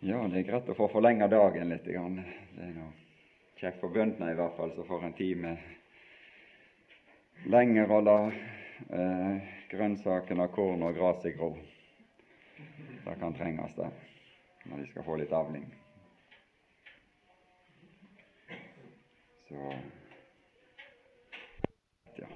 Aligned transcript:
Ja, 0.00 0.20
det 0.30 0.38
er 0.38 0.44
greit 0.46 0.68
å 0.70 0.76
få 0.78 0.86
forlenga 0.92 1.26
dagen 1.26 1.72
litt. 1.72 1.82
Det 1.82 1.96
er 1.98 2.70
noe 2.70 2.92
kjekt 3.58 3.80
for 3.80 3.90
bøndene 3.90 4.30
i 4.30 4.36
hvert 4.38 4.54
fall, 4.54 4.70
så 4.76 4.84
får 4.86 5.08
en 5.08 5.14
tid 5.18 5.40
med 5.42 5.58
lenger 7.50 7.90
å 7.90 7.98
la 8.06 8.18
eh, 8.30 9.48
grønnsakene, 9.72 10.46
korn 10.54 10.84
og 10.86 10.94
gresset 10.94 11.34
gro. 11.34 11.50
Det 13.02 13.16
kan 13.18 13.34
trenges 13.34 13.74
det 13.74 13.88
når 14.70 14.84
de 14.84 14.86
skal 14.92 15.06
få 15.08 15.16
litt 15.18 15.34
avling. 15.34 15.66
Så 19.48 19.58
ja. 22.20 22.30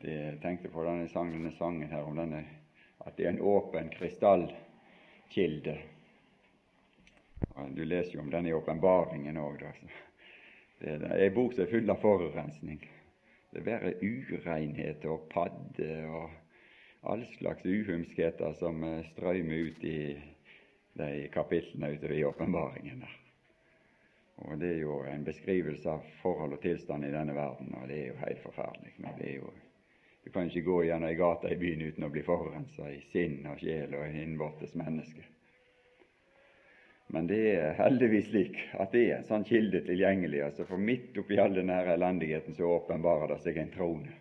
Det 0.00 0.16
jeg 0.16 0.40
tenkte 0.40 0.72
på 0.72 0.88
denne 0.88 1.12
sangen, 1.12 1.36
denne 1.36 1.52
sangen 1.60 1.92
her 1.92 2.08
om 2.08 2.16
denne, 2.16 2.46
at 3.04 3.12
det 3.20 3.28
er 3.28 3.34
en 3.34 3.44
åpen 3.44 3.92
krystall 3.92 4.48
kilde. 5.30 5.78
Du 7.74 7.84
leser 7.84 8.16
jo 8.16 8.24
om 8.24 8.30
denne 8.30 8.54
åpenbaringen 8.54 9.38
òg. 9.40 9.64
Det 10.80 10.96
er 10.96 11.16
ei 11.16 11.30
bok 11.34 11.54
som 11.54 11.64
er 11.64 11.72
full 11.72 11.92
av 11.92 12.00
forurensning. 12.02 12.80
Det 13.50 13.60
er 13.60 13.66
bare 13.66 13.94
urenhet 14.02 15.04
og 15.10 15.26
padde 15.32 15.94
og 16.06 16.30
all 17.02 17.24
slags 17.38 17.64
uhumskheter 17.64 18.52
som 18.60 18.84
eh, 18.84 19.06
strømmer 19.12 19.54
ut 19.70 19.84
i 19.84 20.00
de 21.00 21.28
kapitlene 21.32 21.94
utover 21.96 22.14
i 22.14 22.24
åpenbaringen. 22.24 23.04
Og 24.36 24.60
Det 24.60 24.70
er 24.74 24.78
jo 24.80 25.02
en 25.04 25.24
beskrivelse 25.24 25.90
av 25.90 26.04
forhold 26.22 26.56
og 26.56 26.62
tilstand 26.62 27.04
i 27.04 27.12
denne 27.12 27.34
verden, 27.36 27.74
og 27.76 27.88
det 27.88 27.98
er 27.98 28.06
jo 28.08 28.20
helt 28.22 28.42
forferdelig. 28.42 28.94
Men 28.98 29.18
Det 29.18 29.28
er 29.30 29.36
jo, 29.36 29.52
du 30.24 30.30
kan 30.30 30.48
ikke 30.48 30.66
gå 30.66 30.78
gjennom 30.84 31.08
ei 31.08 31.18
gate 31.18 31.50
i 31.52 31.58
byen 31.58 31.82
uten 31.88 32.06
å 32.06 32.10
bli 32.12 32.22
forurensa 32.22 32.90
i 32.92 33.00
sinn 33.12 33.46
og 33.48 33.60
sjel 33.62 33.94
og 33.96 34.16
innvortes 34.22 34.74
menneske. 34.78 35.24
Men 37.10 37.26
det 37.26 37.40
er 37.56 37.78
heldigvis 37.80 38.28
slik 38.30 38.58
at 38.78 38.92
det 38.94 39.04
er 39.08 39.16
en 39.16 39.26
sånn 39.26 39.46
kilde 39.48 39.80
tilgjengelig. 39.86 40.42
altså 40.46 40.66
For 40.68 40.78
midt 40.78 41.16
oppi 41.18 41.40
all 41.42 41.56
denne 41.56 41.80
elendigheten 41.94 42.54
så 42.54 42.68
åpenbarer 42.76 43.32
det 43.32 43.40
seg 43.42 43.58
en 43.58 43.72
trone, 43.74 44.12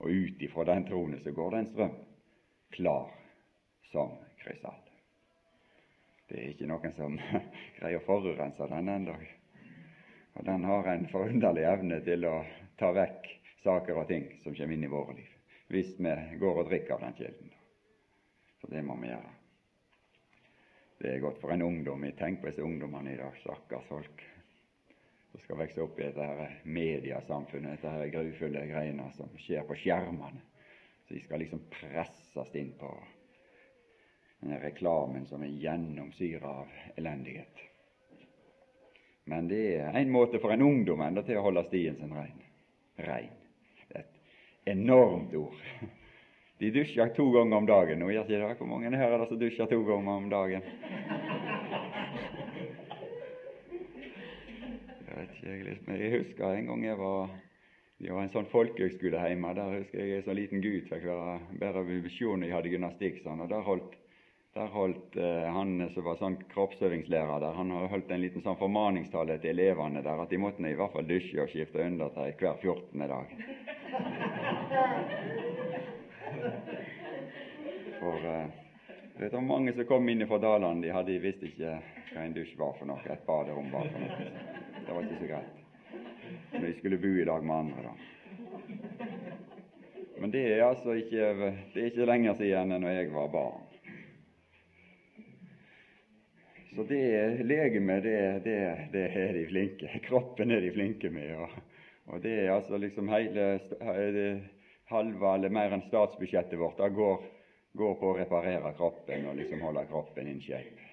og 0.00 0.08
ut 0.08 0.46
ifra 0.46 0.64
den 0.70 0.86
trone 0.88 1.20
så 1.20 1.34
går 1.36 1.50
det 1.50 1.58
en 1.58 1.68
strøm, 1.74 1.98
klar 2.78 3.10
som 3.90 4.14
krystall. 4.40 4.78
Det 6.30 6.38
er 6.38 6.54
ikke 6.54 6.70
noen 6.70 6.96
som 6.96 7.18
greier 7.76 7.98
å 7.98 8.06
forurense 8.06 8.70
den 8.70 8.88
ennå. 8.88 9.18
Og 10.38 10.46
den 10.46 10.64
har 10.64 10.88
en 10.88 11.08
forunderlig 11.10 11.66
evne 11.68 12.00
til 12.06 12.24
å 12.24 12.38
ta 12.80 12.92
vekk 12.96 13.28
saker 13.64 13.98
og 14.00 14.08
ting 14.08 14.30
som 14.40 14.54
kommer 14.54 14.74
inn 14.78 14.86
i 14.86 14.90
våre 14.92 15.18
liv, 15.18 15.28
hvis 15.70 15.94
vi 15.98 16.38
går 16.38 16.62
og 16.62 16.66
drikker 16.68 16.96
av 16.96 17.04
den 17.04 17.16
kilden. 17.18 17.52
Så 18.60 18.70
det 18.72 18.82
må 18.82 18.96
vi 19.00 19.12
gjøre. 19.12 19.36
Det 21.00 21.14
er 21.14 21.22
godt 21.22 21.38
for 21.40 21.54
en 21.54 21.62
ungdom. 21.64 22.04
Jeg 22.04 22.18
tenker 22.18 22.42
på 22.42 22.50
disse 22.50 22.64
ungdommene 22.66 23.14
i 23.14 23.20
dag, 23.20 23.36
stakkars 23.40 23.86
folk, 23.88 24.24
som 25.30 25.40
skal 25.44 25.60
vokse 25.62 25.80
opp 25.84 26.00
i 26.00 26.08
dette 26.08 26.26
her 26.26 26.58
mediasamfunnet, 26.66 27.78
dette 27.78 27.94
her 27.94 28.12
grufulle 28.12 28.66
greiene 28.68 29.06
som 29.16 29.30
skjer 29.40 29.64
på 29.68 29.78
skjermene. 29.80 30.42
Så 31.06 31.14
de 31.14 31.22
skal 31.24 31.40
liksom 31.40 31.64
presses 31.72 32.54
inn 32.58 32.74
på 32.78 32.90
denne 34.42 34.60
reklamen 34.60 35.24
som 35.30 35.42
er 35.46 35.56
gjennomsyra 35.62 36.52
av 36.64 36.78
elendighet. 37.00 37.66
Men 39.30 39.48
det 39.48 39.64
er 39.78 39.96
en 39.96 40.12
måte 40.12 40.40
for 40.42 40.52
en 40.52 40.66
ungdom 40.66 41.00
enda 41.06 41.22
til 41.24 41.38
å 41.38 41.46
holde 41.46 41.64
stien 41.68 41.96
sin 41.96 42.12
rein. 42.16 42.42
Rein. 43.00 43.39
Enormt 44.64 45.34
ord. 45.34 45.54
De 46.60 46.70
dusjer 46.70 47.08
to 47.16 47.30
ganger 47.32 47.56
om 47.56 47.66
dagen. 47.66 48.02
Gjør 48.04 48.24
ikke 48.26 48.40
det. 48.40 48.56
Hvor 48.58 48.68
mange 48.68 48.96
her 48.96 49.12
er 49.14 49.22
det 49.22 49.28
som 49.28 49.38
dusjer 49.40 49.70
to 49.70 49.78
ganger 49.86 50.12
om 50.12 50.26
dagen? 50.30 50.66
Jeg 55.06 55.14
vet 55.16 55.30
ikke, 55.36 55.54
jeg, 55.54 55.78
jeg 56.00 56.18
husker 56.18 56.52
en 56.52 56.68
gang 56.68 56.84
jeg 56.84 56.98
var 56.98 57.30
vi 58.00 58.08
var 58.08 58.24
en 58.24 58.30
sånn 58.32 58.46
folkehøgskole 58.48 59.20
hjemme. 59.28 59.50
Der 59.56 59.74
husker 59.76 60.00
jeg 60.00 60.20
en 60.20 60.22
sånn 60.24 60.38
liten 60.38 60.62
gutt 60.64 60.86
fikk 60.88 61.02
være 61.04 61.34
bare 61.60 61.82
ved 61.84 62.06
visjonen 62.06 62.46
jeg 62.46 62.54
hadde 62.56 62.72
gymnastikk. 62.72 63.18
Sånn, 63.20 63.42
og 63.44 63.50
Der 63.52 63.66
holdt, 63.66 63.98
der 64.54 64.66
holdt 64.66 65.16
eh, 65.16 65.52
han 65.54 65.90
som 65.94 66.04
var 66.04 66.16
sånn 66.18 66.36
kroppsøvingslærer 66.50 67.42
der, 67.42 67.54
han 67.54 67.70
holdt 67.70 68.10
en 68.10 68.22
liten 68.24 68.42
sånn 68.42 68.58
formaningstale 68.58 69.36
til 69.38 69.54
elevene 69.54 70.02
der 70.02 70.22
at 70.24 70.32
de 70.32 70.40
måtte 70.42 70.66
i 70.66 70.74
hvert 70.78 70.90
fall 70.94 71.06
dusje 71.06 71.44
og 71.44 71.52
skifte 71.52 71.84
undertøy 71.84 72.32
hver 72.40 72.58
14. 72.58 73.04
dag. 73.12 73.26
For 78.00 78.26
uh, 78.26 78.50
vet 79.20 79.38
var 79.38 79.46
mange 79.46 79.76
som 79.76 79.86
kom 79.86 80.10
inn 80.10 80.26
fra 80.26 80.40
dalene, 80.42 80.82
de 80.82 80.92
hadde 80.98 81.22
visste 81.22 81.46
ikke 81.46 81.78
hva 82.10 82.26
en 82.26 82.34
dusj 82.34 82.58
var 82.58 82.74
for 82.80 82.90
noe, 82.90 83.06
et 83.06 83.26
baderom 83.28 83.70
var 83.70 83.86
for 83.86 84.02
noe. 84.02 84.28
Det 84.80 84.90
var 84.96 85.06
ikke 85.06 85.22
så 85.22 85.30
greit. 85.30 85.56
Men 86.50 86.66
de 86.66 86.76
skulle 86.80 86.98
bo 86.98 87.14
i 87.14 87.26
lag 87.28 87.46
med 87.46 87.56
andre, 87.56 87.86
da. 87.86 87.94
Men 90.20 90.32
det 90.34 90.42
er 90.52 90.66
altså 90.66 90.98
ikke, 90.98 91.34
det 91.38 91.78
er 91.78 91.92
ikke 91.92 92.08
lenger 92.08 92.34
siden 92.40 92.74
enn 92.74 92.82
når 92.82 92.98
jeg 92.98 93.12
var 93.14 93.30
barn. 93.32 93.69
Så 96.74 96.82
det 96.82 97.42
legemet, 97.42 98.02
det, 98.02 98.40
det, 98.44 98.88
det, 98.92 99.04
er 99.18 99.32
de 99.34 99.46
flinke. 99.46 100.00
Kroppen 100.04 100.50
er 100.50 100.60
de 100.62 100.70
flinke 100.72 101.10
med. 101.10 101.32
Og, 101.34 101.56
og 102.06 102.22
det 102.22 102.34
er 102.44 102.52
altså 102.54 102.78
liksom 102.78 103.10
hele 103.10 103.46
halve 104.90 105.32
eller 105.34 105.54
mer 105.54 105.74
enn 105.74 105.82
statsbudsjettet 105.86 106.58
vårt 106.58 106.82
går, 106.94 107.24
går, 107.78 107.96
på 107.98 108.10
å 108.10 108.18
reparere 108.18 108.74
kroppen 108.78 109.26
og 109.30 109.38
liksom 109.38 109.62
holde 109.66 109.86
kroppen 109.90 110.30
in 110.30 110.42
shape. 110.42 110.86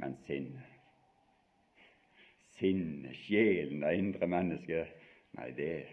Men 0.00 0.16
sinnet 0.26 0.76
Sinnet, 2.60 3.16
sjelen, 3.16 3.80
det 3.80 3.94
indre 3.96 4.26
mennesket 4.28 4.96
Nei, 5.38 5.46
det 5.56 5.86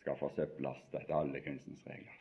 skal 0.00 0.16
forsøples 0.18 0.78
etter 0.90 1.14
alle 1.14 1.42
kunstens 1.44 1.82
regler. 1.86 2.16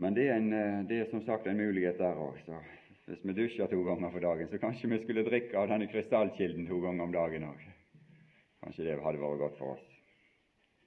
Men 0.00 0.16
det 0.16 0.24
er, 0.30 0.38
en, 0.40 0.86
det 0.88 0.96
er 1.02 1.10
som 1.10 1.20
sagt 1.26 1.46
en 1.46 1.60
mulighet 1.60 2.00
der 2.00 2.18
òg. 2.18 2.40
Hvis 3.08 3.24
vi 3.24 3.32
dusjer 3.32 3.70
to 3.70 3.78
ganger 3.86 4.10
for 4.12 4.20
dagen, 4.20 4.48
så 4.48 4.58
kanskje 4.60 4.90
vi 4.92 4.98
skulle 5.00 5.24
drikke 5.24 5.56
av 5.56 5.70
denne 5.70 5.88
krystallkilden 5.88 6.66
to 6.68 6.80
ganger 6.82 7.06
om 7.06 7.14
dagen 7.14 7.46
òg. 7.48 7.62
Kanskje 8.64 8.84
det 8.84 8.98
hadde 9.00 9.22
vært 9.22 9.40
godt 9.40 9.56
for 9.56 9.78
oss. 9.78 9.86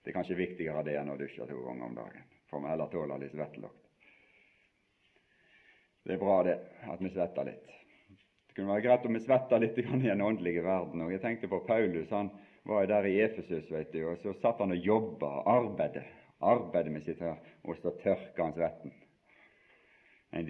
Det 0.01 0.11
er 0.11 0.17
kanskje 0.19 0.37
viktigere 0.37 0.83
det 0.85 0.99
enn 0.99 1.09
å 1.13 1.17
dusje 1.17 1.47
to 1.49 1.63
ganger 1.65 1.87
om 1.87 1.97
dagen. 1.97 2.27
Får 2.51 2.61
vi 2.61 2.69
heller 2.69 2.93
tåle 2.93 3.17
litt 3.23 3.33
svettelukt. 3.33 3.89
Det 6.05 6.13
er 6.13 6.21
bra 6.21 6.37
det, 6.45 6.57
at 6.89 7.01
vi 7.01 7.09
svetter 7.13 7.49
litt. 7.49 7.67
Det 8.51 8.57
kunne 8.57 8.73
være 8.73 8.83
greit 8.83 9.05
om 9.07 9.13
vi 9.15 9.19
svetta 9.23 9.57
litt 9.61 9.77
i 9.79 9.83
den 9.87 10.21
åndelige 10.21 10.63
verden. 10.65 11.01
Og 11.05 11.13
jeg 11.13 11.21
tenkte 11.23 11.49
på 11.49 11.61
Paulus. 11.65 12.09
Han 12.11 12.33
var 12.67 12.89
der 12.89 13.05
i 13.07 13.19
Efesus, 13.23 13.69
vet 13.71 13.93
du, 13.93 14.01
og 14.11 14.17
så 14.21 14.33
satt 14.41 14.59
han 14.59 14.75
og 14.75 14.87
jobba, 14.87 15.29
arbeidet. 15.49 16.03
Arbeidet 16.41 16.91
med 16.91 17.05
sitt 17.05 17.21
her, 17.21 17.37
og 17.63 17.77
så 17.79 17.93
tørka 18.01 18.43
han 18.43 18.53
svetten. 18.57 18.93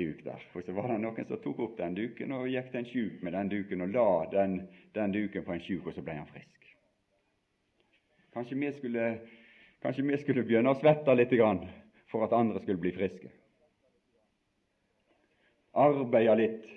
Duk 0.01 0.23
der. 0.25 0.47
Og 0.55 0.65
så 0.65 0.73
var 0.75 0.89
det 0.89 1.01
noen 1.03 1.27
som 1.29 1.41
tok 1.43 1.59
opp 1.65 1.77
den 1.77 1.95
duken 1.97 2.33
og 2.35 2.49
gikk 2.49 2.71
til 2.71 2.81
en 2.81 2.89
sjuk 2.89 3.21
med 3.21 3.37
den 3.37 3.51
duken 3.51 3.85
og 3.85 3.93
la 3.93 4.07
den, 4.33 4.57
den 4.97 5.13
duken 5.13 5.45
på 5.45 5.53
en 5.55 5.63
sjuk, 5.63 5.85
og 5.85 5.93
så 5.93 6.03
ble 6.05 6.17
han 6.17 6.29
frisk. 6.33 6.73
Kanskje 8.33 8.57
vi 8.57 8.73
skulle 8.79 9.05
Kanskje 9.81 10.03
vi 10.05 10.17
skulle 10.21 10.43
begynne 10.45 10.69
å 10.69 10.77
svette 10.77 11.13
litt 11.17 11.33
for 12.11 12.25
at 12.25 12.35
andre 12.37 12.59
skulle 12.61 12.81
bli 12.81 12.91
friske. 12.93 13.31
Arbeide 15.73 16.35
litt. 16.37 16.67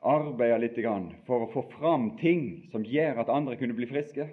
Arbeide 0.00 0.60
litt 0.62 0.78
for 1.26 1.44
å 1.44 1.50
få 1.52 1.66
fram 1.74 2.14
ting 2.22 2.70
som 2.72 2.86
gjør 2.86 3.20
at 3.20 3.28
andre 3.28 3.58
kunne 3.60 3.76
bli 3.76 3.90
friske. 3.90 4.30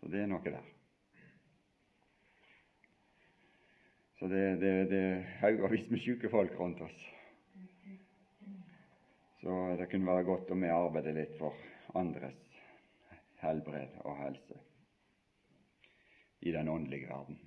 Så 0.00 0.12
det 0.12 0.22
er 0.22 0.30
noe 0.30 0.44
der. 0.44 0.79
Så 4.20 4.28
det, 4.28 4.56
det, 4.60 4.84
det 4.84 5.26
haugevis 5.40 5.86
med 5.90 6.00
syke 6.04 6.28
folk 6.28 6.58
rundt 6.60 6.80
oss. 6.84 6.96
Så 9.40 9.76
det 9.78 9.86
kunne 9.88 10.06
være 10.06 10.26
godt 10.28 10.50
om 10.52 10.60
vi 10.60 10.68
arbeider 10.68 11.14
litt 11.16 11.38
for 11.38 11.56
andres 11.96 12.58
helbred 13.40 13.94
og 14.04 14.18
helse 14.18 14.58
i 16.44 16.52
den 16.52 16.68
åndelige 16.68 17.08
verden. 17.08 17.38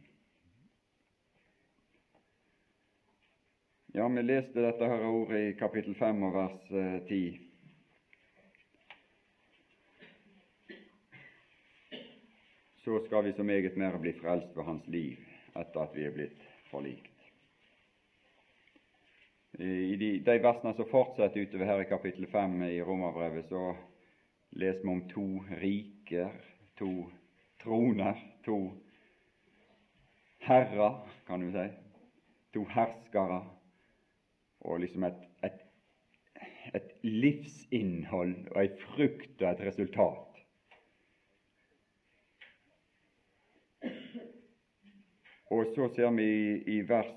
Ja, 3.93 4.07
vi 4.09 4.23
leste 4.25 4.65
dette 4.65 4.89
her 4.89 5.05
ordet 5.05 5.43
i 5.51 5.55
kapittel 5.59 5.93
5 5.99 6.23
og 6.25 6.33
vers 6.39 6.69
10. 6.69 7.19
Eh, 7.27 7.41
Så 12.83 12.97
skal 13.05 13.23
vi 13.23 13.31
så 13.37 13.43
meget 13.43 13.77
mer 13.77 13.97
bli 14.01 14.11
frelst 14.17 14.57
ved 14.57 14.65
Hans 14.67 14.87
liv 14.87 15.21
etter 15.55 15.85
at 15.85 15.93
vi 15.95 16.03
er 16.03 16.11
blitt 16.11 16.42
forlikt. 16.73 17.09
I 19.61 19.95
de, 20.01 20.09
de 20.25 20.37
versene 20.41 20.73
som 20.73 20.89
fortsetter 20.89 21.45
utover 21.45 21.69
her 21.69 21.83
i 21.83 21.89
kapittel 21.89 22.25
5 22.27 22.55
i 22.71 22.81
Romerbrevet, 22.81 23.45
så 23.45 23.75
leser 24.57 24.81
vi 24.81 24.89
om 24.89 25.03
to 25.11 25.27
riker, 25.61 26.33
to 26.79 26.89
troner, 27.61 28.17
to 28.45 28.57
herrer, 30.43 30.97
kan 31.27 31.45
du 31.45 31.51
si. 31.53 31.67
to 32.53 32.65
herskere 32.69 33.39
og 34.61 34.79
liksom 34.79 35.03
et, 35.07 35.21
et, 35.43 35.61
et 36.77 36.91
livsinnhold 37.03 38.35
og 38.51 38.59
ei 38.61 38.69
frukt 38.83 39.41
og 39.41 39.49
et 39.51 39.63
resultat. 39.67 40.32
Og 45.53 45.69
så 45.75 45.89
ser 45.95 46.09
vi 46.17 46.25
i, 46.25 46.77
i 46.77 46.81
vers 46.89 47.11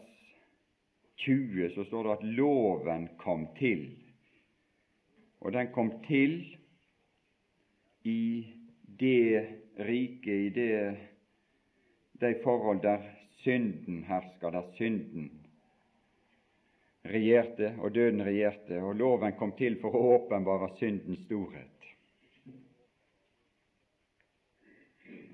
20 1.24 1.70
så 1.74 1.84
står 1.84 2.04
det 2.04 2.12
at 2.18 2.26
loven 2.38 3.08
kom 3.18 3.46
til. 3.58 3.86
Og 5.40 5.52
den 5.52 5.72
kom 5.72 5.90
til 6.04 6.42
i 8.04 8.46
det 9.00 9.46
riket, 9.78 10.28
i 10.34 10.50
det, 10.50 10.96
de 12.20 12.34
forhold 12.44 12.82
der 12.82 13.02
synden 13.42 14.04
hersker, 14.04 14.50
der 14.50 14.68
synden 14.76 15.30
regjerte 17.04 17.74
og 17.78 17.94
døden 17.94 18.24
regjerte, 18.24 18.82
og 18.82 18.94
loven 18.94 19.32
kom 19.38 19.52
til 19.58 19.78
for 19.80 19.94
å 19.94 20.04
åpenbare 20.16 20.72
syndens 20.80 21.24
storhet. 21.26 21.72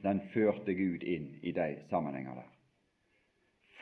Den 0.02 0.20
førte 0.32 0.74
Gud 0.74 1.04
inn 1.06 1.30
i 1.42 1.54
de 1.54 1.68
sammenhenger 1.90 2.42
der. 2.42 2.61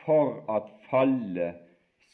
For 0.05 0.41
at 0.51 0.69
fallet 0.89 1.55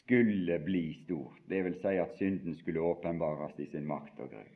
skulle 0.02 0.58
bli 0.58 0.94
stort, 1.04 1.40
det 1.48 1.62
vil 1.62 1.76
si 1.80 1.96
at 2.00 2.16
synden 2.18 2.56
skulle 2.56 2.84
åpenbares 2.84 3.58
i 3.60 3.66
sin 3.66 3.86
makt 3.88 4.20
og 4.20 4.32
grunn. 4.32 4.54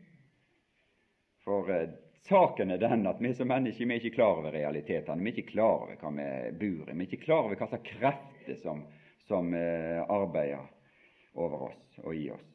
For 1.44 1.70
eh, 1.72 1.94
saken 2.28 2.70
er 2.70 2.80
den 2.82 3.06
at 3.10 3.20
vi 3.20 3.32
som 3.34 3.50
mennesker 3.50 3.88
vi 3.88 3.96
er 3.96 4.02
ikke 4.02 4.16
klar 4.16 4.38
over 4.40 4.54
realitetene. 4.54 5.22
Vi 5.24 5.32
er 5.32 5.38
ikke 5.40 5.54
klar 5.54 5.86
over 5.86 5.96
hva 5.98 6.12
vi 6.16 6.28
bor 6.60 6.90
i. 6.90 6.94
Vi 6.94 7.04
er 7.04 7.10
ikke 7.10 7.24
klar 7.24 7.46
over 7.46 7.58
hva 7.58 7.68
slags 7.72 7.88
krefter 7.88 8.58
som, 8.62 8.84
som 9.28 9.52
eh, 9.56 10.00
arbeider 10.06 10.68
over 11.34 11.68
oss 11.70 12.00
og 12.04 12.16
i 12.16 12.28
oss. 12.32 12.48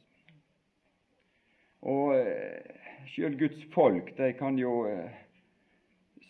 Og 1.86 2.14
eh, 2.16 2.78
sjøl 3.12 3.38
Guds 3.38 3.60
folk 3.74 4.10
de 4.18 4.32
kan 4.38 4.58
jo 4.58 4.80
eh, 4.90 5.10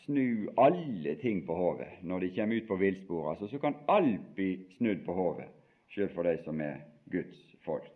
snu 0.08 0.49
alle 0.56 1.14
ting 1.20 1.43
på 1.46 1.55
hodet 1.55 1.90
når 2.00 2.25
de 2.25 2.31
kommer 2.37 2.56
ut 2.56 2.69
på 2.69 2.76
villspor. 2.81 3.31
Altså, 3.31 3.49
så 3.49 3.60
kan 3.60 3.76
alt 3.93 4.31
bli 4.34 4.55
snudd 4.78 5.05
på 5.05 5.12
hodet, 5.12 5.50
sjøl 5.93 6.08
for 6.14 6.25
de 6.25 6.38
som 6.46 6.60
er 6.64 6.81
Guds 7.12 7.43
folk. 7.64 7.93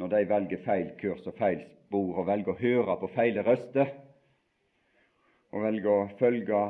Når 0.00 0.10
de 0.12 0.24
velger 0.28 0.64
feil 0.66 0.90
kurs 1.00 1.22
og 1.30 1.38
feil 1.38 1.62
spor 1.86 2.18
og 2.18 2.26
velger 2.26 2.52
å 2.52 2.58
høre 2.58 2.98
på 3.00 3.12
feil 3.14 3.38
røster 3.46 3.94
og 5.54 5.62
velger 5.62 5.92
å 5.92 6.10
følge 6.18 6.60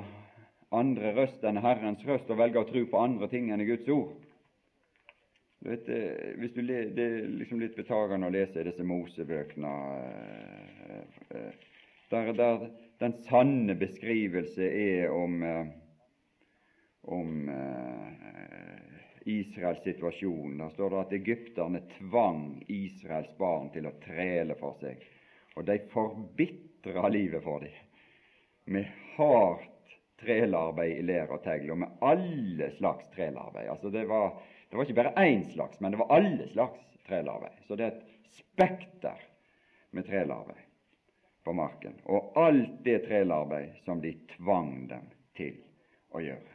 andre 0.76 1.14
røst 1.16 1.44
enn 1.48 1.62
Herrens 1.64 2.04
røst 2.04 2.28
og 2.30 2.38
velger 2.38 2.60
å 2.60 2.68
tro 2.68 2.84
på 2.92 3.00
andre 3.00 3.28
ting 3.32 3.48
enn 3.50 3.64
Guds 3.66 3.88
ord. 3.88 4.12
Du 5.64 5.70
vet, 5.70 5.88
eh, 5.88 6.36
hvis 6.36 6.52
du 6.52 6.60
Det 6.62 7.02
er 7.02 7.26
liksom 7.26 7.60
litt 7.60 7.76
betagende 7.76 8.26
å 8.28 8.30
lese 8.30 8.62
disse 8.62 8.84
Mosebøkene 8.84 9.72
eh, 10.92 11.06
eh, 11.30 11.52
der, 12.10 12.32
der 12.32 12.68
den 12.98 13.12
sanne 13.26 13.74
beskrivelse 13.74 14.64
er 14.64 15.10
om, 15.12 15.42
om 17.02 17.50
Israels 19.26 19.82
situasjon. 19.84 20.58
Der 20.58 20.72
står 20.72 20.90
det 20.90 21.02
at 21.02 21.14
egypterne 21.18 21.82
tvang 21.98 22.64
Israels 22.72 23.32
barn 23.38 23.70
til 23.74 23.88
å 23.88 23.96
trele 24.04 24.56
for 24.60 24.78
seg, 24.80 25.02
og 25.56 25.68
de 25.68 25.78
forbitra 25.92 27.08
livet 27.12 27.44
for 27.44 27.64
dem 27.64 27.82
med 28.66 28.88
hardt 29.14 29.72
trelarbeid 30.18 30.96
i 30.96 31.04
lær 31.06 31.30
og 31.36 31.44
tegl, 31.44 31.70
og 31.74 31.82
med 31.84 32.00
alle 32.02 32.70
slags 32.78 33.06
trelarbeid. 33.14 33.68
Altså 33.70 33.92
det 33.94 34.06
var, 34.10 34.40
det 34.66 34.78
var 34.78 34.88
ikke 34.88 35.00
bare 35.02 35.26
én 35.26 35.44
slags, 35.52 35.78
men 35.80 35.94
det 35.94 36.00
var 36.00 36.14
alle 36.16 36.48
slags 36.50 36.82
trelarbeid. 37.06 37.60
Så 37.68 37.78
det 37.78 37.86
er 37.86 37.94
et 37.94 38.40
spekter 38.40 39.20
med 39.94 40.08
trelarbeid 40.08 40.65
på 41.46 41.54
marken. 41.54 41.94
Og 42.10 42.32
alt 42.34 42.82
det 42.84 43.04
trelarbeid 43.06 43.78
som 43.86 44.02
de 44.02 44.12
tvang 44.34 44.88
dem 44.90 45.06
til 45.38 45.54
å 46.10 46.22
gjøre. 46.24 46.54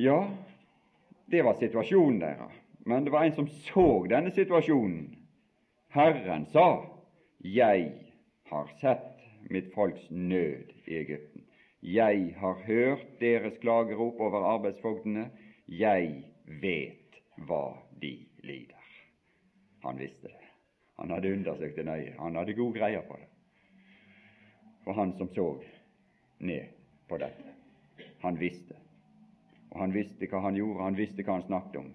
Ja, 0.00 0.18
det 1.28 1.44
var 1.44 1.58
situasjonen 1.60 2.22
deres. 2.22 2.56
Men 2.88 3.04
det 3.04 3.12
var 3.12 3.26
en 3.26 3.36
som 3.36 3.48
så 3.68 3.86
denne 4.10 4.32
situasjonen. 4.34 5.12
Herren 5.92 6.46
sa, 6.46 6.88
'Jeg 7.44 7.92
har 8.48 8.68
sett 8.80 9.20
mitt 9.50 9.74
folks 9.74 10.10
nød 10.10 10.72
i 10.86 10.96
Egypten. 10.96 11.44
Jeg 11.82 12.34
har 12.38 12.54
hørt 12.54 13.20
deres 13.20 13.58
klagerop 13.58 14.20
over 14.20 14.44
arbeidsfogdene. 14.54 15.30
Jeg 15.68 16.24
vet 16.46 17.20
hva 17.36 17.76
de 18.02 18.16
lider. 18.42 18.88
Han 19.82 19.98
visste 19.98 20.28
det. 20.28 20.51
Han 21.02 21.10
hadde 21.10 21.32
undersøkt 21.34 21.80
det 21.80 21.82
nøye. 21.86 22.12
Han 22.20 22.36
hadde 22.38 22.54
god 22.54 22.76
greie 22.76 23.00
på 23.02 23.16
det. 23.18 23.26
For 24.84 24.94
han 24.94 25.12
som 25.18 25.30
så 25.34 25.48
ned 26.38 26.68
på 27.10 27.18
dette, 27.18 27.54
han 28.22 28.38
visste. 28.38 28.76
Og 29.72 29.80
han 29.80 29.94
visste 29.94 30.28
hva 30.30 30.44
han 30.44 30.58
gjorde, 30.58 30.84
han 30.84 30.98
visste 30.98 31.24
hva 31.26 31.40
han 31.40 31.46
snakket 31.48 31.80
om. 31.80 31.88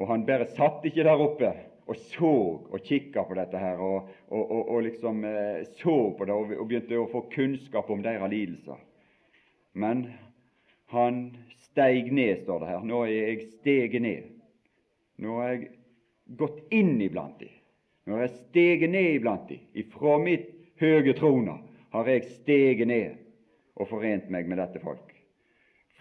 Og 0.00 0.08
han 0.08 0.24
bare 0.24 0.48
satt 0.56 0.86
ikke 0.88 1.04
der 1.04 1.20
oppe 1.20 1.52
og 1.84 1.98
så 2.14 2.32
og 2.64 2.78
kikka 2.86 3.26
på 3.28 3.36
dette 3.36 3.60
her, 3.60 3.80
og, 3.84 4.08
og, 4.30 4.40
og, 4.40 4.62
og 4.72 4.86
liksom 4.86 5.20
eh, 5.28 5.66
så 5.76 5.96
på 6.16 6.24
det 6.24 6.32
og, 6.36 6.54
begynte 6.64 6.96
å 6.96 7.10
få 7.12 7.26
kunnskap 7.34 7.90
om 7.92 8.00
deres 8.04 8.32
lidelser. 8.32 8.80
Men 9.76 10.06
han 10.94 11.26
steig 11.66 12.08
ned, 12.08 12.40
står 12.46 12.64
det 12.64 12.72
her. 12.72 12.88
Nå 12.88 13.02
er 13.04 13.12
jeg 13.12 13.50
steget 13.58 14.00
ned. 14.00 14.32
Nå 15.20 15.36
har 15.42 15.52
jeg 15.52 15.68
gått 16.40 16.64
inn 16.72 16.96
iblant 17.04 17.36
dem. 17.42 17.52
Nå 18.04 18.16
har 18.16 18.26
jeg 18.26 18.36
steget 18.36 18.90
ned 18.90 19.14
iblant 19.16 19.48
dem. 19.48 19.62
Ifra 19.74 20.18
mitt 20.20 20.50
høye 20.80 21.14
trona 21.16 21.58
har 21.94 22.10
jeg 22.10 22.26
steget 22.40 22.88
ned 22.88 23.20
og 23.80 23.88
forent 23.90 24.28
meg 24.30 24.48
med 24.50 24.60
dette 24.60 24.82
folk. 24.82 25.12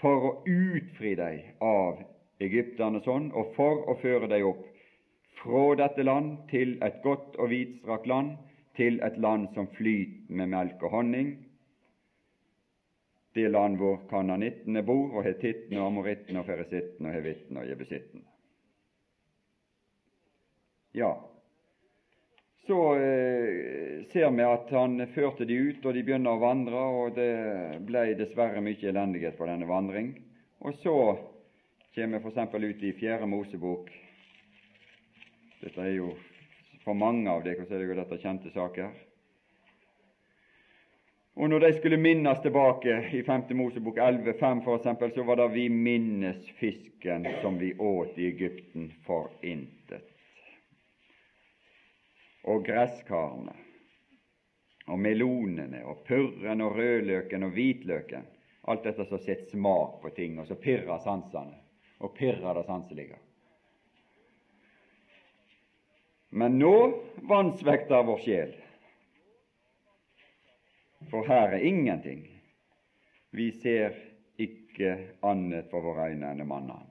For 0.01 0.27
å 0.27 0.33
utfri 0.49 1.13
dem 1.15 1.63
av 1.63 2.01
egypternes 2.43 3.07
hånd, 3.07 3.31
og 3.31 3.53
for 3.55 3.85
å 3.87 3.95
føre 4.01 4.27
dem 4.27 4.49
opp 4.49 4.65
fra 5.39 5.63
dette 5.79 6.03
land 6.03 6.35
til 6.51 6.75
et 6.83 6.99
godt 7.05 7.37
og 7.39 7.53
vidstrakt 7.53 8.09
land, 8.09 8.35
til 8.75 8.99
et 9.05 9.17
land 9.21 9.47
som 9.53 9.69
flyter 9.77 10.33
med 10.33 10.51
melk 10.51 10.83
og 10.83 10.95
honning, 10.97 11.33
det 13.33 13.49
land 13.49 13.79
hvor 13.79 14.03
kananittene 14.09 14.83
bor, 14.85 15.15
og 15.17 15.25
hetittene, 15.25 15.79
og 15.81 15.89
amorittene, 15.89 16.41
og 16.41 16.45
ferisittene, 16.45 17.09
og 17.09 17.15
hevittene 17.17 17.63
og 17.63 17.69
jebusittene. 17.69 18.25
Ja, 20.93 21.15
så 22.67 22.79
eh, 22.95 24.03
ser 24.11 24.31
vi 24.31 24.43
at 24.47 24.69
han 24.71 25.07
førte 25.15 25.45
de 25.45 25.57
ut, 25.69 25.85
og 25.85 25.93
de 25.93 26.03
begynner 26.03 26.35
å 26.35 26.43
vandre, 26.43 26.83
og 27.01 27.17
det 27.17 27.31
ble 27.83 28.05
dessverre 28.19 28.63
mye 28.63 28.89
elendighet 28.91 29.35
på 29.37 29.47
denne 29.49 29.67
vandring. 29.67 30.13
Og 30.63 30.77
så 30.79 30.97
kommer 31.95 32.23
vi 32.23 32.31
f.eks. 32.31 32.53
ut 32.53 32.83
i 32.87 32.93
Fjerde 32.97 33.27
Mosebok, 33.27 33.91
dette 35.63 35.79
er 35.79 35.95
jo 35.95 36.13
for 36.83 36.95
mange 36.99 37.31
av 37.31 37.43
dere 37.45 37.63
så 37.63 37.75
er 37.75 37.83
det 37.83 37.91
jo 37.91 37.99
dette 37.99 38.19
kjente 38.19 38.51
saker. 38.51 38.89
Og 41.33 41.49
når 41.49 41.63
de 41.63 41.69
skulle 41.77 41.97
minnes 41.97 42.41
tilbake 42.43 42.97
i 43.15 43.23
5. 43.25 43.45
Mosebok 43.57 43.97
11,5 43.97 44.59
f.eks., 44.61 45.15
så 45.15 45.23
var 45.23 45.39
det 45.39 45.47
'vi 45.53 45.69
minnes 45.69 46.49
fisken 46.59 47.27
som 47.41 47.57
vi 47.57 47.73
åt 47.79 48.19
i 48.19 48.27
Egypten 48.27 48.91
for 49.05 49.31
intet'. 49.41 49.82
Og 52.43 52.65
gresskarene 52.65 53.55
og 54.91 54.99
melonene 54.99 55.83
og 55.87 56.03
purren 56.07 56.63
og 56.63 56.75
rødløken 56.77 57.47
og 57.47 57.53
hvitløken. 57.55 58.25
Alt 58.67 58.85
dette 58.87 59.05
som 59.07 59.19
setter 59.19 59.51
smak 59.51 59.99
på 60.01 60.11
ting, 60.15 60.37
og 60.39 60.47
så 60.47 60.55
pirrer 60.55 60.99
sansene, 61.03 61.57
og 61.99 62.13
pirrer 62.15 62.55
det 62.55 62.65
sanselige. 62.67 63.19
Men 66.33 66.55
nå 66.57 66.75
vansvekter 67.29 68.05
vår 68.07 68.21
sjel, 68.23 68.53
for 71.11 71.27
her 71.27 71.57
er 71.57 71.67
ingenting. 71.67 72.23
Vi 73.35 73.51
ser 73.59 73.97
ikke 74.39 74.95
annet 75.27 75.67
for 75.69 75.83
våre 75.83 76.07
øyne 76.13 76.31
enn 76.31 76.47
mannen. 76.47 76.87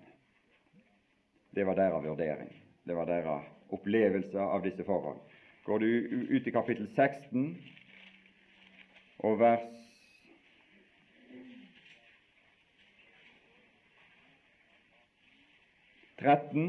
Det 1.52 1.64
var 1.64 1.76
deres 1.76 2.04
vurdering. 2.04 2.52
Det 2.84 2.94
var 2.96 3.08
deres 3.08 3.48
opplevelse 3.72 4.40
av 4.40 4.62
disse 4.64 4.84
forhold. 4.84 5.20
Går 5.64 5.78
du 5.78 5.86
ut 6.30 6.46
i 6.46 6.50
kapittel 6.50 6.88
16 6.94 7.62
og 9.18 9.38
vers 9.38 9.68
Tretten, 16.22 16.68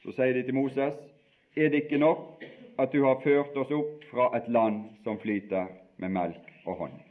så 0.00 0.12
sier 0.16 0.32
de 0.36 0.42
til 0.46 0.56
Moses 0.56 1.00
er 1.56 1.68
det 1.68 1.82
ikke 1.84 2.00
nok 2.00 2.44
at 2.80 2.92
du 2.92 3.02
har 3.04 3.20
ført 3.24 3.56
oss 3.60 3.72
opp 3.76 4.06
fra 4.08 4.30
et 4.38 4.48
land 4.48 4.86
som 5.04 5.18
flyter 5.20 5.68
med 6.00 6.14
melk 6.14 6.52
og 6.64 6.78
honning. 6.78 7.04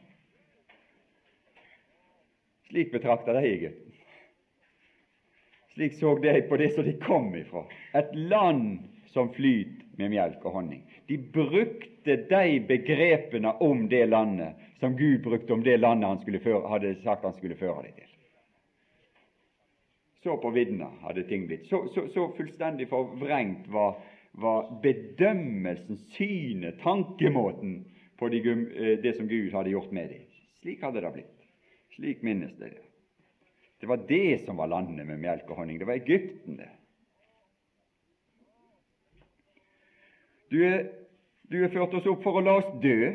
Slik 2.70 2.90
betrakter 2.94 3.38
de 3.38 3.44
Egypten. 3.50 3.94
Slik 5.74 5.94
så 5.98 6.16
de 6.22 6.34
på 6.48 6.58
det 6.58 6.72
som 6.74 6.86
de 6.86 6.96
kom 7.02 7.30
ifra. 7.38 7.62
Et 7.94 8.10
land 8.30 8.80
som 9.14 9.30
flyter 9.34 9.79
med 10.00 10.14
melk 10.14 10.44
og 10.44 10.56
honning. 10.58 10.82
De 11.06 11.18
brukte 11.18 12.16
de 12.30 12.60
begrepene 12.68 13.52
om 13.60 13.86
det 13.88 14.06
landet 14.08 14.68
som 14.80 14.96
Gud 14.96 15.22
brukte 15.22 15.52
om 15.52 15.62
det 15.64 15.76
landet 15.76 16.08
han 16.08 16.40
føre, 16.40 16.68
hadde 16.68 16.94
sagt 17.04 17.24
han 17.24 17.36
skulle 17.36 17.58
føre 17.60 17.82
dem 17.84 17.98
til. 17.98 18.06
Så 20.22 20.36
på 20.36 20.50
vidda 20.52 20.88
hadde 21.00 21.24
ting 21.28 21.46
blitt. 21.48 21.66
Så, 21.68 21.86
så, 21.94 22.06
så 22.12 22.26
fullstendig 22.36 22.88
forvrengt 22.88 23.68
var, 23.72 24.00
var, 24.32 24.68
bedømmelsen, 24.82 25.96
synet, 26.16 26.80
tankemåten 26.82 27.84
på 28.20 28.28
de, 28.28 28.40
eh, 28.44 28.96
det 29.00 29.16
som 29.16 29.28
Gud 29.28 29.52
hadde 29.52 29.72
gjort 29.72 29.92
med 29.96 30.12
dem. 30.12 30.26
Slik 30.60 30.84
hadde 30.84 31.00
det 31.00 31.12
blitt. 31.14 31.46
Slik 31.96 32.22
minnes 32.22 32.52
de 32.58 32.68
det. 32.74 32.84
Det 33.80 33.88
var 33.88 34.04
det 34.08 34.44
som 34.44 34.60
var 34.60 34.68
landet 34.68 35.06
med 35.08 35.22
melk 35.22 35.48
og 35.48 35.62
honning. 35.62 35.78
Det 35.80 35.88
var 35.88 35.96
Egypten, 35.96 36.60
det. 36.60 36.68
Du 40.50 40.58
er, 40.66 40.88
du 41.50 41.60
er 41.62 41.70
ført 41.70 41.94
oss 41.94 42.06
opp 42.10 42.24
for 42.24 42.40
å 42.40 42.42
la 42.42 42.56
oss 42.58 42.70
dø 42.82 43.12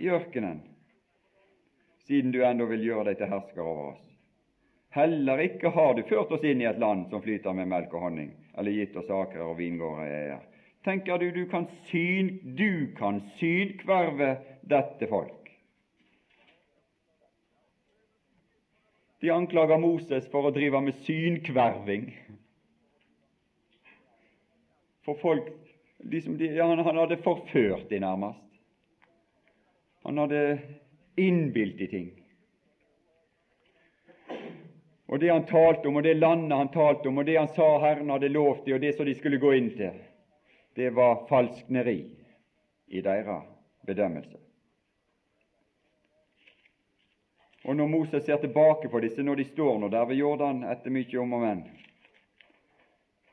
i 0.00 0.08
ørkenen, 0.08 0.62
siden 2.08 2.32
du 2.32 2.40
ennå 2.46 2.68
vil 2.70 2.86
gjøre 2.86 3.10
deg 3.10 3.18
til 3.20 3.32
hersker 3.32 3.64
over 3.64 3.90
oss. 3.92 4.04
Heller 4.96 5.42
ikke 5.44 5.68
har 5.74 5.98
du 5.98 6.06
ført 6.08 6.32
oss 6.32 6.46
inn 6.48 6.62
i 6.62 6.68
et 6.70 6.80
land 6.80 7.10
som 7.10 7.20
flyter 7.20 7.52
med 7.56 7.68
melk 7.68 7.92
og 7.92 8.06
honning, 8.06 8.30
eller 8.56 8.72
gitt 8.72 8.96
oss 8.96 9.10
akrer 9.12 9.44
og 9.50 9.58
vingårder 9.60 10.06
i 10.06 10.14
eier. 10.22 10.46
Tenker 10.86 11.20
du 11.20 11.28
du 11.34 11.42
kan, 11.50 11.66
syn, 11.90 12.38
du 12.56 12.94
kan 12.96 13.20
synkverve 13.36 14.38
dette 14.64 15.10
folk? 15.10 15.34
De 19.20 19.28
anklager 19.34 19.80
Moses 19.82 20.28
for 20.32 20.48
å 20.48 20.54
drive 20.54 20.80
med 20.80 20.96
synkverving. 21.04 22.12
For 25.04 25.18
folk 25.20 25.50
liksom 25.98 26.38
de, 26.38 26.46
ja, 26.46 26.66
han, 26.66 26.78
han, 26.78 26.96
hadde 26.96 27.16
forført 27.16 27.88
de 27.88 28.00
nærmest. 28.00 28.44
Han 30.02 30.18
hadde 30.18 30.58
innbilt 31.16 31.78
de 31.78 31.86
ting. 31.86 32.10
Og 35.08 35.20
det 35.20 35.30
han 35.32 35.46
talte 35.46 35.88
om, 35.88 35.96
og 35.96 36.02
det 36.04 36.14
landet 36.14 36.58
han 36.58 36.68
talte 36.72 37.08
om, 37.08 37.18
og 37.18 37.26
det 37.26 37.38
han 37.38 37.48
sa 37.48 37.68
Herren 37.80 38.10
hadde 38.12 38.28
lovt 38.28 38.66
dem, 38.66 38.76
og 38.76 38.80
det 38.80 38.92
som 38.96 39.08
de 39.08 39.14
skulle 39.16 39.40
gå 39.40 39.54
inn 39.56 39.70
til, 39.76 39.96
det 40.76 40.90
var 40.94 41.24
falskneri 41.30 42.02
i 42.92 43.00
deres 43.00 43.48
bedømmelse. 43.88 44.36
Og 47.64 47.76
når 47.76 47.86
Moses 47.86 48.24
ser 48.24 48.36
tilbake 48.40 48.88
på 48.88 49.00
disse 49.00 49.22
når 49.24 49.40
de 49.40 49.44
står 49.48 49.78
nå 49.80 49.88
der 49.92 50.06
ved 50.08 50.20
Jordan 50.20 50.62
etter 50.64 50.92
mye 50.94 51.18
om 51.20 51.34
og 51.36 51.42
men, 51.42 51.64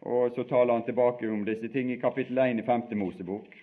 og 0.06 0.36
så 0.36 0.44
taler 0.44 0.74
han 0.74 0.86
tilbake 0.86 1.30
om 1.30 1.46
disse 1.46 1.70
ting 1.74 1.90
i 1.92 2.00
kapittel 2.02 2.38
1 2.38 2.60
i 2.62 2.66
5. 2.66 2.82
Mosebok. 2.98 3.56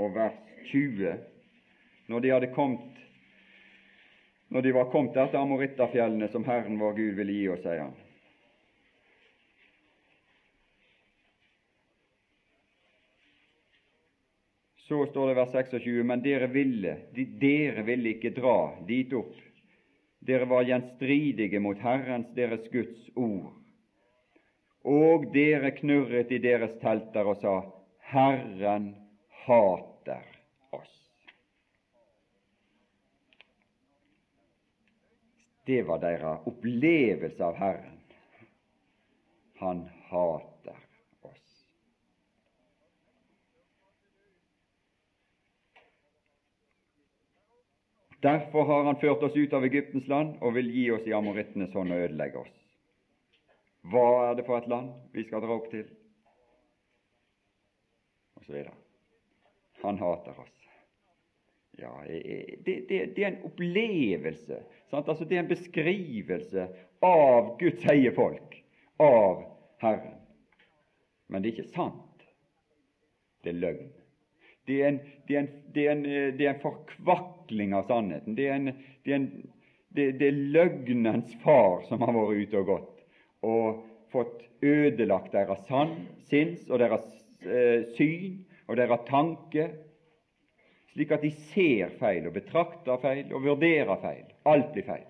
Og 0.00 0.14
vers 0.14 0.36
20. 0.70 1.14
Når 2.08 2.20
de 2.20 2.32
hadde 2.34 2.52
kommet 2.54 3.00
når 4.50 4.62
de 4.62 4.72
var 4.74 4.88
kommet 4.90 5.14
til 5.14 5.36
Amorittafjellene 5.38 6.26
som 6.28 6.44
Herren 6.44 6.78
vår 6.78 6.96
Gud 6.96 7.18
ville 7.20 7.34
gi 7.36 7.44
oss, 7.52 7.60
sier 7.62 7.84
han. 7.84 7.92
Så 14.88 15.04
står 15.06 15.30
det 15.30 15.36
vers 15.38 15.52
26.: 15.54 16.02
Men 16.02 16.24
dere 16.24 16.48
ville, 16.50 16.96
dere 17.14 17.86
ville 17.86 18.10
ikke 18.16 18.34
dra 18.34 18.56
dit 18.88 19.14
opp. 19.14 19.38
Dere 20.20 20.44
var 20.48 20.66
gjenstridige 20.68 21.60
mot 21.60 21.78
Herrens, 21.80 22.28
deres 22.36 22.68
Guds 22.72 23.08
ord. 23.16 23.54
Og 24.84 25.26
dere 25.34 25.72
knurret 25.76 26.32
i 26.32 26.40
deres 26.40 26.76
telter 26.80 27.28
og 27.28 27.40
sa, 27.40 27.54
Herren 28.12 28.92
hater 29.46 30.26
oss. 30.76 30.92
Det 35.68 35.82
var 35.88 36.00
deres 36.04 36.46
opplevelse 36.48 37.44
av 37.44 37.56
Herren. 37.60 37.98
Han 39.60 39.84
hater 40.10 40.49
Derfor 48.20 48.64
har 48.68 48.84
han 48.84 49.00
ført 49.00 49.22
oss 49.22 49.36
ut 49.36 49.52
av 49.56 49.64
Egyptens 49.64 50.08
land 50.08 50.36
og 50.44 50.54
vil 50.58 50.68
gi 50.74 50.90
oss 50.92 51.06
i 51.08 51.16
amorittenes 51.16 51.72
hånd 51.72 51.94
og 51.94 52.04
ødelegge 52.04 52.42
oss. 52.42 52.56
Hva 53.88 54.06
er 54.28 54.36
det 54.36 54.44
for 54.44 54.60
et 54.60 54.68
land 54.68 54.92
vi 55.14 55.24
skal 55.24 55.40
dra 55.40 55.56
opp 55.56 55.70
til? 55.72 55.86
Og 58.36 58.44
så 58.44 58.52
videre. 58.52 58.76
Han 59.80 60.00
hater 60.02 60.42
oss. 60.42 60.56
Ja, 61.80 61.94
det, 62.04 62.74
det, 62.88 62.98
det 63.16 63.24
er 63.24 63.30
en 63.30 63.44
opplevelse. 63.48 64.58
Altså, 64.92 65.24
det 65.24 65.38
er 65.38 65.44
en 65.46 65.52
beskrivelse 65.54 66.66
av 67.00 67.54
Guds 67.60 67.86
eie 67.88 68.12
folk, 68.12 68.58
av 69.00 69.46
Herren. 69.80 70.18
Men 71.32 71.40
det 71.40 71.48
er 71.48 71.56
ikke 71.56 71.72
sant. 71.72 72.26
Det 73.40 73.54
er 73.54 73.62
løgn. 73.62 73.88
Det 74.70 74.78
er 74.82 74.92
en, 74.92 75.00
det 75.26 75.36
er 75.36 75.40
en, 75.40 75.50
det 75.74 75.86
er 75.86 75.92
en, 75.96 76.04
eh, 76.06 76.28
det 76.38 76.46
er 76.46 76.54
en 76.54 76.62
forkvakling 76.62 77.74
av 77.74 77.88
sannheten. 77.90 78.36
Det 78.38 78.46
er, 78.46 79.26
det, 79.98 80.28
er 80.28 80.42
løgnens 80.54 81.34
far 81.42 81.82
som 81.88 82.04
har 82.06 82.14
vært 82.14 82.44
ute 82.44 82.60
og 82.62 82.70
gått 82.70 82.96
og 83.50 83.80
fått 84.12 84.44
ødelagt 84.62 85.32
deres 85.34 85.64
sinns 86.30 86.68
og 86.68 86.82
deres 86.82 87.06
eh, 87.42 87.88
syn 87.96 88.42
og 88.68 88.76
deres 88.78 89.06
tanke, 89.08 89.70
slik 90.92 91.14
at 91.14 91.24
de 91.24 91.30
ser 91.50 91.96
feil 91.98 92.28
og 92.28 92.36
betrakter 92.36 93.00
feil 93.02 93.32
og 93.34 93.46
vurderer 93.46 93.98
feil. 94.02 94.28
Alt 94.50 94.70
blir 94.74 94.86
feil. 94.86 95.08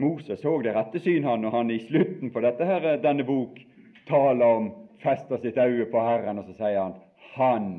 Moses 0.00 0.40
så 0.40 0.52
det 0.64 0.74
rette 0.76 1.00
syn 1.02 1.26
han 1.28 1.42
når 1.44 1.56
han 1.56 1.72
i 1.72 1.80
slutten 1.82 2.32
på 2.32 2.44
dette 2.44 2.66
her, 2.66 2.92
denne 3.02 3.24
bok 3.28 3.58
taler 4.08 4.60
om 4.60 4.70
fester 5.02 5.38
sitt 5.42 5.58
øye 5.58 5.86
på 5.90 6.02
Herren, 6.04 6.38
og 6.38 6.48
så 6.48 6.56
sier 6.58 6.80
han 6.82 6.98
han 7.34 7.70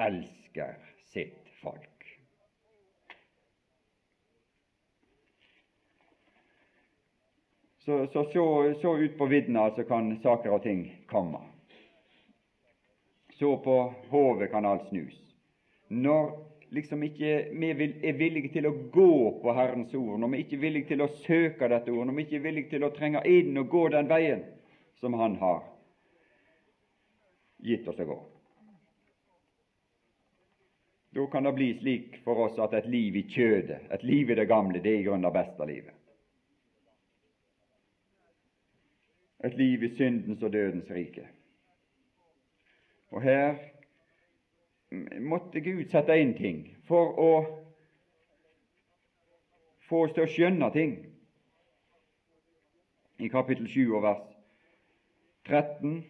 elsker 0.00 0.76
sitt 1.12 1.48
folk. 1.62 1.88
Så, 7.84 8.06
så, 8.12 8.24
så, 8.32 8.74
så 8.82 8.96
ut 8.96 9.18
på 9.18 9.26
viddene 9.26 9.60
altså 9.60 9.82
kan 9.84 10.14
saker 10.22 10.54
og 10.54 10.62
ting 10.62 10.84
komme. 11.10 11.40
Så 13.38 13.56
på 13.64 13.76
hovet 14.10 14.50
kan 14.50 14.66
alt 14.66 14.86
snus. 14.88 15.16
Når 15.88 16.30
liksom 16.70 17.02
ikke 17.02 17.32
vi 17.52 17.70
er 17.70 18.12
villige 18.16 18.52
til 18.54 18.68
å 18.68 18.76
gå 18.94 19.14
på 19.42 19.54
Herrens 19.56 19.94
ord, 19.94 20.14
når 20.20 20.30
vi 20.34 20.44
ikke 20.44 20.56
er 20.56 20.62
villige 20.62 20.90
til 20.92 21.02
å 21.02 21.10
søke 21.26 21.68
dette 21.68 21.90
ord, 21.90 22.06
når 22.06 22.16
vi 22.16 22.26
ikke 22.26 22.38
er 22.38 22.46
villige 22.46 22.70
til 22.70 22.86
å 22.86 22.92
trenge 22.94 23.24
inn 23.28 23.58
og 23.58 23.68
gå 23.74 23.88
den 23.92 24.08
veien 24.08 24.46
som 25.02 25.18
Han 25.18 25.34
har, 25.42 25.64
gitt 27.62 27.88
oss 27.88 28.00
å 28.02 28.06
gå. 28.06 28.18
Da 31.12 31.26
kan 31.26 31.44
det 31.44 31.52
bli 31.52 31.78
slik 31.78 32.16
for 32.24 32.46
oss 32.46 32.58
at 32.58 32.72
et 32.74 32.86
liv 32.88 33.16
i 33.16 33.26
kjødet, 33.28 33.82
et 33.92 34.04
liv 34.04 34.30
i 34.30 34.36
det 34.38 34.48
gamle, 34.48 34.80
det 34.80 34.94
er 34.94 35.00
i 35.02 35.04
grunnen 35.04 35.26
det 35.28 35.34
beste 35.36 35.66
livet. 35.68 35.98
Et 39.44 39.54
liv 39.58 39.82
i 39.84 39.90
syndens 39.96 40.42
og 40.42 40.52
dødens 40.52 40.90
rike. 40.90 41.26
Og 43.10 43.22
her 43.22 43.58
måtte 45.20 45.60
Gud 45.60 45.90
sette 45.90 46.16
inn 46.16 46.32
ting 46.38 46.62
for 46.88 47.18
å 47.20 47.32
få 49.88 50.06
oss 50.06 50.14
til 50.16 50.24
å 50.24 50.32
skjønne 50.32 50.70
ting. 50.72 50.94
I 53.20 53.28
kapittel 53.28 53.68
7 53.68 53.92
og 53.92 54.02
vers 54.06 54.24
13 55.50 56.00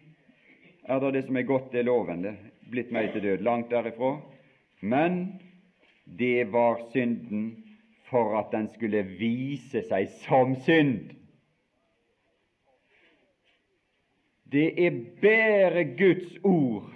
er 0.83 0.99
det 0.99 1.11
det 1.13 1.25
som 1.25 1.37
er 1.37 1.47
godt, 1.47 1.71
det 1.71 1.85
loven. 1.85 2.23
Det 2.23 2.31
er 2.33 2.69
blitt 2.71 2.91
meg 2.91 3.11
til 3.13 3.23
død. 3.23 3.43
Langt 3.45 3.71
derifra. 3.71 4.17
Men 4.81 5.39
det 6.05 6.51
var 6.51 6.81
synden 6.91 7.63
for 8.09 8.37
at 8.39 8.51
den 8.51 8.67
skulle 8.75 9.03
vise 9.17 9.83
seg 9.87 10.09
som 10.25 10.55
synd. 10.65 11.13
Det 14.53 14.67
er 14.77 14.99
bare 15.21 15.85
Guds 15.97 16.35
ord 16.43 16.91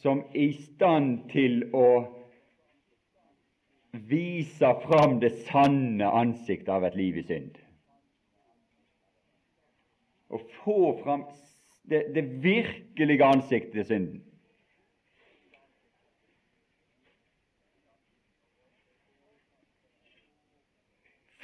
som 0.00 0.22
er 0.32 0.46
i 0.46 0.52
stand 0.56 1.26
til 1.30 1.66
å 1.76 1.88
vise 4.08 4.70
fram 4.86 5.18
det 5.20 5.34
sanne 5.50 6.08
ansiktet 6.08 6.72
av 6.72 6.86
et 6.88 6.96
liv 6.96 7.18
i 7.20 7.26
synd. 7.28 7.58
Å 10.32 10.40
få 10.62 10.78
fram 11.02 11.26
det, 11.90 12.14
det 12.14 12.42
virkelige 12.42 13.24
ansiktet 13.24 13.72
til 13.72 13.84
synden. 13.84 14.22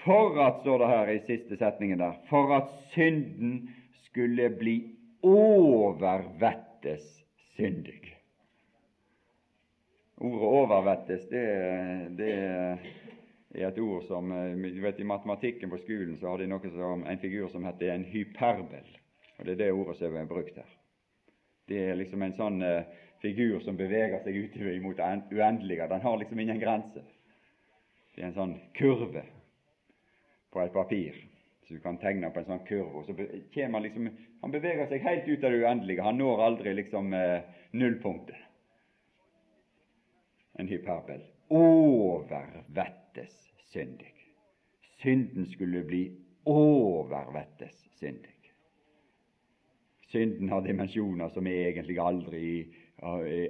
For 0.05 0.39
at, 0.41 0.61
står 0.63 0.79
det 0.79 0.89
her 0.89 1.09
i 1.13 1.19
siste 1.27 1.57
setningen 1.57 1.99
der, 2.01 2.13
for 2.31 2.55
at 2.57 2.69
synden 2.93 3.71
skulle 4.07 4.51
bli 4.51 4.77
overvettes 5.23 7.03
syndig. 7.57 8.15
Ordet 10.17 10.49
'overvettes' 10.49 11.31
det, 11.31 12.19
det 12.19 12.33
er 13.63 13.69
et 13.69 13.79
ord 13.79 14.03
som 14.03 14.31
du 14.31 14.81
vet, 14.81 14.99
I 14.99 15.03
matematikken 15.03 15.71
på 15.71 15.77
skolen 15.77 16.17
så 16.17 16.29
har 16.29 16.39
de 16.39 16.47
noe 16.47 16.71
som, 16.71 17.05
en 17.07 17.19
figur 17.19 17.49
som 17.49 17.65
heter 17.65 17.95
en 17.95 18.05
hyperbel. 18.05 18.98
Og 19.39 19.47
Det 19.47 19.53
er 19.53 19.61
det 19.63 19.73
ordet 19.73 19.97
som 19.99 20.17
er 20.17 20.27
brukt 20.27 20.57
her. 20.57 20.75
Det 21.69 21.79
er 21.91 21.99
liksom 22.01 22.23
en 22.23 22.37
sånn 22.37 22.63
eh, 22.63 22.85
figur 23.23 23.61
som 23.61 23.77
beveger 23.77 24.23
seg 24.25 24.37
utover 24.37 24.81
mot 24.83 24.97
det 24.97 25.39
uendelige. 25.39 25.89
Den 25.89 26.05
har 26.05 26.19
liksom 26.19 26.41
ingen 26.41 26.61
grense. 26.61 27.05
Det 28.15 28.23
er 28.23 28.31
en 28.31 28.39
sånn 28.39 28.55
kurve 28.75 29.25
på 30.51 30.63
et 30.63 30.73
papir 30.73 31.19
så 31.69 31.75
du 31.75 31.81
kan 31.81 31.99
tegne 32.01 32.31
på 32.33 32.41
en 32.41 32.47
sånn 32.49 32.63
kurve. 32.65 33.03
så 33.05 33.13
kommer 33.53 33.83
liksom, 33.85 34.07
han 34.41 34.53
beveger 34.55 34.87
seg 34.89 35.03
helt 35.05 35.27
ut 35.29 35.43
av 35.45 35.53
det 35.53 35.59
uendelige. 35.61 36.05
Han 36.07 36.17
når 36.17 36.41
aldri 36.47 36.73
liksom 36.79 37.13
eh, 37.13 37.43
nullpunktet. 37.77 38.47
En 40.57 40.71
hyperbel. 40.71 41.21
Overvettes 41.53 43.37
syndig. 43.69 44.15
Synden 45.03 45.45
skulle 45.53 45.85
bli 45.85 46.03
overvettes 46.49 47.85
syndig. 48.01 48.38
Synden 50.09 50.49
har 50.49 50.65
dimensjoner 50.65 51.29
som 51.29 51.45
vi 51.45 51.55
egentlig 51.67 51.99
aldri, 52.01 52.45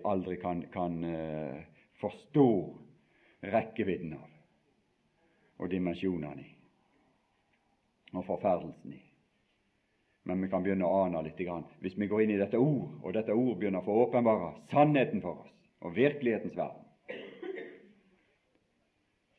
aldri 0.05 0.37
kan, 0.43 0.65
kan 0.75 1.05
uh, 1.05 1.61
forstå 2.03 2.49
rekkevidden 3.47 4.17
av, 4.19 4.33
og 5.63 5.71
dimensjonene 5.71 6.43
i, 6.43 6.49
og 8.15 8.27
forferdelsen 8.27 8.97
i. 8.97 9.05
Men 10.29 10.43
vi 10.43 10.51
kan 10.53 10.65
begynne 10.67 10.85
å 10.85 11.05
ane 11.07 11.23
litt 11.25 11.39
grann. 11.41 11.65
hvis 11.81 11.97
vi 11.97 12.07
går 12.07 12.23
inn 12.23 12.35
i 12.35 12.41
dette 12.41 12.59
ord, 12.59 12.99
og 13.03 13.15
dette 13.15 13.33
ord 13.33 13.57
begynner 13.57 13.81
å 13.81 13.87
få 13.87 13.95
åpenbare 14.03 14.51
sannheten 14.73 15.23
for 15.25 15.47
oss 15.47 15.55
og 15.81 15.95
virkelighetens 15.97 16.57
verden. 16.57 16.85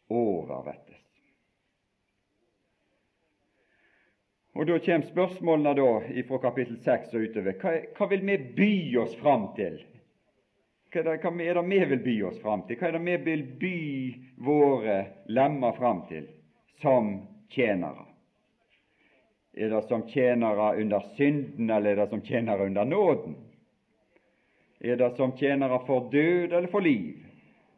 Overvettes. 0.10 0.89
Og 4.60 4.68
Da 4.68 4.76
kommer 4.84 5.08
spørsmålene 5.08 5.72
da 5.72 6.24
fra 6.28 6.38
kapittel 6.44 6.76
6 6.84 7.14
og 7.16 7.22
utover. 7.30 7.54
Hva, 7.62 7.72
hva, 7.96 8.08
vil 8.12 8.26
vi 8.28 8.34
by 8.58 8.74
oss 9.00 9.14
fram 9.22 9.46
til? 9.56 9.78
Hva 10.92 11.00
er, 11.00 11.06
det, 11.08 11.14
hva 11.24 11.32
er 11.46 11.56
det 11.56 11.64
vi 11.70 11.78
vil 11.94 12.02
by 12.04 12.16
oss 12.28 12.42
fram 12.42 12.66
til? 12.68 12.76
Hva 12.76 12.90
er 12.90 12.98
det 12.98 13.02
vi 13.06 13.16
vil 13.30 13.46
by 13.62 13.80
våre 14.44 14.98
lemmer 15.32 15.78
fram 15.78 16.02
til 16.10 16.28
som 16.84 17.14
tjenere? 17.56 18.04
Er 19.56 19.72
det 19.72 19.82
som 19.88 20.04
tjenere 20.12 20.74
under 20.82 21.08
synden, 21.16 21.70
eller 21.70 21.94
er 21.94 22.04
det 22.04 22.10
som 22.12 22.26
tjenere 22.28 22.68
under 22.68 22.92
nåden? 22.92 23.40
Er 24.84 25.00
det 25.00 25.14
som 25.16 25.38
tjenere 25.40 25.80
for 25.88 26.12
død 26.12 26.52
eller 26.52 26.68
for 26.68 26.84
liv? 26.84 27.16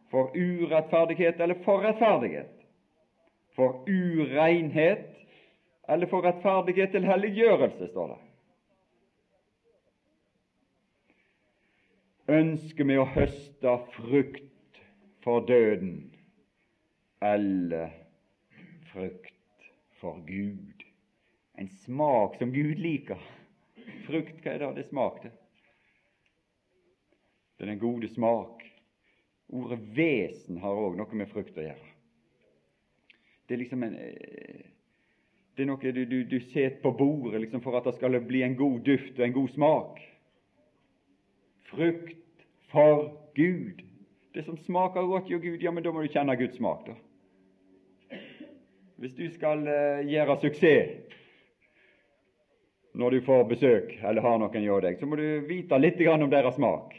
For 0.09 0.33
urettferdighet 0.33 1.45
eller 1.45 1.61
for 1.61 1.85
rettferdighet? 1.85 2.57
For 3.53 3.83
urenhet 3.85 5.10
eller 5.91 6.07
for 6.07 6.23
rettferdighet 6.23 6.93
til 6.95 7.03
helliggjørelse, 7.03 7.89
står 7.91 8.13
det. 8.13 8.19
Ønsker 12.31 12.87
vi 12.87 12.95
å 13.01 13.09
høste 13.11 13.73
frukt 13.97 14.79
for 15.25 15.43
døden 15.49 15.97
eller 17.27 17.91
frukt 18.93 19.67
for 19.99 20.23
Gud? 20.29 20.87
En 21.59 21.67
smak 21.83 22.39
som 22.39 22.55
Gud 22.55 22.79
liker. 22.79 23.19
Frukt, 24.07 24.39
hva 24.45 24.55
er 24.55 24.63
det 24.63 24.73
det 24.79 24.87
smak 24.87 25.19
til? 25.25 25.35
Det 27.57 27.67
er 27.67 27.73
den 27.73 27.83
gode 27.83 28.07
smak. 28.15 28.63
Ordet 29.51 29.83
vesen 29.97 30.63
har 30.63 30.85
òg 30.87 30.95
noe 30.95 31.19
med 31.19 31.29
frukt 31.35 31.59
å 31.59 31.67
gjøre. 31.67 31.95
Det 33.43 33.57
er 33.57 33.65
liksom 33.65 33.83
en 33.83 33.99
eh, 33.99 34.70
det 35.55 35.65
er 35.65 35.67
noe 35.67 35.91
du, 35.93 36.03
du, 36.07 36.23
du 36.23 36.39
setter 36.39 36.79
på 36.81 36.93
bordet 36.95 37.41
liksom, 37.43 37.61
for 37.63 37.75
at 37.77 37.87
det 37.89 37.97
skal 37.97 38.15
bli 38.23 38.43
en 38.45 38.55
god 38.55 38.79
duft 38.87 39.19
og 39.19 39.25
en 39.25 39.35
god 39.35 39.49
smak. 39.55 40.01
Frukt 41.71 42.45
for 42.71 43.09
Gud. 43.35 43.81
Det 44.33 44.45
som 44.45 44.57
smaker 44.57 45.07
godt 45.07 45.29
jo 45.29 45.39
Gud, 45.43 45.59
ja, 45.59 45.71
men 45.71 45.83
da 45.83 45.91
må 45.91 46.03
du 46.03 46.11
kjenne 46.11 46.37
Guds 46.39 46.55
smak, 46.55 46.87
da. 46.87 46.95
Hvis 49.01 49.15
du 49.17 49.25
skal 49.33 49.65
uh, 49.65 50.03
gjøre 50.07 50.37
suksess 50.43 51.17
når 52.93 53.15
du 53.15 53.21
får 53.25 53.45
besøk 53.49 53.93
eller 54.03 54.21
har 54.23 54.37
noen 54.39 54.67
hos 54.67 54.83
deg, 54.83 54.99
så 54.99 55.07
må 55.07 55.17
du 55.19 55.25
vite 55.47 55.79
litt 55.79 55.99
om 56.11 56.29
deres 56.31 56.55
smak. 56.59 56.95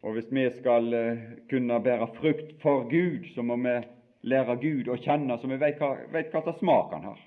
Og 0.00 0.16
hvis 0.16 0.30
vi 0.32 0.46
skal 0.58 0.90
uh, 0.94 1.24
kunne 1.50 1.80
bære 1.84 2.08
frukt 2.18 2.54
for 2.62 2.88
Gud, 2.90 3.30
så 3.34 3.42
må 3.46 3.58
vi 3.62 3.78
lære 4.28 4.56
Gud 4.60 4.88
å 4.88 4.98
kjenne, 5.00 5.38
så 5.38 5.48
vi 5.48 5.58
vet 5.60 5.80
hva, 5.80 5.94
vet 6.12 6.32
hva 6.32 6.42
slags 6.44 6.60
smak 6.60 6.94
han 6.96 7.08
har. 7.10 7.20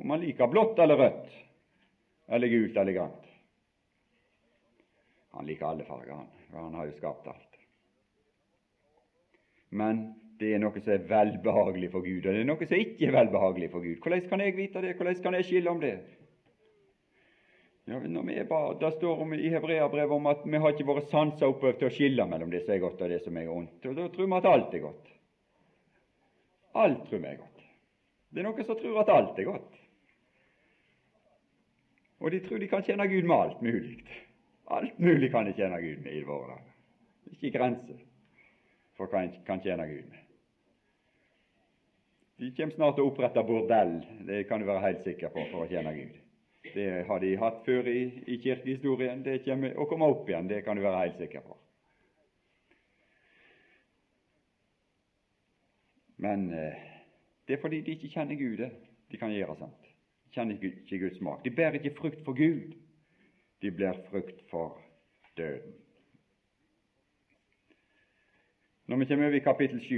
Om 0.00 0.14
han 0.14 0.22
liker 0.24 0.50
blått 0.50 0.78
eller 0.80 0.98
rødt, 0.98 1.34
eller 2.30 2.48
gult 2.48 2.76
eller 2.80 2.96
grønt. 2.96 3.26
Han 5.36 5.46
liker 5.46 5.68
alle 5.68 5.86
farger, 5.86 6.16
han, 6.16 6.30
han 6.56 6.74
har 6.74 6.88
jo 6.88 6.96
skapt 6.96 7.28
alt. 7.30 7.60
Men 9.70 10.02
det 10.40 10.54
er 10.54 10.62
noe 10.62 10.80
som 10.80 10.94
er 10.94 11.04
velbehagelig 11.06 11.90
for 11.92 12.02
Gud, 12.02 12.24
og 12.24 12.32
det 12.32 12.40
er 12.40 12.48
noe 12.48 12.66
som 12.66 12.80
ikke 12.80 13.06
er 13.06 13.14
velbehagelig 13.14 13.68
for 13.70 13.84
Gud. 13.84 14.00
Hvordan 14.02 14.26
kan 14.32 14.42
jeg 14.42 14.56
vite 14.56 14.82
det? 14.82 14.96
Hvordan 14.98 15.22
kan 15.22 15.36
jeg 15.38 15.46
skille 15.46 15.70
om 15.70 15.82
det? 15.82 15.94
Ja, 17.90 17.98
når 17.98 18.26
vi 18.26 18.34
er 18.38 18.44
bare, 18.46 18.74
Det 18.80 18.92
står 18.96 19.22
om, 19.22 19.32
i 19.34 19.48
Hebreabrevet 19.50 20.12
om 20.14 20.26
at 20.30 20.42
vi 20.44 20.58
har 20.58 20.72
ikke 20.72 20.86
våre 20.86 21.02
sanser 21.10 21.50
oppøvd 21.50 21.78
til 21.78 21.88
å 21.88 21.94
skille 21.94 22.26
mellom 22.26 22.50
det 22.50 22.64
som 22.64 22.74
er 22.74 22.82
godt 22.82 23.02
og 23.02 23.10
det 23.10 23.22
som 23.24 23.36
er 23.36 23.50
ondt. 23.50 23.86
Og 23.86 23.96
Da 23.96 24.08
tror 24.08 24.26
vi 24.26 24.36
at 24.36 24.50
alt 24.50 24.74
er 24.74 24.84
godt. 24.84 25.08
Alt 26.74 27.06
tror 27.08 27.18
vi 27.18 27.26
er 27.26 27.38
godt. 27.40 27.62
Det 28.30 28.42
er 28.42 28.46
noen 28.46 28.66
som 28.66 28.78
tror 28.78 29.00
at 29.02 29.12
alt 29.14 29.38
er 29.38 29.48
godt. 29.48 29.78
Og 32.20 32.30
de 32.30 32.40
tror 32.44 32.60
de 32.60 32.68
kan 32.68 32.84
tjene 32.84 33.08
Gud 33.08 33.26
med 33.26 33.36
alt 33.36 33.62
mulig. 33.64 33.98
Alt 34.70 34.98
mulig 34.98 35.30
kan 35.32 35.46
de 35.48 35.54
tjene 35.56 35.80
Gud 35.82 36.02
med 36.04 36.14
i 36.14 36.22
våre 36.22 36.52
dager. 36.52 36.74
Ikke 37.32 37.58
grenser 37.58 38.02
for 38.98 39.10
hva 39.10 39.24
en 39.24 39.32
kan 39.46 39.62
tjene 39.64 39.86
Gud 39.88 40.10
med. 40.10 40.26
De 42.40 42.50
kommer 42.56 42.74
snart 42.74 42.94
til 42.96 43.04
å 43.04 43.10
opprette 43.10 43.42
bordell, 43.44 43.98
det 44.28 44.46
kan 44.48 44.60
du 44.60 44.68
være 44.68 44.84
helt 44.86 45.02
sikker 45.04 45.32
på, 45.32 45.42
for 45.50 45.66
å 45.66 45.68
tjene 45.68 45.92
Gud. 45.92 46.14
Det 46.72 46.86
har 47.08 47.20
de 47.20 47.34
hatt 47.40 47.58
før 47.66 47.88
i, 47.90 48.00
i 48.32 48.38
kirkehistorien. 48.40 49.24
Det 49.24 49.42
kommer 49.44 49.76
å 49.76 49.84
komme 49.90 50.08
opp 50.08 50.28
igjen, 50.28 50.48
det 50.48 50.62
kan 50.64 50.78
du 50.78 50.84
være 50.84 51.02
helt 51.02 51.18
sikker 51.20 51.44
på. 51.44 51.56
Men 56.20 56.52
eh, 56.52 56.80
det 57.48 57.56
er 57.56 57.60
fordi 57.60 57.80
de 57.80 57.96
ikke 57.96 58.12
kjenner 58.12 58.36
Gud. 58.36 58.60
De 59.10 59.16
kan 59.16 59.32
gjøre 59.32 59.56
sånt. 59.58 59.86
De 60.24 60.34
kjenner 60.36 60.58
ikke 60.60 60.98
Guds 61.00 61.16
smak. 61.18 61.44
De 61.44 61.50
bærer 61.50 61.80
ikke 61.80 61.96
frukt 61.96 62.20
for 62.24 62.36
Gud. 62.36 62.74
De 63.62 63.70
blir 63.72 63.96
frukt 64.10 64.42
for 64.50 64.76
døden. 65.36 65.72
Når 68.86 68.96
vi 68.96 69.04
kommer 69.04 69.26
over 69.26 69.36
i 69.36 69.38
kapittel 69.38 69.80
7 69.80 69.96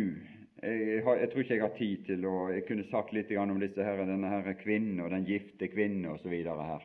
jeg, 0.63 1.03
har, 1.05 1.15
jeg, 1.17 1.31
tror 1.31 1.41
ikke 1.41 1.55
jeg 1.55 1.63
har 1.63 1.77
tid 1.79 2.03
til 2.07 2.27
å 2.29 2.35
Jeg 2.53 2.65
kunne 2.69 2.85
sagt 2.91 3.13
litt 3.13 3.31
om 3.35 3.61
disse 3.61 3.83
her, 3.83 4.05
denne 4.07 4.29
her 4.31 4.53
kvinnen 4.61 5.01
og 5.03 5.11
den 5.11 5.25
gifte 5.27 5.69
kvinne 5.69 6.13
osv. 6.13 6.35
her. 6.47 6.85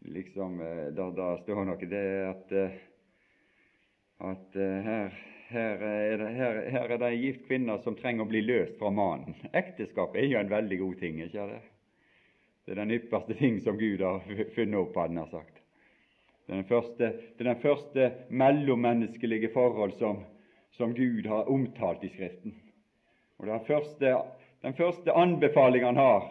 Liksom, 0.00 0.58
da, 0.58 0.90
der, 0.96 1.12
der 1.14 1.42
står 1.44 1.64
noe 1.68 1.90
det 1.92 2.06
at, 2.26 2.54
eh, 2.56 2.78
at 4.32 4.58
her 4.88 5.20
her 5.50 5.82
er, 5.82 6.16
det, 6.18 6.28
her, 6.36 6.58
her 6.70 6.92
er 6.94 6.98
det 6.98 7.08
en 7.10 7.20
gift 7.20 7.46
kvinne 7.48 7.76
som 7.82 7.96
trenger 7.98 8.24
å 8.24 8.30
bli 8.30 8.42
løst 8.44 8.76
fra 8.78 8.90
mannen. 8.94 9.34
Ekteskap 9.50 10.14
er 10.16 10.28
jo 10.30 10.38
en 10.38 10.50
veldig 10.50 10.78
god 10.78 10.98
ting, 11.02 11.20
ikke 11.24 11.46
det? 11.50 11.60
Det 12.64 12.74
er 12.76 12.82
den 12.84 12.94
ypperste 12.94 13.34
ting 13.34 13.56
som 13.64 13.78
Gud 13.80 14.02
har 14.04 14.22
funnet 14.54 14.78
opp, 14.78 14.94
hadde 14.94 15.18
han 15.18 15.32
sagt. 15.32 15.56
Det 16.46 16.54
er 16.54 16.60
den 16.60 16.68
første, 16.68 17.08
det 17.38 17.46
den 17.46 17.62
første 17.62 18.10
mellommenneskelige 18.30 19.50
forhold 19.54 19.96
som, 19.98 20.24
som, 20.78 20.94
Gud 20.94 21.26
har 21.26 21.50
omtalt 21.50 22.04
i 22.06 22.12
Skriften. 22.12 22.54
Og 23.38 23.46
Den 23.46 23.64
første, 23.66 24.14
den 24.62 24.74
første 24.74 25.12
anbefaling 25.16 25.84
han 25.84 25.96
har 25.96 26.28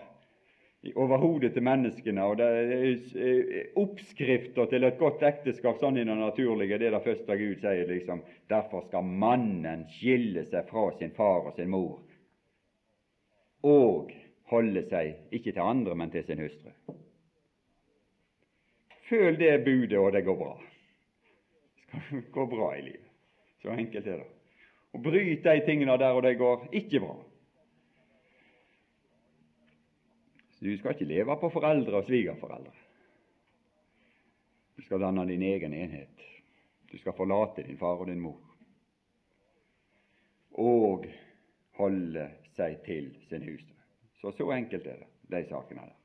over 0.95 1.17
hodet 1.17 1.53
til 1.53 1.63
menneskene. 1.63 2.23
og 2.23 2.37
det 2.37 2.45
er 2.47 3.65
Oppskrifter 3.75 4.65
til 4.71 4.83
et 4.83 4.99
godt 4.99 5.23
ekteskap 5.27 5.79
sånn 5.79 5.97
i 5.97 6.05
det 6.07 6.17
naturlige, 6.17 6.77
det 6.77 6.87
er 6.87 6.97
det 6.97 7.03
første 7.03 7.37
Gud 7.37 7.59
sier. 7.59 7.87
liksom, 7.87 8.23
Derfor 8.49 8.87
skal 8.87 9.03
mannen 9.03 9.85
skille 9.91 10.45
seg 10.45 10.69
fra 10.69 10.89
sin 10.97 11.11
far 11.17 11.51
og 11.51 11.55
sin 11.55 11.69
mor 11.69 11.99
og 13.63 14.11
holde 14.49 14.83
seg 14.87 15.35
ikke 15.35 15.51
til 15.51 15.63
andre, 15.63 15.95
men 15.95 16.11
til 16.11 16.23
sin 16.25 16.39
hustru. 16.39 16.71
Føl 19.09 19.39
det 19.39 19.65
budet, 19.65 19.97
og 19.97 20.11
det 20.13 20.23
går 20.25 20.37
bra. 20.37 20.53
Det 21.89 22.01
skal 22.07 22.31
gå 22.31 22.45
bra 22.45 22.73
i 22.77 22.83
livet. 22.85 23.07
Så 23.61 23.73
enkelt 23.73 24.07
er 24.07 24.21
det. 24.21 24.27
og 24.93 25.03
Bryt 25.03 25.43
de 25.43 25.61
tingene 25.65 25.97
der, 25.97 26.15
og 26.15 26.23
det 26.23 26.37
går 26.37 26.67
ikke 26.71 26.99
bra. 27.03 27.15
Så 30.48 30.48
Du 30.59 30.77
skal 30.77 30.91
ikke 30.91 31.07
leve 31.07 31.35
på 31.39 31.49
foreldre 31.53 32.01
og 32.01 32.05
svigerforeldre. 32.07 32.75
Du 34.77 34.83
skal 34.83 35.01
danne 35.01 35.27
din 35.27 35.43
egen 35.43 35.73
enhet. 35.73 36.25
Du 36.91 36.97
skal 36.97 37.15
forlate 37.15 37.63
din 37.63 37.77
far 37.77 37.99
og 38.01 38.07
din 38.07 38.19
mor 38.19 38.39
og 40.59 41.05
holde 41.79 42.25
seg 42.57 42.81
til 42.83 43.09
sin 43.29 43.45
hustru. 43.47 43.75
Så 44.19 44.33
så 44.35 44.49
enkelt 44.51 44.87
er 44.87 44.97
det, 44.99 45.09
de 45.31 45.43
sakene 45.47 45.85
der. 45.85 45.95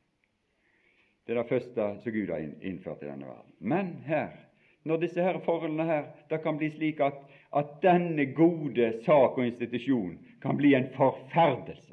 Det 1.26 1.34
er 1.34 1.40
det 1.40 1.48
første 1.48 1.86
som 2.02 2.12
Gud 2.12 2.30
har 2.30 2.44
innført 2.62 3.02
i 3.02 3.08
denne 3.08 3.26
verden. 3.26 3.54
Men 3.58 3.94
her, 4.06 4.30
når 4.84 5.00
disse 5.02 5.22
her 5.22 5.40
forholdene 5.44 5.86
her, 5.88 6.04
det 6.30 6.42
kan 6.44 6.58
bli 6.60 6.70
slik 6.70 7.00
at, 7.00 7.16
at 7.56 7.78
denne 7.82 8.26
gode 8.36 8.92
sak 9.06 9.38
og 9.38 9.46
institusjon 9.46 10.18
kan 10.42 10.56
bli 10.60 10.74
en 10.76 10.90
forferdelse 10.94 11.83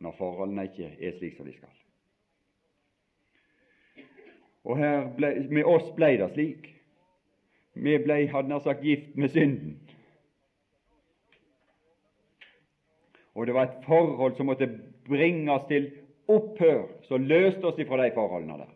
når 0.00 0.16
forholdene 0.18 0.64
ikke 0.68 0.90
er 0.96 1.16
slik 1.18 1.36
som 1.36 1.46
de 1.46 1.54
skal. 1.54 1.76
Og 4.64 4.76
her 4.76 5.08
ble, 5.16 5.32
med 5.50 5.64
oss 5.68 5.88
ble 5.96 6.14
det 6.20 6.30
slik. 6.34 6.68
Vi 7.74 7.96
ble, 8.02 8.18
hadde 8.32 8.50
nær 8.50 8.62
sagt, 8.64 8.84
gift 8.84 9.16
med 9.16 9.32
synden. 9.32 9.78
Og 13.34 13.46
det 13.46 13.54
var 13.54 13.68
et 13.68 13.84
forhold 13.86 14.36
som 14.36 14.50
måtte 14.50 14.68
bringe 15.08 15.52
oss 15.52 15.68
til 15.68 15.88
opphør, 16.28 16.84
som 17.08 17.24
løste 17.24 17.64
oss 17.66 17.78
ifra 17.80 18.02
de 18.02 18.12
forholdene 18.14 18.58
der, 18.60 18.72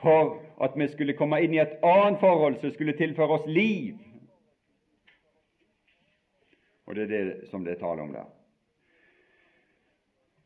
for 0.00 0.36
at 0.62 0.76
vi 0.78 0.88
skulle 0.92 1.16
komme 1.18 1.40
inn 1.42 1.56
i 1.56 1.62
et 1.62 1.78
annet 1.82 2.20
forhold 2.22 2.60
som 2.60 2.72
skulle 2.74 2.96
tilføre 2.98 3.38
oss 3.38 3.48
liv. 3.48 3.96
Og 6.86 6.94
det 6.94 7.06
er 7.06 7.12
det 7.12 7.50
som 7.50 7.64
det 7.64 7.74
er 7.74 7.80
tale 7.80 8.04
om 8.04 8.12
der. 8.12 8.28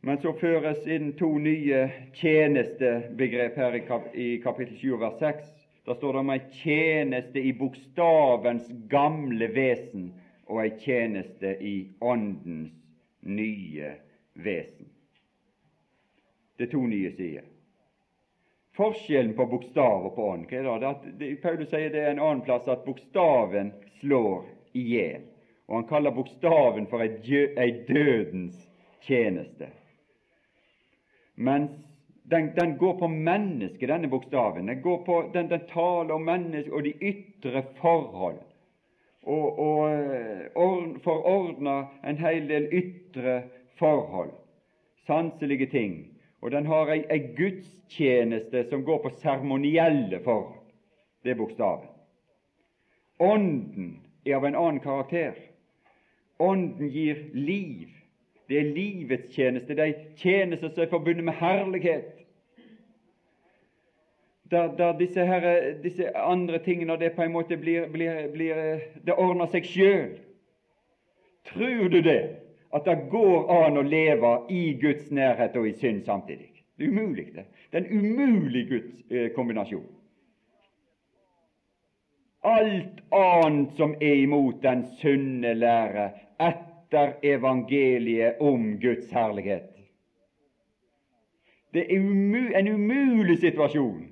Men 0.09 0.19
så 0.19 0.31
føres 0.33 0.87
inn 0.89 1.11
to 1.21 1.29
nye 1.37 1.83
tjenestebegrep 2.17 3.57
her 3.61 3.75
i 4.17 4.29
kapittel 4.41 4.77
7 4.81 4.95
vers 5.03 5.19
6. 5.21 5.49
Da 5.85 5.97
står 5.99 6.15
det 6.15 6.21
om 6.23 6.31
ei 6.33 6.39
tjeneste 6.63 7.41
i 7.45 7.51
bokstavens 7.53 8.71
gamle 8.89 9.51
vesen 9.53 10.07
og 10.47 10.63
ei 10.63 10.71
tjeneste 10.81 11.51
i 11.61 11.73
Åndens 12.01 12.73
nye 13.21 13.91
vesen. 14.47 14.89
Det 16.57 16.71
er 16.71 16.73
to 16.73 16.81
nye 16.89 17.11
sider. 17.19 17.45
Forskjellen 18.81 19.35
på 19.37 19.45
bokstav 19.51 20.07
og 20.09 20.15
på 20.17 20.31
ånd 20.31 20.47
hva 20.49 20.63
er 20.63 20.87
det? 20.87 21.13
det 21.21 21.29
Paulus 21.43 21.69
sier 21.69 21.93
det 21.93 22.07
er 22.07 22.15
en 22.15 22.23
annen 22.31 22.41
plass 22.49 22.65
at 22.65 22.87
bokstaven 22.87 23.75
slår 23.99 24.49
i 24.73 24.87
hjel. 24.89 25.29
Og 25.69 25.83
han 25.83 25.87
kaller 25.93 26.17
bokstaven 26.17 26.89
for 26.89 27.05
ei 27.05 27.69
dødens 27.93 28.57
tjeneste. 29.05 29.69
Mens 31.39 31.71
den, 32.29 32.51
den, 32.57 32.75
går 32.79 32.99
på 32.99 33.09
mennesket, 33.09 33.89
denne 33.89 34.11
bokstaven. 34.11 34.67
Den, 34.69 34.83
går 34.83 34.99
på, 35.07 35.23
den, 35.35 35.49
den 35.49 35.65
taler 35.71 36.15
om 36.15 36.27
mennesket 36.29 36.73
og 36.75 36.85
de 36.85 36.93
ytre 37.01 37.63
forhold. 37.81 38.43
Og, 39.23 39.59
og 39.59 39.91
eh, 39.93 41.01
forordner 41.05 41.89
en 42.05 42.21
hel 42.21 42.49
del 42.49 42.69
ytre 42.73 43.43
forhold, 43.79 44.33
sanselige 45.07 45.67
ting 45.73 45.99
og 46.41 46.51
den 46.51 46.67
har 46.67 46.91
ei, 46.93 47.03
ei 47.11 47.33
gudstjeneste 47.35 48.65
som 48.71 48.85
går 48.87 49.03
på 49.03 49.15
seremonielle 49.19 50.21
forhold. 50.25 50.61
Det 51.23 51.35
er 51.35 51.41
bokstaven. 51.41 51.89
Ånden 53.19 53.97
er 54.27 54.37
av 54.37 54.47
en 54.47 54.59
annen 54.59 54.83
karakter. 54.83 55.35
Ånden 56.39 56.91
gir 56.95 57.25
liv. 57.35 57.91
Det 58.49 58.61
er 58.61 58.71
livets 58.75 59.35
tjeneste. 59.35 59.77
Det 59.77 59.85
ei 59.85 59.95
tjeneste 60.17 60.71
som 60.71 60.83
er 60.83 60.91
forbundet 60.91 61.25
med 61.25 61.37
herlighet. 61.41 62.15
Der, 64.51 64.71
der 64.77 64.97
disse, 64.97 65.25
her, 65.27 65.45
disse, 65.83 66.09
andre 66.17 66.59
tingene 66.65 66.97
det 66.97 67.13
på 67.13 67.23
en 67.23 67.33
måte 67.33 67.57
blir, 67.61 67.91
blir, 67.93 68.29
blir 68.33 68.81
Det 69.05 69.15
ordner 69.15 69.51
seg 69.53 69.69
sjøl. 69.69 70.15
Tror 71.53 71.89
du 71.93 72.01
det? 72.01 72.49
at 72.75 72.85
det 72.85 73.09
går 73.11 73.49
an 73.53 73.81
å 73.81 73.85
leve 73.85 74.33
i 74.53 74.75
Guds 74.81 75.11
nærhet 75.15 75.57
og 75.57 75.69
i 75.69 75.77
synd 75.81 76.05
samtidig. 76.07 76.51
Det 76.77 76.87
er 76.87 76.93
umulig, 76.93 77.31
det. 77.35 77.47
Det 77.71 77.81
er 77.81 77.87
en 77.87 78.05
umulig 78.05 78.67
Guds 78.69 78.91
eh, 79.11 79.31
kombinasjon. 79.35 79.87
Alt 82.49 83.01
annet 83.13 83.73
som 83.77 83.97
er 84.01 84.21
imot 84.23 84.61
den 84.63 84.85
sunne 85.01 85.55
lære 85.59 86.11
etter 86.89 87.15
evangeliet 87.23 88.41
om 88.41 88.79
Guds 88.79 89.13
herlighet. 89.13 89.75
Det 91.71 91.93
er 91.93 92.59
en 92.59 92.69
umulig 92.69 93.39
situasjon 93.39 94.07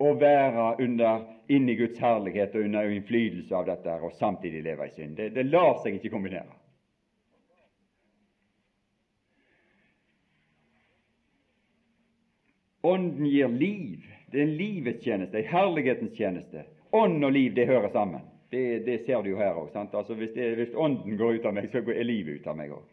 å 0.00 0.14
være 0.16 0.68
under 0.80 1.26
inni 1.52 1.76
Guds 1.76 2.00
herlighet 2.00 2.54
og 2.56 2.64
under 2.64 2.88
innflytelse 2.88 3.54
av 3.54 3.68
dette 3.68 3.98
og 4.00 4.16
samtidig 4.16 4.62
leve 4.64 4.88
i 4.88 4.94
synd. 4.96 5.16
Det, 5.16 5.28
det 5.36 5.44
lar 5.50 5.76
seg 5.82 5.98
ikke 5.98 6.14
kombinere. 6.14 6.56
Ånden 12.82 13.28
gir 13.28 13.48
liv. 13.48 14.08
Det 14.32 14.40
er 14.40 14.48
en 14.48 14.56
livets 14.56 15.04
tjeneste, 15.04 15.38
en 15.38 15.52
herlighetens 15.52 16.16
tjeneste. 16.16 16.64
Ånd 16.96 17.24
og 17.24 17.32
liv, 17.36 17.52
det 17.54 17.68
hører 17.68 17.92
sammen. 17.92 18.24
Det, 18.52 18.78
det 18.78 18.98
ser 19.06 19.22
du 19.22 19.30
jo 19.30 19.38
her 19.40 19.56
òg. 19.56 19.70
Altså, 19.80 20.14
hvis, 20.14 20.34
hvis, 20.36 20.74
Ånden 20.76 21.16
går 21.16 21.38
ut 21.38 21.46
av 21.48 21.54
meg, 21.56 21.70
så 21.72 21.80
er 21.80 22.04
livet 22.04 22.40
ut 22.40 22.48
av 22.52 22.56
meg 22.58 22.74
òg. 22.76 22.88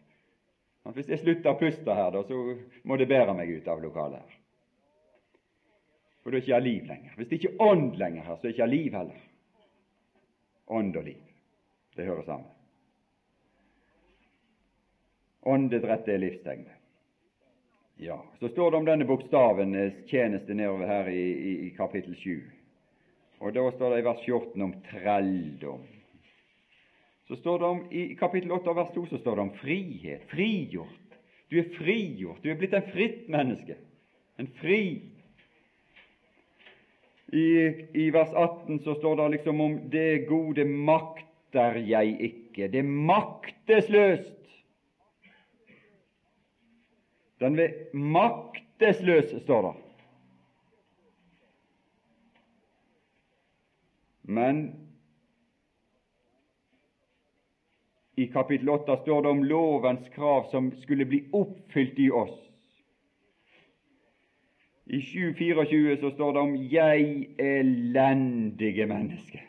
Hvis 0.96 1.10
jeg 1.12 1.20
slutter 1.20 1.52
å 1.52 1.58
puste 1.60 1.94
her, 1.94 2.14
da, 2.14 2.22
så 2.24 2.38
må 2.88 2.96
det 2.96 3.08
bære 3.10 3.34
meg 3.36 3.50
ut 3.52 3.66
av 3.68 3.82
lokalet 3.82 4.22
her. 4.22 4.38
For 6.22 6.32
da 6.32 6.38
er 6.38 6.44
ikke 6.44 6.54
jeg 6.54 6.64
liv 6.64 6.86
lenger. 6.88 7.12
Hvis 7.16 7.28
det 7.28 7.38
ikke 7.38 7.50
er 7.52 7.66
ånd 7.66 7.98
lenger 8.00 8.24
her, 8.24 8.38
så 8.38 8.48
er 8.48 8.54
ikke 8.54 8.62
jeg 8.64 8.72
liv 8.72 8.96
heller. 8.96 9.20
Ånd 10.80 10.96
og 10.96 11.04
liv, 11.10 11.20
det 11.96 12.08
hører 12.08 12.24
sammen. 12.24 12.48
Åndedrett 15.50 16.08
er 16.08 16.24
livstegnet. 16.24 16.76
Ja, 18.00 18.16
Så 18.40 18.48
står 18.48 18.70
det 18.70 18.80
om 18.80 18.88
denne 18.88 19.04
bokstavenes 19.04 20.00
tjeneste 20.08 20.56
nedover 20.56 20.88
her 20.88 21.12
i, 21.12 21.20
i, 21.20 21.52
i 21.66 21.70
kapittel 21.76 22.16
7. 22.16 22.59
Og 23.40 23.54
da 23.56 23.64
står 23.72 23.94
det 23.94 24.00
i 24.00 24.04
vers 24.04 24.24
14 24.26 24.62
om 24.62 24.72
trelldom. 24.90 25.84
Så 27.28 27.36
står 27.36 27.58
det 27.58 27.66
om, 27.66 27.84
I 27.92 28.02
kapittel 28.18 28.52
8 28.52 28.74
vers 28.76 28.90
2 28.94 29.06
så 29.12 29.20
står 29.20 29.38
det 29.38 29.44
om 29.46 29.54
frihet. 29.60 30.26
Frigjort. 30.32 31.16
Du 31.50 31.58
er 31.58 31.70
frigjort. 31.78 32.42
Du 32.42 32.50
er 32.50 32.58
blitt 32.58 32.74
en 32.76 32.90
fritt 32.90 33.28
menneske. 33.30 33.78
En 34.38 34.50
fri. 34.60 34.82
I, 37.30 37.46
I 37.94 38.10
vers 38.12 38.34
18 38.34 38.82
så 38.84 38.96
står 38.98 39.16
det 39.16 39.30
liksom 39.36 39.60
om 39.60 39.78
'det 39.90 40.26
gode 40.28 40.64
makter 40.64 41.78
jeg 41.78 42.16
ikke'. 42.20 42.68
Det 42.68 42.78
er 42.78 42.92
maktesløst 43.12 44.40
den 47.40 47.56
ved 47.56 47.94
maktesløs, 47.94 49.42
står 49.42 49.62
det. 49.62 49.89
Men 54.30 54.74
i 58.14 58.26
kapittel 58.26 58.68
8 58.68 58.96
står 58.96 59.22
det 59.22 59.28
om 59.28 59.44
lovens 59.44 60.08
krav 60.08 60.44
som 60.50 60.72
skulle 60.72 61.04
bli 61.04 61.24
oppfylt 61.32 61.98
i 61.98 62.10
oss. 62.10 62.36
I 64.84 65.00
7.24 65.00 65.96
så 66.00 66.10
står 66.10 66.32
det 66.32 66.40
om 66.40 66.56
'jeg 66.56 67.28
elendige 67.38 68.86
menneske'. 68.86 69.42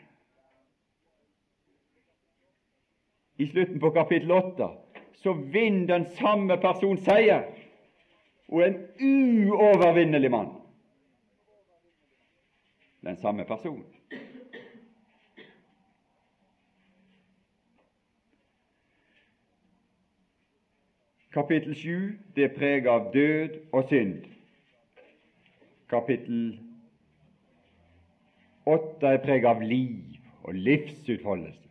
I 3.36 3.46
slutten 3.46 3.80
på 3.80 3.90
kapittel 3.90 4.32
8 4.32 4.70
så 5.14 5.32
vinner 5.32 5.86
den 5.98 6.06
samme 6.06 6.56
person 6.56 6.98
seier 6.98 7.42
og 8.48 8.66
en 8.66 8.76
uovervinnelig 9.00 10.30
mann. 10.30 10.48
Den 13.00 13.16
samme 13.16 13.44
person. 13.44 13.84
Kapittel 21.32 21.74
7 21.74 22.18
det 22.36 22.44
er 22.44 22.54
preget 22.58 22.86
av 22.92 23.08
død 23.14 23.54
og 23.72 23.88
synd. 23.88 24.24
Kapittel 25.88 26.60
8 28.66 29.06
er 29.06 29.22
preget 29.24 29.48
av 29.48 29.62
liv 29.64 30.18
og 30.44 30.54
livsutfoldelse. 30.54 31.70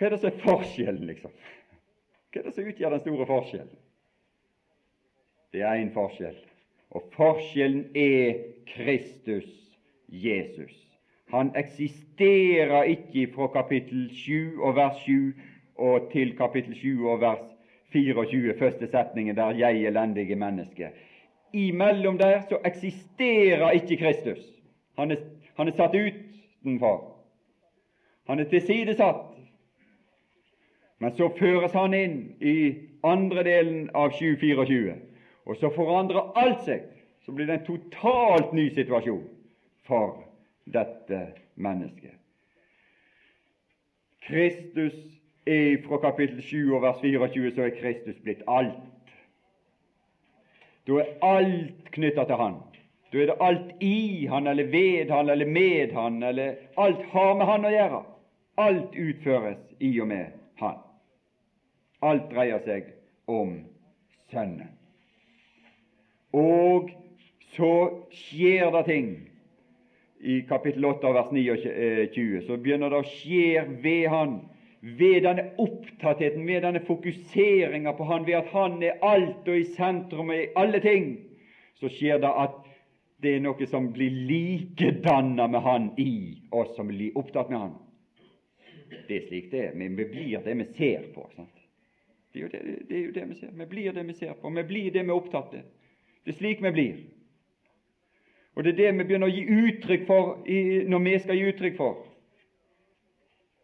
Hva 0.00 0.08
er 0.08 0.14
det 0.14 0.20
som 0.22 0.30
er 0.32 0.42
forskjellen, 0.42 1.06
liksom? 1.06 1.32
Hva 2.32 2.40
er 2.40 2.46
det 2.48 2.56
som 2.56 2.68
utgjør 2.72 2.94
den 2.96 3.02
store 3.04 3.26
forskjellen? 3.28 3.80
Det 5.52 5.62
er 5.62 5.82
én 5.82 5.94
forskjell, 5.94 6.38
og 6.90 7.10
forskjellen 7.14 7.90
er 7.94 8.38
Kristus 8.70 9.50
Jesus. 10.08 10.89
Han 11.30 11.52
eksisterer 11.56 12.82
ikke 12.82 13.32
fra 13.34 13.46
kapittel 13.46 14.10
7 14.14 14.62
og 14.62 14.76
vers 14.76 14.96
7 15.04 15.32
og 15.76 16.10
til 16.12 16.36
kapittel 16.36 16.74
7 16.74 17.06
og 17.06 17.20
vers 17.20 17.56
24, 17.92 18.58
første 18.58 18.86
setningen, 18.90 19.36
der 19.36 19.52
'jeg 19.52 19.86
elendige 19.86 20.34
menneske'. 20.34 20.88
Imellom 21.52 22.18
der 22.18 22.40
så 22.48 22.58
eksisterer 22.64 23.70
ikke 23.70 23.96
Kristus. 23.96 24.38
Han 24.98 25.10
er, 25.10 25.16
han 25.56 25.68
er 25.68 25.72
satt 25.72 25.94
utenfor. 25.94 27.16
Han 28.26 28.38
er 28.38 28.44
tilsidesatt. 28.44 29.16
Men 30.98 31.12
så 31.12 31.30
føres 31.38 31.72
han 31.72 31.94
inn 31.94 32.34
i 32.40 32.74
andre 33.04 33.44
delen 33.44 33.90
av 33.94 34.10
724, 34.10 34.94
og 35.46 35.56
så 35.56 35.70
forandrer 35.74 36.32
alt 36.36 36.64
seg. 36.64 36.80
Så 37.24 37.32
blir 37.32 37.46
det 37.46 37.54
en 37.54 37.66
totalt 37.66 38.52
ny 38.52 38.68
situasjon 38.74 39.24
for 39.86 40.29
dette 40.72 41.20
mennesket. 41.54 42.16
Kristus 44.26 44.94
er 45.46 45.80
fra 45.86 45.98
kapittel 46.02 46.42
7 46.42 46.74
og 46.74 46.82
vers 46.82 47.00
24 47.02 47.54
så 47.54 47.66
er 47.66 47.76
Kristus 47.80 48.18
blitt 48.22 48.42
alt. 48.48 49.14
Da 50.86 51.00
er 51.02 51.14
alt 51.22 51.90
knytta 51.94 52.24
til 52.24 52.40
Han. 52.40 52.60
Da 53.12 53.18
er 53.18 53.26
det 53.26 53.38
alt 53.40 53.72
i 53.82 54.26
Han, 54.30 54.46
eller 54.46 54.70
ved 54.70 55.10
Han, 55.10 55.30
eller 55.30 55.46
med 55.46 55.92
Han, 55.92 56.22
eller 56.22 56.54
alt 56.76 57.02
har 57.12 57.34
med 57.34 57.46
Han 57.46 57.64
å 57.64 57.72
gjøre. 57.74 58.02
Alt 58.58 58.94
utføres 58.94 59.58
i 59.80 59.90
og 60.00 60.08
med 60.08 60.26
Han. 60.62 60.78
Alt 62.02 62.30
dreier 62.30 62.62
seg 62.64 62.92
om 63.26 63.58
Sønnen. 64.30 64.76
Og 66.32 66.90
så 67.56 67.72
skjer 68.14 68.70
det 68.70 68.84
ting. 68.86 69.10
I 70.20 70.42
kapittel 70.42 70.84
8 70.84 71.12
vers 71.12 71.30
29 71.32 72.42
så 72.46 72.56
begynner 72.60 72.92
det 72.92 73.00
å 73.00 73.08
skje 73.08 73.62
ved 73.80 74.08
Han, 74.12 74.34
ved 74.80 75.22
denne 75.24 75.46
opptattheten, 75.60 76.44
ved 76.46 76.64
denne 76.66 76.82
fokuseringa 76.84 77.94
på 77.96 78.08
Han, 78.08 78.26
ved 78.28 78.40
at 78.42 78.50
Han 78.52 78.82
er 78.84 79.00
alt 79.00 79.48
og 79.48 79.56
i 79.56 79.68
sentrum 79.76 80.32
og 80.32 80.36
i 80.36 80.50
alle 80.60 80.80
ting, 80.84 81.14
så 81.80 81.88
skjer 81.88 82.20
det 82.20 82.32
at 82.44 82.58
det 83.20 83.36
er 83.36 83.44
noe 83.44 83.68
som 83.68 83.90
blir 83.92 84.12
likedanna 84.28 85.48
med 85.48 85.64
Han 85.64 85.88
i 86.00 86.12
oss 86.56 86.74
som 86.76 86.92
blir 86.92 87.16
opptatt 87.16 87.48
med 87.52 87.64
Han. 87.64 87.78
Det 89.08 89.16
er 89.16 89.26
slik 89.28 89.50
det 89.52 89.64
er. 89.68 89.74
Men 89.74 89.96
vi 89.96 90.04
blir 90.04 90.44
det 90.44 90.54
vi 90.56 90.66
ser 90.76 91.08
på. 91.14 91.24
Sant? 91.36 91.56
Det 92.32 92.44
er, 92.44 92.52
det, 92.52 92.76
det 92.88 92.96
er, 92.96 93.04
jo 93.06 93.12
det, 93.14 93.24
vi 93.28 93.38
ser. 93.40 93.54
Vi 93.56 93.66
blir 93.66 93.92
det 93.92 94.04
vi 94.06 94.14
ser 94.14 94.36
på. 94.38 94.50
Vi 94.50 94.64
blir 94.64 94.90
det 94.94 95.02
vi 95.02 95.10
er 95.10 95.16
opptatt 95.16 95.54
av. 95.56 95.64
Det 96.24 96.34
er 96.34 96.38
slik 96.38 96.60
vi 96.62 96.72
blir. 96.76 97.00
Og 98.60 98.64
det 98.64 98.72
er 98.72 98.76
det 98.76 98.88
vi 98.98 99.04
begynner 99.08 99.30
å 99.30 99.32
gi 99.32 99.42
uttrykk 99.56 100.02
for 100.04 100.34
når 100.92 101.00
vi 101.06 101.12
skal 101.22 101.38
gi 101.38 101.44
uttrykk 101.48 101.78
for. 101.78 101.94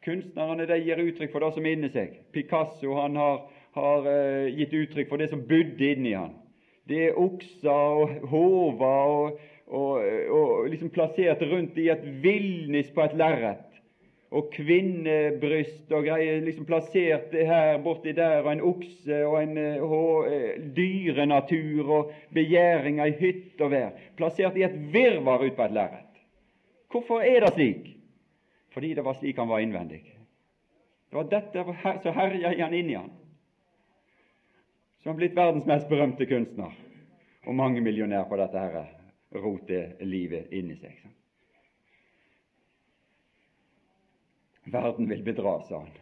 Kunstnerne 0.06 0.64
de 0.70 0.78
gir 0.80 1.02
uttrykk 1.02 1.34
for 1.34 1.44
det 1.44 1.50
som 1.52 1.66
er 1.68 1.74
inni 1.76 1.90
seg. 1.92 2.14
Picasso 2.32 2.94
han 2.96 3.18
har, 3.20 3.42
har 3.76 4.08
uh, 4.08 4.46
gitt 4.56 4.72
uttrykk 4.72 5.10
for 5.10 5.20
det 5.20 5.26
som 5.34 5.42
bodde 5.50 5.90
inni 5.90 6.14
han. 6.16 6.32
Det 6.88 7.02
er 7.10 7.20
okser 7.20 7.68
og 7.74 8.14
hoder 8.30 9.12
og, 9.18 9.44
og, 9.66 10.08
og, 10.32 10.64
liksom 10.72 10.94
plassert 10.96 11.44
rundt 11.44 11.76
i 11.76 11.90
et 11.92 12.08
villnis 12.24 12.88
på 12.96 13.04
et 13.04 13.20
lerret 13.20 13.65
og 14.36 14.50
kvinnebryst 14.52 15.92
og 15.96 16.04
greier 16.04 16.42
liksom 16.44 16.66
plassert 16.68 17.32
her 17.32 17.78
borti 17.84 18.12
der, 18.16 18.42
og 18.42 18.50
en 18.52 18.64
okse 18.68 19.20
og 19.24 19.36
en 19.40 19.58
uh, 19.80 20.26
dyrenatur 20.76 21.92
og 21.98 22.12
begjæringer 22.36 23.12
i 23.12 23.16
hytt 23.20 23.62
og 23.64 23.72
vær, 23.72 23.94
plassert 24.18 24.58
i 24.58 24.66
et 24.66 24.76
virvar 24.92 25.44
ut 25.44 25.56
på 25.56 25.64
et 25.64 25.76
lerret. 25.76 26.20
Hvorfor 26.92 27.24
er 27.24 27.46
det 27.46 27.54
slik? 27.54 27.92
Fordi 28.76 28.92
det 28.94 29.04
var 29.04 29.16
slik 29.16 29.38
han 29.40 29.48
var 29.48 29.64
innvendig. 29.64 30.02
Det 31.10 31.16
var 31.16 31.30
dette 31.30 31.64
som 32.02 32.18
herja 32.18 32.52
i 32.52 32.60
han 32.60 32.74
inni 32.74 32.96
han. 32.98 33.12
Som 35.00 35.14
har 35.14 35.20
blitt 35.20 35.36
verdens 35.36 35.68
mest 35.68 35.88
berømte 35.88 36.26
kunstner, 36.26 36.74
og 37.46 37.54
mange 37.54 37.80
millionær 37.80 38.26
på 38.28 38.36
dette 38.36 38.58
her 38.58 38.90
rotet 39.32 40.02
livet 40.04 40.52
inni 40.52 40.76
seg. 40.76 40.98
Sant? 41.00 41.25
Verden 44.66 45.08
vil 45.08 45.22
bedra, 45.22 45.60
sa 45.62 45.78
han, 45.78 45.92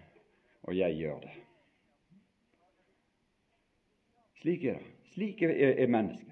og 0.64 0.76
jeg 0.76 0.96
gjør 0.96 1.18
det. 1.20 1.32
Slik 4.40 4.64
er 4.64 4.78
det. 4.80 4.92
Slik 5.14 5.42
er, 5.42 5.52
er 5.78 5.86
mennesket. 5.88 6.30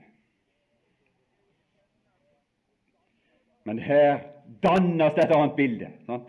Men 3.65 3.79
her 3.79 4.19
dannes 4.63 5.15
det 5.15 5.25
et 5.25 5.35
annet 5.37 5.57
bilde. 5.57 5.91
Sant? 6.07 6.29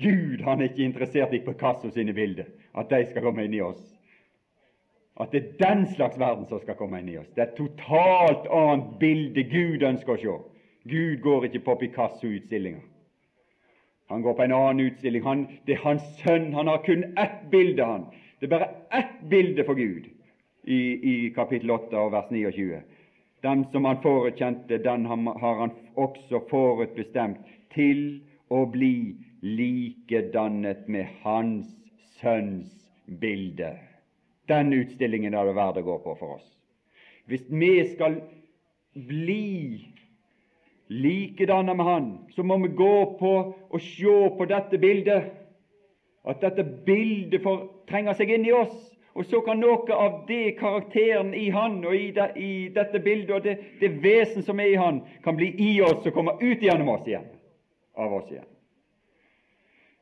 Gud 0.00 0.42
han 0.42 0.60
er 0.60 0.70
ikke 0.70 0.84
interessert 0.84 1.34
i 1.36 1.42
Picasso 1.44 1.90
sine 1.92 2.12
bilder, 2.16 2.48
at 2.74 2.90
de 2.90 3.04
skal 3.10 3.22
komme 3.22 3.44
inn 3.44 3.54
i 3.54 3.62
oss. 3.64 3.80
At 5.20 5.32
det 5.32 5.40
er 5.40 5.56
den 5.60 5.84
slags 5.94 6.18
verden 6.18 6.46
som 6.48 6.62
skal 6.62 6.78
komme 6.78 7.02
inn 7.02 7.10
i 7.12 7.18
oss. 7.20 7.28
Det 7.36 7.44
er 7.44 7.50
et 7.50 7.58
totalt 7.60 8.48
annet 8.48 8.94
bilde 9.02 9.44
Gud 9.52 9.84
ønsker 9.84 10.16
å 10.16 10.22
se. 10.22 10.38
Gud 10.88 11.20
går 11.20 11.50
ikke 11.50 11.64
på 11.66 11.76
Picasso-utstillinger. 11.84 12.89
Han 14.10 14.22
går 14.22 14.34
på 14.34 14.42
en 14.42 14.52
annen 14.52 14.86
utstilling. 14.86 15.22
Han, 15.22 15.44
det 15.66 15.76
er 15.78 15.84
hans 15.84 16.06
sønn. 16.18 16.50
Han 16.54 16.66
har 16.66 16.82
kun 16.82 17.04
ett 17.18 17.44
bilde. 17.50 17.84
han. 17.84 18.08
Det 18.40 18.48
er 18.48 18.56
bare 18.56 18.70
ett 18.90 19.20
bilde 19.30 19.64
for 19.64 19.78
Gud 19.78 20.08
i, 20.64 20.80
i 21.12 21.14
kapittel 21.34 21.70
8 21.70 21.94
og 22.00 22.10
vers 22.12 22.30
29. 22.30 22.80
Den 23.46 23.64
som 23.72 23.86
han 23.86 24.02
forutkjente, 24.02 24.80
den 24.82 25.06
har 25.06 25.60
han 25.60 25.70
også 25.94 26.42
forutbestemt 26.50 27.38
til 27.74 28.20
å 28.50 28.64
bli 28.66 29.14
likedannet 29.46 30.88
med 30.88 31.06
hans 31.22 31.70
sønns 32.18 32.74
bilde. 33.06 33.76
Den 34.50 34.72
utstillingen 34.74 35.34
er 35.38 35.46
det 35.46 35.56
verdt 35.56 35.80
å 35.80 35.86
gå 35.86 35.98
på 36.02 36.16
for 36.18 36.40
oss. 36.40 36.48
Hvis 37.30 37.46
vi 37.48 37.72
skal 37.94 38.18
bli 39.06 39.94
likedanna 40.90 41.74
med 41.74 41.86
Han, 41.86 42.18
så 42.30 42.42
må 42.42 42.58
vi 42.58 42.68
gå 42.68 43.16
på 43.18 43.32
og 43.70 43.80
se 43.80 44.14
på 44.38 44.46
dette 44.50 44.78
bildet. 44.78 45.30
At 46.26 46.40
dette 46.42 46.64
bildet 46.86 47.42
får 47.42 47.60
trenge 47.88 48.14
seg 48.18 48.32
inn 48.34 48.46
i 48.48 48.52
oss. 48.52 48.74
Og 49.14 49.26
så 49.26 49.40
kan 49.46 49.58
noe 49.62 49.94
av 49.94 50.24
det 50.28 50.56
karakteren 50.58 51.32
i 51.34 51.48
Han 51.54 51.80
og 51.84 51.94
i, 51.94 52.10
det, 52.14 52.26
i 52.36 52.52
dette 52.74 53.00
bildet 53.02 53.34
og 53.36 53.46
det, 53.46 53.56
det, 53.80 53.90
vesen 54.02 54.42
som 54.46 54.60
er 54.62 54.72
i 54.72 54.78
Han, 54.80 55.02
kan 55.24 55.38
bli 55.38 55.52
i 55.58 55.72
oss 55.82 56.06
og 56.06 56.14
komme 56.14 56.34
ut 56.40 56.62
gjennom 56.62 56.90
oss 56.94 57.06
igjen. 57.06 57.26
Av 57.98 58.14
oss 58.14 58.30
igjen. 58.30 58.48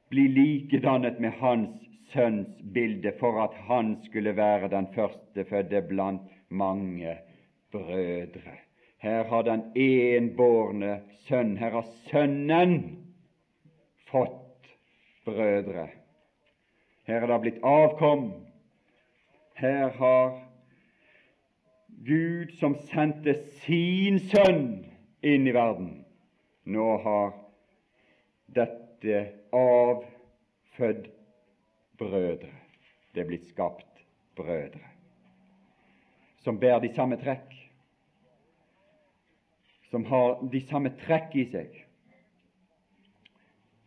Bli 0.09 0.25
likedannet 0.33 1.21
med 1.21 1.37
Hans 1.41 1.85
Sønns 2.13 2.63
bilde 2.73 3.13
for 3.21 3.37
at 3.45 3.57
Han 3.69 3.99
skulle 4.07 4.33
være 4.37 4.71
den 4.73 4.89
førstefødte 4.95 5.83
blant 5.91 6.25
mange 6.49 7.19
brødre. 7.73 8.57
Her 8.99 9.25
har 9.25 9.43
den 9.47 9.63
enbårne 9.79 11.01
sønn, 11.29 11.57
her 11.57 11.71
har 11.71 11.87
Sønnen 12.09 12.75
fått 14.11 14.69
brødre. 15.27 15.89
Her 17.07 17.23
er 17.23 17.31
det 17.31 17.41
blitt 17.45 17.63
avkom. 17.63 18.31
Her 19.59 19.95
har 19.99 20.35
Gud, 22.07 22.53
som 22.59 22.77
sendte 22.91 23.35
sin 23.63 24.21
sønn 24.31 24.69
inn 25.27 25.49
i 25.51 25.55
verden, 25.55 26.05
nå 26.67 26.91
har 27.07 27.33
dette 28.55 29.25
avfødt 29.55 31.11
brødre. 31.99 32.55
Det 33.15 33.25
er 33.25 33.31
blitt 33.33 33.51
skapt 33.51 34.07
brødre 34.39 34.89
som 36.49 36.57
bærer 36.57 36.81
de 36.81 36.89
samme 36.97 37.19
trekk 37.21 37.51
som 39.91 40.05
har 40.05 40.39
de 40.53 40.61
samme 40.69 40.93
trekk 41.05 41.37
i 41.37 41.45
seg. 41.53 41.77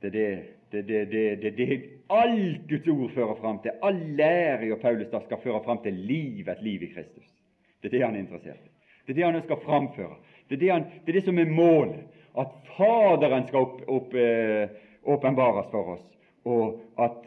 Det 0.02 0.10
er 0.10 0.16
det, 0.16 0.30
det, 0.72 0.82
det, 1.12 1.26
det, 1.42 1.52
det, 1.58 1.80
alt 2.10 2.68
Guds 2.70 2.88
ord 2.88 3.12
fører 3.16 3.36
fram 3.42 3.60
til. 3.62 3.76
All 3.86 4.00
lære 4.18 4.72
og 4.74 4.82
Paulus 4.82 5.12
da 5.12 5.22
skal 5.26 5.42
føre 5.44 5.62
fram 5.66 5.82
til 5.84 5.94
liv, 5.94 6.48
et 6.50 6.64
liv 6.64 6.84
i 6.84 6.92
Kristus. 6.96 7.28
Det 7.82 7.92
er 7.92 7.98
det 7.98 8.06
han 8.06 8.16
er 8.16 8.24
interessert 8.26 8.62
i. 8.66 8.72
Det 9.06 9.14
er 9.14 9.20
det 9.20 9.28
han 9.28 9.44
skal 9.46 9.62
framføre. 9.66 10.16
Det 10.50 10.58
er 10.58 10.64
det, 10.64 10.72
han, 10.72 10.88
det 11.06 11.14
er 11.14 11.20
det 11.20 11.26
som 11.28 11.40
er 11.40 11.54
målet. 11.54 12.02
At 12.40 12.54
Faderen 12.78 13.48
skal 13.48 13.66
eh, 14.16 14.70
åpenbares 15.04 15.68
for 15.72 15.98
oss, 15.98 16.04
og 16.48 16.80
at, 17.00 17.18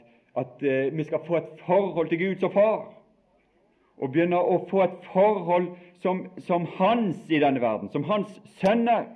at 0.40 0.62
eh, 0.64 0.96
vi 0.96 1.04
skal 1.04 1.20
få 1.26 1.36
et 1.36 1.64
forhold 1.66 2.08
til 2.08 2.22
Gud 2.22 2.40
som 2.40 2.52
far 2.54 2.86
og 3.98 4.12
begynner 4.12 4.42
å 4.42 4.60
få 4.70 4.82
et 4.84 4.96
forhold 5.12 5.70
som, 6.02 6.24
som 6.46 6.66
hans 6.78 7.30
i 7.30 7.40
denne 7.40 7.62
verden, 7.62 7.90
som 7.92 8.04
hans 8.08 8.32
sønner, 8.60 9.06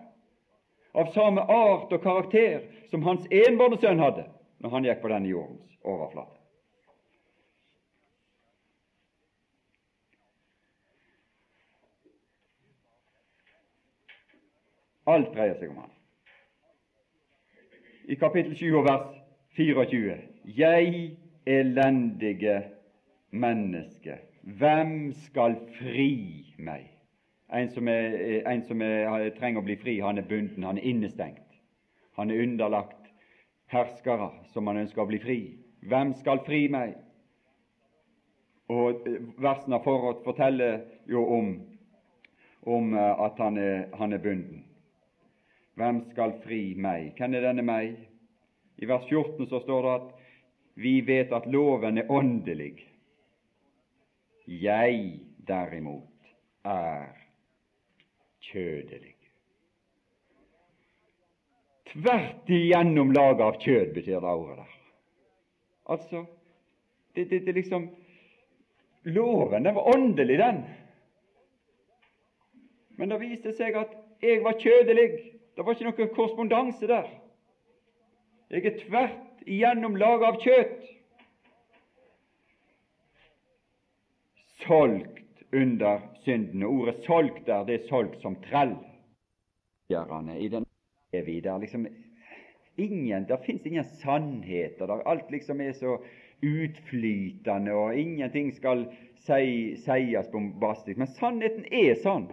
av 0.99 1.13
samme 1.15 1.45
art 1.53 1.93
og 1.93 2.03
karakter 2.03 2.65
som 2.91 3.05
hans 3.07 3.27
enbårne 3.31 3.77
sønn 3.79 4.01
hadde 4.03 4.25
når 4.59 4.73
han 4.73 4.89
gikk 4.89 5.03
på 5.03 5.11
denne 5.13 5.31
jordens 5.31 5.77
overflate. 5.85 6.35
Alt 15.09 15.31
dreier 15.37 15.55
seg 15.61 15.71
om 15.71 15.85
han. 15.85 15.95
i 18.09 18.17
kapittel 18.17 18.57
7 18.57 18.77
og 18.79 18.85
vers 18.87 19.17
24. 19.57 20.15
Jeg 20.57 21.17
elendige 21.47 22.63
menneske, 23.31 24.17
hvem 24.57 25.13
skal 25.27 25.59
fri 25.77 26.13
meg? 26.59 26.87
En 27.53 27.69
som, 27.73 27.89
er, 27.89 28.43
en 28.49 28.63
som 28.65 28.83
er, 28.85 29.31
trenger 29.37 29.61
å 29.61 29.67
bli 29.67 29.77
fri, 29.81 29.99
han 30.05 30.21
er 30.21 30.29
bunden, 30.29 30.65
han 30.65 30.81
er 30.81 30.89
innestengt. 30.89 31.45
Han 32.17 32.31
er 32.33 32.43
underlagt 32.45 33.11
herskere 33.73 34.31
som 34.53 34.69
han 34.69 34.81
ønsker 34.83 35.05
å 35.05 35.09
bli 35.09 35.21
fri. 35.21 35.39
Hvem 35.89 36.15
skal 36.21 36.43
fri 36.47 36.67
meg? 36.73 36.97
Og 38.73 39.07
eh, 39.09 39.21
versene 39.41 39.81
forut 39.85 40.25
forteller 40.25 40.83
jo 41.09 41.25
om, 41.39 41.53
om 42.69 42.93
eh, 42.97 43.23
at 43.25 43.41
han 43.41 43.61
er, 43.61 43.87
han 44.01 44.13
er 44.17 44.25
bunden. 44.25 44.65
Hvem 45.79 46.03
skal 46.11 46.35
fri 46.43 46.63
meg? 46.77 47.13
Hvem 47.17 47.37
er 47.39 47.49
denne 47.49 47.65
meg? 47.65 47.97
I 48.79 48.89
vers 48.89 49.07
14 49.09 49.49
så 49.49 49.61
står 49.63 49.87
det 49.87 49.97
at 49.99 50.09
vi 50.79 50.99
vet 51.07 51.33
at 51.35 51.47
loven 51.51 52.01
er 52.01 52.11
åndelig. 52.11 52.75
Jeg 54.49 55.21
derimot 55.49 56.29
er 56.65 57.13
kjødelig. 58.41 59.15
Tvert 61.93 62.49
igjennom 62.49 63.13
laget 63.13 63.45
av 63.45 63.59
kjød, 63.61 63.95
betyr 63.95 64.21
det 64.21 64.33
ordet 64.33 64.57
der. 64.57 64.75
Altså, 65.89 66.25
det, 67.17 67.31
det, 67.31 67.47
det 67.47 67.55
liksom 67.55 67.89
Loven 69.05 69.65
den 69.65 69.75
var 69.75 69.95
åndelig, 69.95 70.39
den. 70.39 70.65
Men 72.97 73.09
det 73.13 73.21
viste 73.21 73.53
seg 73.57 73.77
at 73.79 73.95
jeg 74.23 74.43
var 74.45 74.59
kjødelig. 74.61 75.09
Det 75.57 75.65
var 75.65 75.77
ikke 75.77 75.87
noen 75.87 76.15
korrespondanse 76.17 76.89
der. 76.91 77.07
Jeg 78.51 78.65
er 78.67 78.81
tvert 78.81 79.45
igjennom 79.47 79.97
laget 79.97 80.29
av 80.29 80.41
kjøtt. 80.43 80.98
Solgt 84.67 85.43
under 85.53 86.01
syndene. 86.25 86.67
Ordet 86.67 86.95
'solgt' 87.05 87.47
der, 87.47 87.65
det 87.65 87.75
er 87.75 87.89
solgt 87.89 88.21
som 88.23 88.37
trell. 88.51 88.77
I 89.91 90.49
den 90.49 90.67
er 91.13 91.23
vi 91.25 91.41
der 91.41 91.59
liksom 91.59 91.87
ingen, 92.77 93.25
Det 93.29 93.39
fins 93.47 93.67
ingen 93.67 93.85
sannheter. 93.85 94.87
Der 94.87 95.09
alt 95.09 95.31
liksom 95.31 95.61
er 95.61 95.73
så 95.73 95.99
utflytende, 96.43 97.73
og 97.73 97.97
ingenting 97.97 98.55
skal 98.55 98.87
sies 99.17 100.29
bombastisk. 100.33 100.99
Men 100.99 101.07
sannheten 101.07 101.65
er 101.73 101.95
sånn. 101.95 102.29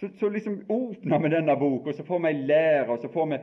Så, 0.00 0.08
så 0.18 0.28
liksom 0.28 0.62
åpner 0.68 1.18
vi 1.22 1.28
denne 1.28 1.56
boka, 1.58 1.90
og 1.90 1.94
så 1.94 2.04
får 2.06 2.20
vi 2.26 2.32
lære, 2.32 2.88
og 2.90 2.98
så 3.02 3.10
får 3.12 3.26
vi 3.26 3.38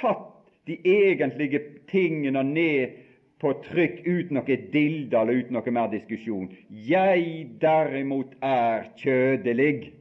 satt 0.00 0.28
de 0.66 0.78
egentlige 0.84 1.60
tingene 1.90 2.42
ned 2.42 3.01
på 3.42 3.52
trykk 3.66 4.04
uten 4.06 4.38
noe 4.38 4.56
dilldall 4.72 5.32
og 5.32 5.40
uten 5.42 5.58
noe 5.58 5.74
mer 5.74 5.90
diskusjon. 5.92 6.46
Jeg 6.70 7.48
derimot 7.62 8.36
er 8.46 8.86
kjødelig. 9.02 9.92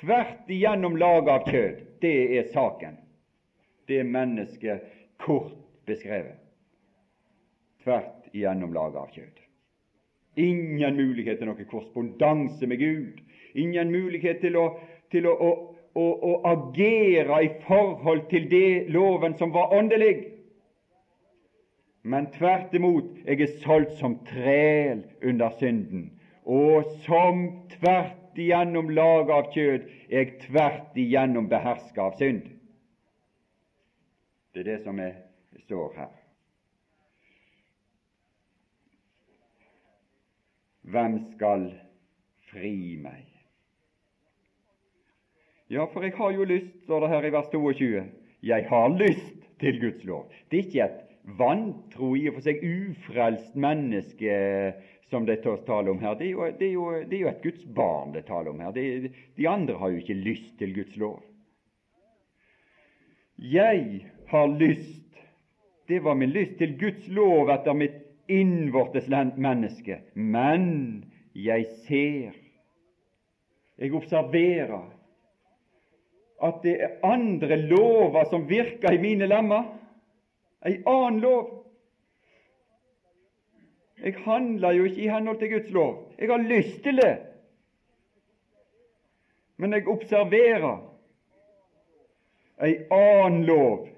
Tvert 0.00 0.48
igjennom 0.48 0.96
laget 1.00 1.32
av 1.34 1.48
kjød. 1.50 1.82
Det 2.00 2.14
er 2.38 2.48
saken. 2.54 2.96
Det 3.88 4.00
er 4.00 4.08
mennesket 4.08 4.86
kort 5.20 5.52
beskrevet. 5.86 6.38
Tvert 7.84 8.30
igjennom 8.32 8.72
laget 8.72 9.02
av 9.02 9.12
kjød. 9.12 9.44
Ingen 10.40 10.96
mulighet 10.96 11.40
til 11.40 11.50
noe 11.50 11.68
korrespondanse 11.68 12.68
med 12.70 12.80
Gud. 12.80 13.20
Ingen 13.58 13.90
mulighet 13.92 14.40
til 14.40 14.56
å 14.56 14.70
til 15.10 15.26
å, 15.26 15.34
å, 15.98 16.06
å 16.30 16.32
agere 16.50 17.42
i 17.44 17.50
forhold 17.66 18.28
til 18.30 18.46
det 18.50 18.90
loven 18.94 19.34
som 19.38 19.52
var 19.54 19.74
åndelig. 19.74 20.29
Men 22.02 22.30
tvert 22.32 22.74
imot, 22.74 23.10
jeg 23.24 23.40
er 23.40 23.58
solgt 23.60 23.98
som 23.98 24.16
træl 24.24 25.02
under 25.22 25.50
synden, 25.58 26.06
og 26.44 26.88
som 27.04 27.42
tvert 27.74 28.38
igjennom 28.40 28.88
laget 28.88 29.34
av 29.34 29.50
kjød 29.52 29.84
er 30.08 30.16
jeg 30.22 30.38
tvert 30.46 30.96
igjennom 30.96 31.50
beherska 31.50 32.06
av 32.08 32.16
synd. 32.20 32.46
Det 34.54 34.64
er 34.64 34.70
det 34.72 34.78
som 34.86 34.98
er, 34.98 35.12
står 35.66 35.92
her. 35.98 36.14
Hvem 40.90 41.18
skal 41.34 41.68
fri 42.50 42.96
meg? 42.98 43.28
Ja, 45.70 45.84
for 45.92 46.02
jeg 46.02 46.16
har 46.16 46.32
jo 46.34 46.48
lyst, 46.48 46.72
står 46.82 47.04
det 47.04 47.12
her 47.12 47.28
i 47.28 47.32
vers 47.36 47.52
22. 47.52 48.02
Jeg 48.42 48.66
har 48.72 48.88
lyst 48.96 49.44
til 49.60 49.78
Guds 49.80 50.02
lov. 50.04 50.32
Det 50.50 50.58
er 50.58 50.66
ikke 50.66 50.86
et 50.88 51.09
vantro, 51.38 52.14
i 52.16 52.28
og 52.30 52.38
for 52.38 52.46
seg 52.46 52.62
ufrelst 52.64 53.56
menneske 53.58 54.36
som 55.10 55.26
det 55.26 55.40
taler 55.42 55.90
om 55.90 55.98
her. 56.02 56.14
Det 56.18 56.28
er, 56.28 56.32
jo, 56.32 56.46
det, 56.58 56.66
er 56.66 56.74
jo, 56.74 56.86
det 57.08 57.16
er 57.16 57.24
jo, 57.24 57.32
et 57.32 57.42
Guds 57.42 57.64
barn 57.74 58.14
det 58.14 58.26
taler 58.28 58.52
om 58.52 58.60
her. 58.62 58.72
Det, 58.74 59.10
de 59.36 59.48
andre 59.50 59.78
har 59.80 59.90
jo 59.90 60.02
ikke 60.02 60.18
lyst 60.20 60.52
til 60.58 60.74
Guds 60.76 60.96
lov. 61.00 61.18
Jeg 63.40 64.04
har 64.30 64.46
lyst, 64.46 65.16
det 65.88 66.02
var 66.04 66.14
min 66.14 66.30
lyst, 66.30 66.58
til 66.58 66.76
Guds 66.78 67.08
lov 67.08 67.50
etter 67.50 67.74
mitt 67.74 67.98
innvortes 68.30 69.08
menneske. 69.10 70.02
Men 70.14 71.04
jeg 71.34 71.66
ser, 71.88 72.36
jeg 73.80 73.94
observerer 73.96 74.90
at 76.40 76.62
det 76.64 76.76
er 76.80 77.00
andre 77.04 77.56
lover 77.68 78.24
som 78.30 78.46
virker 78.48 78.94
i 78.94 79.02
mine 79.02 79.28
lemmer. 79.28 79.66
Ei 80.66 80.82
annen 80.86 81.20
lov. 81.20 81.56
Jeg 84.00 84.14
handler 84.24 84.70
jo 84.70 84.84
ikke 84.84 85.02
i 85.04 85.08
henhold 85.08 85.38
til 85.38 85.52
Guds 85.52 85.70
lov. 85.70 86.12
Jeg 86.18 86.28
har 86.28 86.38
lyst 86.38 86.82
til 86.82 86.96
det. 86.96 87.18
Men 89.56 89.72
jeg 89.72 89.88
observerer 89.88 90.78
ei 92.64 92.76
annen 92.92 93.44
lov 93.44 93.88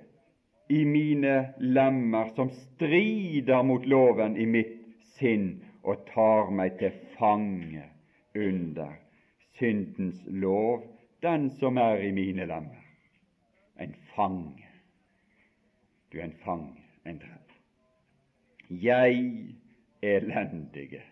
i 0.71 0.85
mine 0.85 1.53
lemmer 1.59 2.31
som 2.35 2.51
strider 2.51 3.63
mot 3.63 3.87
loven 3.87 4.37
i 4.37 4.47
mitt 4.47 4.79
sinn 5.19 5.63
og 5.83 6.07
tar 6.15 6.51
meg 6.55 6.79
til 6.79 6.95
fange 7.19 7.85
under 8.39 8.95
syndens 9.59 10.23
lov 10.27 10.83
den 11.23 11.51
som 11.59 11.79
er 11.79 12.03
i 12.03 12.11
mine 12.15 12.47
lemmer. 12.47 12.83
En 13.79 13.95
fange. 14.15 14.62
Du 16.13 16.19
er 16.19 16.25
en 16.25 16.37
fange, 16.45 16.83
en 17.07 17.19
drev. 17.19 17.55
Jeg 18.71 19.55
elendige 20.03 21.03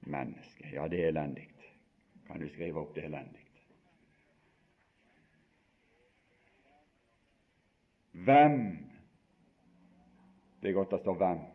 menneske. 0.00 0.70
Ja, 0.72 0.88
det 0.88 1.04
er 1.04 1.08
elendig. 1.08 1.48
Kan 2.26 2.40
du 2.40 2.48
skrive 2.48 2.80
opp 2.80 2.94
det 2.94 3.04
elendig? 3.04 3.42
Hvem 8.12 8.86
Det 10.62 10.70
er 10.70 10.74
godt 10.74 10.90
det 10.90 11.00
står 11.00 11.14
'hvem' 11.14 11.46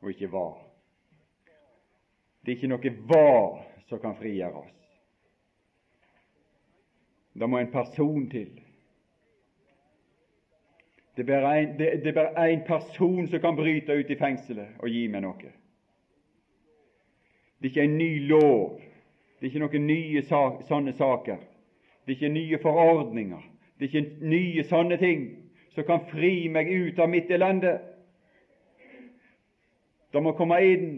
og 0.00 0.08
ikke 0.10 0.26
'hva'. 0.26 0.58
Det 2.40 2.52
er 2.52 2.56
ikke 2.56 2.66
noe 2.66 2.90
'hva' 2.90 3.62
som 3.86 4.00
kan 4.00 4.16
frigjøre 4.16 4.54
oss. 4.54 5.00
Det 7.34 7.50
må 7.50 7.58
en 7.58 7.72
person 7.72 8.30
til. 8.30 8.71
Det 11.16 11.28
er 11.30 12.12
bare 12.12 12.52
en 12.52 12.62
person 12.66 13.28
som 13.28 13.40
kan 13.40 13.56
bryte 13.56 13.92
ut 13.92 14.10
i 14.10 14.16
fengselet 14.16 14.78
og 14.78 14.88
gi 14.88 15.06
meg 15.12 15.22
noe. 15.26 15.52
Det 17.60 17.68
er 17.68 17.70
ikke 17.70 17.84
en 17.84 17.98
ny 17.98 18.28
lov. 18.28 18.80
Det 19.38 19.46
er 19.46 19.50
ikke 19.50 19.62
noen 19.62 19.86
nye 19.86 20.22
sånne 20.68 20.94
saker. 20.96 21.38
Det 22.06 22.14
er 22.14 22.16
ikke 22.16 22.32
nye 22.32 22.58
forordninger. 22.62 23.42
Det 23.78 23.86
er 23.86 23.90
ikke 23.90 24.28
nye 24.30 24.64
sånne 24.64 24.96
ting 24.98 25.26
som 25.74 25.84
kan 25.84 26.04
fri 26.10 26.48
meg 26.52 26.70
ut 26.72 26.98
av 26.98 27.10
mitt 27.12 27.30
elende. 27.30 27.76
Det 30.12 30.22
må 30.22 30.32
komme 30.36 30.58
inn 30.64 30.88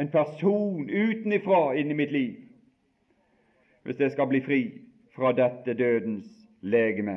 en 0.00 0.10
person 0.12 0.88
utenifra 0.88 1.74
inn 1.76 1.90
i 1.90 1.96
mitt 1.96 2.12
liv 2.12 2.38
hvis 3.84 4.00
jeg 4.00 4.12
skal 4.12 4.28
bli 4.28 4.40
fri 4.44 4.60
fra 5.16 5.32
dette 5.32 5.72
dødens 5.74 6.28
legeme. 6.60 7.16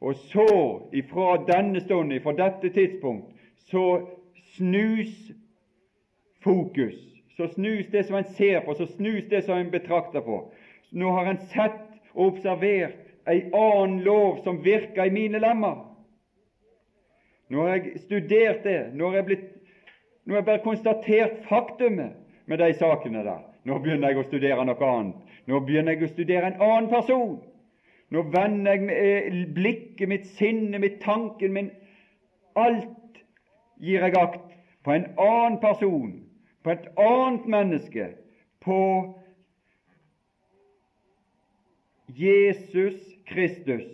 Og 0.00 0.14
så, 0.14 0.48
ifra 0.92 1.36
denne 1.48 1.80
stund, 1.80 2.12
ifra 2.12 2.32
dette 2.36 2.70
tidspunkt, 2.70 3.32
så 3.70 4.06
snus 4.56 5.32
fokus. 6.44 6.94
Så 7.36 7.48
snus 7.48 7.86
det 7.92 8.06
som 8.06 8.16
en 8.16 8.24
ser 8.24 8.60
på, 8.60 8.74
så 8.74 8.86
snus 8.86 9.24
det 9.30 9.44
som 9.44 9.58
en 9.58 9.70
betrakter 9.70 10.20
på. 10.20 10.52
Nå 10.90 11.10
har 11.10 11.26
en 11.30 11.42
sett 11.52 11.82
og 12.14 12.32
observert 12.32 13.02
ei 13.26 13.42
annen 13.52 14.00
lov 14.06 14.42
som 14.44 14.62
virker 14.64 15.04
i 15.04 15.12
mine 15.12 15.40
lemmer. 15.42 15.82
Nå 17.48 17.62
har 17.62 17.76
jeg 17.76 18.00
studert 18.06 18.62
det. 18.64 18.78
Nå 18.94 19.10
har 19.10 19.20
jeg, 19.20 19.26
blitt, 19.26 19.50
nå 20.24 20.34
har 20.34 20.40
jeg 20.42 20.48
bare 20.48 20.64
konstatert 20.64 21.42
faktumet 21.48 22.16
med 22.46 22.58
de 22.62 22.72
sakene 22.78 23.24
der. 23.26 23.42
Nå 23.66 23.78
begynner 23.82 24.12
jeg 24.12 24.22
å 24.22 24.28
studere 24.28 24.64
noe 24.64 24.88
annet. 24.92 25.36
Nå 25.46 25.60
begynner 25.66 25.94
jeg 25.94 26.06
å 26.06 26.14
studere 26.14 26.52
en 26.52 26.62
annen 26.62 26.88
person 26.90 27.36
Nå 28.10 28.22
vender 28.22 28.72
jeg 28.72 28.82
med 28.86 29.54
blikket 29.54 30.08
mitt, 30.08 30.26
sinnet 30.38 30.80
mitt, 30.80 31.00
tanken 31.02 31.52
min 31.52 31.70
Alt 32.56 33.18
gir 33.82 34.00
jeg 34.00 34.16
akt 34.16 34.54
på 34.86 34.94
en 34.94 35.08
annen 35.20 35.58
person, 35.60 36.12
på 36.64 36.72
et 36.72 36.86
annet 36.96 37.48
menneske, 37.52 38.06
på 38.64 38.78
Jesus 42.08 42.96
Kristus. 43.26 43.90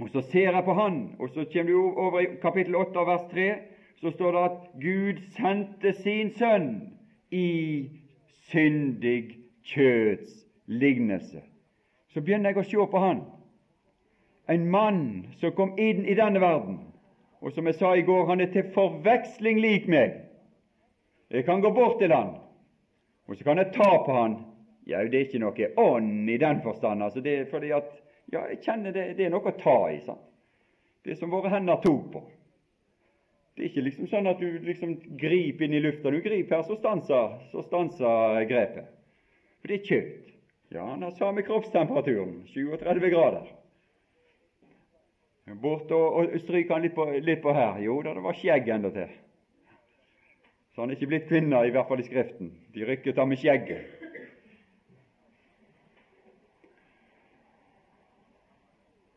Og 0.00 0.10
Så 0.10 0.20
ser 0.20 0.50
jeg 0.52 0.64
på 0.64 0.72
Han, 0.72 1.16
og 1.18 1.28
så 1.30 1.44
kommer 1.52 1.72
du 1.72 1.94
over 1.96 2.20
i 2.20 2.26
kapittel 2.42 2.76
8 2.76 3.06
vers 3.06 3.26
3, 3.30 3.54
så 4.00 4.10
står 4.10 4.32
det 4.32 4.44
at 4.44 4.58
Gud 4.82 5.20
sendte 5.36 5.92
sin 5.92 6.32
sønn 6.34 6.70
i 7.30 7.90
syndig 8.50 9.36
kjøds 9.64 10.32
lignelse. 10.66 11.42
Så 12.10 12.20
begynner 12.20 12.50
jeg 12.50 12.62
å 12.62 12.66
se 12.66 12.86
på 12.90 13.02
han. 13.02 13.22
En 14.50 14.66
mann 14.70 15.02
som 15.38 15.54
kom 15.54 15.76
inn 15.78 16.02
i 16.04 16.16
denne 16.18 16.42
verden, 16.42 16.80
og 17.40 17.54
som 17.54 17.68
jeg 17.70 17.78
sa 17.78 17.94
i 17.96 18.04
går, 18.04 18.26
han 18.26 18.42
er 18.42 18.50
til 18.52 18.72
forveksling 18.74 19.60
lik 19.62 19.86
meg. 19.88 20.16
Jeg 21.30 21.46
kan 21.46 21.62
gå 21.62 21.70
bort 21.70 22.00
til 22.00 22.12
han, 22.12 22.34
og 23.30 23.36
så 23.38 23.46
kan 23.46 23.62
jeg 23.62 23.70
ta 23.76 23.90
på 24.04 24.16
han. 24.16 24.40
Ja, 24.90 25.04
det 25.06 25.14
er 25.14 25.28
ikke 25.28 25.42
noe 25.44 25.68
ånd 25.78 26.30
i 26.32 26.38
den 26.40 26.62
forstand. 26.64 27.04
Altså 27.06 27.22
det 27.22 27.36
er 27.36 27.46
fordi 27.50 27.70
at 27.76 27.92
ja, 28.32 28.42
jeg 28.50 28.58
kjenner 28.64 28.94
det, 28.94 29.04
det 29.18 29.28
er 29.28 29.32
noe 29.32 29.46
å 29.46 29.58
ta 29.58 29.78
i. 29.92 30.00
sant? 30.02 30.26
Det 31.06 31.14
som 31.16 31.30
våre 31.32 31.52
hender 31.52 31.78
tok 31.84 32.10
på. 32.12 32.24
Det 33.54 33.62
er 33.62 33.70
ikke 33.70 33.84
liksom 33.86 34.08
sånn 34.10 34.28
at 34.30 34.40
du 34.40 34.58
liksom 34.64 34.96
griper 35.20 35.66
inn 35.66 35.76
i 35.78 35.82
lufta. 35.84 36.10
Du 36.10 36.20
griper 36.24 36.58
her, 36.58 36.66
så 36.66 36.76
stanser, 36.78 37.38
så 37.52 37.62
stanser 37.66 38.42
grepet. 38.50 38.90
For 39.60 39.70
det 39.70 39.78
er 39.78 39.88
kjøtt. 39.88 40.28
Ja, 40.72 40.84
han 40.84 41.02
har 41.02 41.10
samme 41.10 41.42
kroppstemperaturen, 41.42 42.42
37 42.46 43.10
grader. 43.10 43.48
Bort 45.54 45.90
og, 45.90 46.12
og 46.14 46.36
stryker 46.44 46.76
han 46.76 46.84
litt 46.84 46.94
på, 46.94 47.08
litt 47.10 47.40
på, 47.42 47.50
her. 47.50 47.80
Jo 47.82 47.96
da, 48.06 48.12
det 48.14 48.22
var 48.22 48.38
skjegg 48.38 48.70
endatil. 48.70 49.10
Så 50.70 50.84
han 50.84 50.92
er 50.92 50.94
ikke 50.94 51.08
blitt 51.10 51.26
kvinne, 51.26 51.64
i 51.66 51.72
hvert 51.74 51.90
fall 51.90 52.04
i 52.04 52.06
Skriften. 52.06 52.52
De 52.70 52.86
rykket 52.86 53.18
ham 53.18 53.32
med 53.32 53.42
skjegget. 53.42 53.96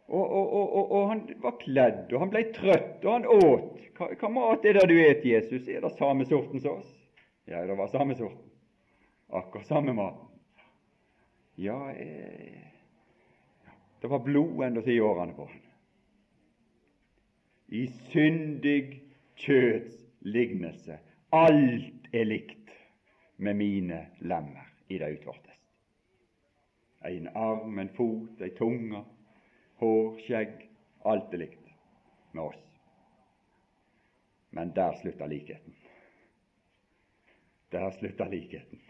Og, 0.09 0.25
og, 0.25 0.91
og, 0.91 1.07
han 1.09 1.23
var 1.41 1.55
kledd, 1.61 2.03
og 2.13 2.19
han 2.21 2.33
ble 2.33 2.43
trøtt, 2.53 3.05
og 3.05 3.13
han 3.13 3.29
åt. 3.29 3.87
Hva, 3.97 4.09
hva 4.17 4.33
mat 4.33 4.65
er 4.65 4.81
det 4.81 4.89
du 4.89 4.97
et, 4.97 5.25
Jesus? 5.25 5.69
Er 5.69 5.85
det 5.85 5.93
samme 6.01 6.25
sorten 6.29 6.61
som 6.61 6.81
oss? 6.81 6.91
Ja, 7.45 7.61
det 7.65 7.77
var 7.77 7.93
samme 7.93 8.17
sorten. 8.17 8.41
Akkurat 9.29 9.69
samme 9.69 9.93
maten. 9.93 10.32
Ja, 11.55 11.91
eh, 11.91 12.59
det 14.01 14.07
var 14.07 14.19
blod 14.19 14.63
endatil 14.65 14.97
i 14.97 15.01
årene 15.01 15.33
på 15.33 15.45
han. 15.45 15.61
I 17.67 17.87
syndig 17.87 19.01
kjøds 19.35 19.95
lignelse. 20.21 20.99
Alt 21.33 22.09
er 22.13 22.25
likt 22.25 22.73
med 23.37 23.57
mine 23.57 23.99
lemmer 24.21 24.69
i 24.87 24.97
det 24.97 25.09
utvortes. 25.17 25.57
En 27.05 27.27
arm, 27.27 27.79
en 27.79 27.89
fot, 27.95 28.41
ei 28.41 28.53
tunge, 28.57 29.01
hår, 29.81 30.19
skjegg 30.25 30.53
alt 31.09 31.33
er 31.33 31.43
likt 31.45 31.73
med 32.31 32.43
oss. 32.43 32.61
Men 34.53 34.71
der 34.75 34.93
slutter 35.01 35.27
likheten. 35.27 35.75
Der 37.71 37.91
slutter 37.91 38.29
likheten. 38.29 38.81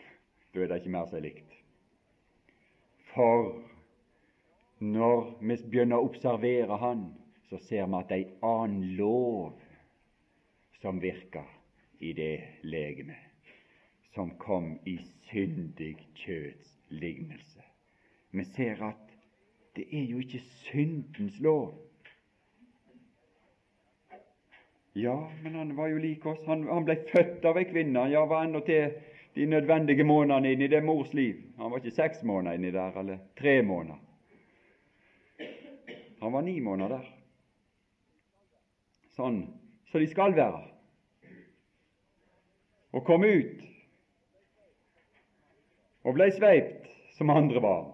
Da 0.54 0.62
er 0.62 0.68
det 0.68 0.82
ikke 0.84 0.94
mer 0.94 1.08
som 1.10 1.18
er 1.18 1.28
likt. 1.30 1.53
For 3.14 3.52
når 4.80 5.28
vi 5.42 5.58
begynner 5.70 6.02
å 6.02 6.08
observere 6.10 6.78
Han, 6.82 7.06
så 7.50 7.60
ser 7.62 7.86
vi 7.86 8.00
at 8.00 8.10
det 8.10 8.18
er 8.18 8.26
en 8.26 8.48
annen 8.50 8.96
lov 8.98 9.60
som 10.82 11.02
virker 11.02 11.46
i 12.04 12.12
det 12.18 12.64
legemet 12.64 13.30
som 14.14 14.34
kom 14.38 14.76
i 14.86 14.98
syndig 15.30 15.96
kjøds 16.16 16.74
lignelse. 16.90 17.64
Vi 18.34 18.44
ser 18.54 18.82
at 18.86 19.16
det 19.76 19.88
er 19.90 20.04
jo 20.10 20.20
ikke 20.22 20.42
syndens 20.68 21.40
lov. 21.42 21.74
Ja, 24.96 25.16
men 25.42 25.56
han 25.56 25.74
var 25.78 25.90
jo 25.90 25.98
lik 25.98 26.26
oss. 26.30 26.42
Han, 26.46 26.68
han 26.70 26.86
ble 26.86 27.00
født 27.10 27.46
av 27.50 27.58
ei 27.58 27.66
kvinne. 27.66 28.06
Ja, 28.14 28.26
var 28.30 28.46
ennå 28.46 28.62
til 28.68 28.94
de 29.36 29.46
nødvendige 29.50 30.06
månedene 30.06 30.54
inn 30.54 30.62
i 30.62 30.70
det 30.70 30.84
mors 30.86 31.14
liv. 31.14 31.42
Han 31.58 31.72
var 31.72 31.82
ikke 31.82 31.96
seks 31.96 32.24
måneder 32.24 32.58
inni 32.58 32.72
der, 32.72 32.98
eller 33.00 33.18
tre 33.40 33.62
måneder. 33.62 34.00
Han 36.22 36.34
var 36.34 36.42
ni 36.42 36.60
måneder 36.64 36.98
der. 36.98 37.10
Sånn 39.18 39.44
så 39.92 40.00
de 40.02 40.08
skal 40.10 40.34
være. 40.38 40.64
Og 42.94 43.06
kom 43.06 43.26
ut 43.26 43.62
og 46.04 46.16
blei 46.18 46.30
sveipt 46.34 46.90
som 47.18 47.30
andre 47.34 47.62
barn. 47.62 47.92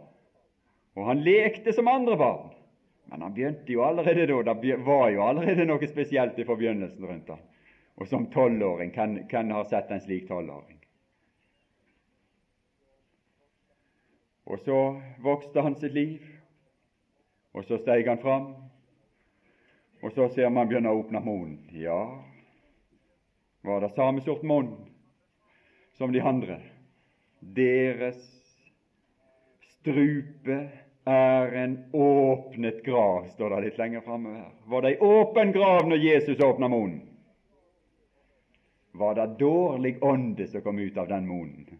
Og 0.98 1.06
han 1.08 1.22
lekte 1.24 1.74
som 1.76 1.88
andre 1.92 2.18
barn. 2.20 2.50
Men 3.10 3.22
han 3.26 3.34
begynte 3.34 3.74
jo 3.74 3.84
allerede 3.86 4.28
da. 4.28 4.54
Det 4.54 4.80
var 4.86 5.10
jo 5.14 5.24
allerede 5.26 5.66
noe 5.68 5.88
spesielt 5.88 6.40
i 6.40 6.48
forbegynnelsen 6.48 7.06
rundt 7.06 7.30
ham. 7.34 7.44
Og 8.00 8.08
som 8.08 8.30
tolvåring, 8.32 8.94
hvem 8.94 9.52
har 9.52 9.68
sett 9.68 9.92
en 9.92 10.02
slik 10.02 10.28
tolvåring? 10.28 10.79
Og 14.50 14.60
så 14.66 14.80
vokste 15.22 15.62
han 15.62 15.76
sitt 15.78 15.94
liv, 15.94 16.26
og 17.54 17.66
så 17.66 17.78
steg 17.82 18.08
han 18.10 18.22
fram, 18.22 18.48
og 20.02 20.14
så 20.16 20.30
ser 20.34 20.50
man 20.50 20.70
begynne 20.70 20.90
å 20.90 21.04
åpne 21.04 21.22
munnen. 21.22 21.60
Ja, 21.76 22.02
var 23.62 23.84
det 23.84 23.92
samme 23.94 24.24
sort 24.26 24.44
munn 24.48 24.74
som 26.00 26.14
de 26.16 26.22
andre. 26.24 26.62
Deres 27.40 28.20
strupe 29.76 30.60
er 31.10 31.54
en 31.62 31.76
åpnet 31.94 32.82
grav, 32.86 33.28
står 33.36 33.56
det 33.56 33.62
litt 33.68 33.78
lenger 33.82 34.06
framme 34.06 34.34
her. 34.38 34.52
Var 34.66 34.82
det 34.82 34.96
ei 34.96 35.00
åpen 35.20 35.54
grav 35.56 35.88
når 35.90 36.04
Jesus 36.04 36.44
åpna 36.44 36.72
munnen? 36.72 37.06
Var 39.00 39.16
det 39.16 39.28
dårlig 39.40 39.98
ånde 40.04 40.48
som 40.48 40.62
kom 40.62 40.80
ut 40.80 40.98
av 40.98 41.08
den 41.08 41.28
munnen? 41.28 41.79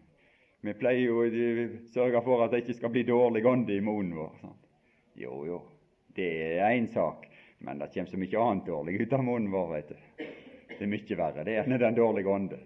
Vi 0.60 0.74
pleier 0.76 1.06
jo 1.06 1.22
å 1.24 1.28
sørge 1.88 2.20
for 2.24 2.44
at 2.44 2.52
det 2.52 2.64
ikke 2.64 2.76
skal 2.76 2.92
bli 2.92 3.04
dårlig 3.08 3.44
ånde 3.48 3.72
i 3.72 3.84
munnen 3.84 4.12
vår. 4.18 4.32
Sant? 4.42 4.66
Jo, 5.16 5.38
jo, 5.48 5.60
det 6.16 6.28
er 6.60 6.66
én 6.74 6.88
sak, 6.92 7.24
men 7.64 7.80
det 7.80 7.88
kommer 7.94 8.12
så 8.12 8.20
mye 8.20 8.42
annet 8.44 8.68
dårlig 8.68 8.98
ut 9.00 9.14
av 9.16 9.24
munnen 9.24 9.52
vår. 9.52 9.70
vet 9.72 9.88
du. 9.88 10.26
Det 10.74 10.84
er 10.84 10.92
mye 10.92 11.16
verre 11.16 11.44
det 11.48 11.56
enn 11.62 11.78
den 11.80 11.96
dårlige 11.96 12.34
ånde. 12.34 12.60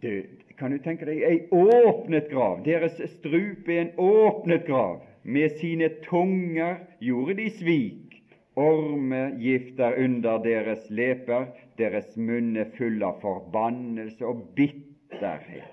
Død. 0.00 0.44
Kan 0.60 0.74
du 0.74 0.78
tenke 0.84 1.08
deg 1.08 1.22
ei 1.24 1.38
åpnet 1.56 2.28
grav? 2.30 2.60
Deres 2.64 3.00
strupe 3.16 3.72
er 3.72 3.86
en 3.86 3.96
åpnet 3.96 4.68
grav. 4.68 5.00
Med 5.24 5.56
sine 5.60 5.88
tunger 6.04 6.82
gjorde 7.00 7.38
de 7.40 7.48
svik. 7.56 8.20
Ormegifter 8.60 9.96
under 10.04 10.40
deres 10.44 10.84
leper. 10.92 11.48
Deres 11.80 12.12
munn 12.16 12.54
er 12.60 12.68
full 12.76 13.00
av 13.04 13.20
forbannelse 13.24 14.24
og 14.28 14.44
bitterhet 14.52 14.89
bitterhet. 15.20 15.64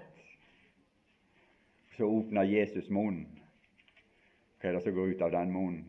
Så 1.97 2.03
åpner 2.05 2.43
Jesus 2.43 2.89
munnen. 2.89 3.27
Hva 4.61 4.69
er 4.69 4.77
det 4.77 4.83
som 4.83 4.95
går 4.95 5.13
ut 5.13 5.21
av 5.21 5.31
den 5.31 5.51
munnen? 5.53 5.85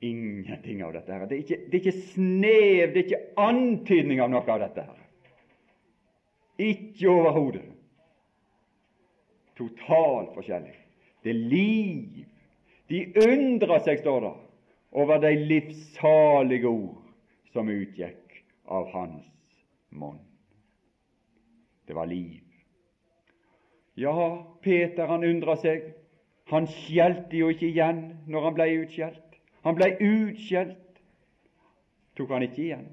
Ingenting 0.00 0.84
av 0.84 0.92
dette. 0.92 1.12
her. 1.12 1.26
Det 1.26 1.34
er 1.34 1.42
ikke, 1.44 1.60
det 1.70 1.74
er 1.74 1.84
ikke 1.84 2.04
snev, 2.12 2.92
det 2.92 3.00
er 3.00 3.04
ikke 3.04 3.40
antydning 3.40 4.20
av 4.20 4.30
noe 4.30 4.44
av 4.52 4.60
dette. 4.60 4.82
her. 4.82 5.02
Ikke 6.58 7.08
overhodet. 7.10 7.64
Totalt 9.56 10.34
forskjellig. 10.34 10.76
Det 11.22 11.30
er 11.30 11.42
liv. 11.52 12.24
De 12.88 13.02
undrer 13.26 13.80
seg, 13.82 13.98
står 13.98 14.20
det, 14.20 14.34
over 14.92 15.18
de 15.20 15.32
livssalige 15.48 16.68
ord 16.68 17.02
som 17.52 17.68
utgikk 17.72 18.44
av 18.68 18.86
hans 18.92 19.24
munn. 19.90 20.20
Det 21.86 21.94
var 21.94 22.06
liv. 22.06 22.42
Ja, 23.94 24.56
Peter 24.62 25.06
han 25.06 25.24
undra 25.24 25.56
seg. 25.60 25.92
Han 26.50 26.68
skjelte 26.70 27.38
jo 27.38 27.48
ikke 27.50 27.70
igjen 27.70 28.02
når 28.30 28.48
han 28.48 28.58
blei 28.58 28.68
utskjelt. 28.82 29.40
Han 29.66 29.74
blei 29.74 29.94
utskjelt, 29.98 31.00
tok 32.14 32.30
han 32.30 32.44
ikke 32.46 32.62
igjen. 32.68 32.86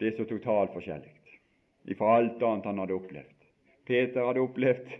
Det 0.00 0.08
er 0.08 0.16
så 0.16 0.24
totalt 0.28 0.72
forskjellig 0.76 1.12
ifra 1.86 2.16
alt 2.16 2.42
annet 2.42 2.64
han 2.66 2.78
hadde 2.82 2.96
opplevd. 2.96 3.44
Peter 3.86 4.26
hadde 4.26 4.42
opplevd 4.42 4.94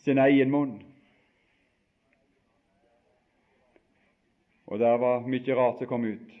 sin 0.00 0.18
egen 0.18 0.52
munn. 0.52 0.78
Og 4.70 4.80
der 4.80 4.96
var 5.02 5.26
mye 5.26 5.56
rart 5.58 5.82
som 5.82 5.90
kom 5.90 6.06
ut. 6.08 6.36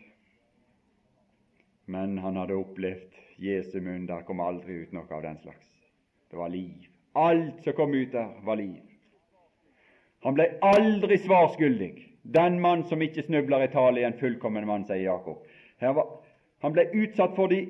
Men 1.90 2.16
han 2.22 2.38
hadde 2.40 2.56
opplevd 2.56 3.19
Jesu 3.40 3.80
munn. 3.80 4.06
Der 4.08 4.22
kom 4.28 4.40
aldri 4.44 4.82
ut 4.84 4.94
noe 4.96 5.08
av 5.10 5.24
den 5.24 5.40
slags. 5.42 5.66
Det 6.30 6.38
var 6.38 6.52
liv. 6.52 6.86
Alt 7.18 7.64
som 7.64 7.74
kom 7.74 7.94
ut 7.94 8.12
der, 8.12 8.30
var 8.46 8.60
liv. 8.60 8.78
Han 10.22 10.36
ble 10.36 10.46
aldri 10.62 11.18
svarskyldig. 11.18 11.92
Den 12.22 12.60
mann 12.60 12.84
som 12.86 13.02
ikke 13.02 13.24
snubler 13.24 13.64
i 13.64 13.70
tale, 13.72 14.02
er 14.02 14.10
en 14.10 14.18
fullkommen 14.20 14.66
mann, 14.68 14.84
sier 14.86 15.06
Jakob. 15.06 15.46
Var, 15.80 16.10
han 16.60 16.74
ble 16.76 16.84
utsatt 17.02 17.32
for 17.38 17.50
de 17.50 17.64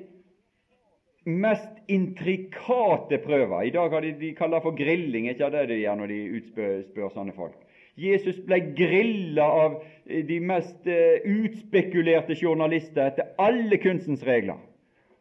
mest 1.25 1.79
intrikate 1.87 3.21
prøver. 3.23 3.63
I 3.63 3.73
dag 3.73 3.93
har 3.93 4.03
de, 4.03 4.11
de 4.19 4.33
kaller 4.35 4.59
det 4.59 4.65
for 4.65 4.77
grilling, 4.77 5.29
ikke 5.31 5.51
det 5.53 5.67
de 5.69 5.79
gjør 5.83 6.01
når 6.01 6.11
de 6.11 6.19
utspør 6.39 6.73
spør 6.89 7.13
sånne 7.15 7.35
folk. 7.37 7.55
Jesus 8.01 8.39
ble 8.47 8.59
grilla 8.75 9.45
av 9.65 9.79
de 10.05 10.37
mest 10.43 10.87
uh, 10.89 11.21
utspekulerte 11.27 12.35
journalister 12.39 13.11
etter 13.11 13.33
alle 13.41 13.79
kunstens 13.83 14.23
regler. 14.27 14.59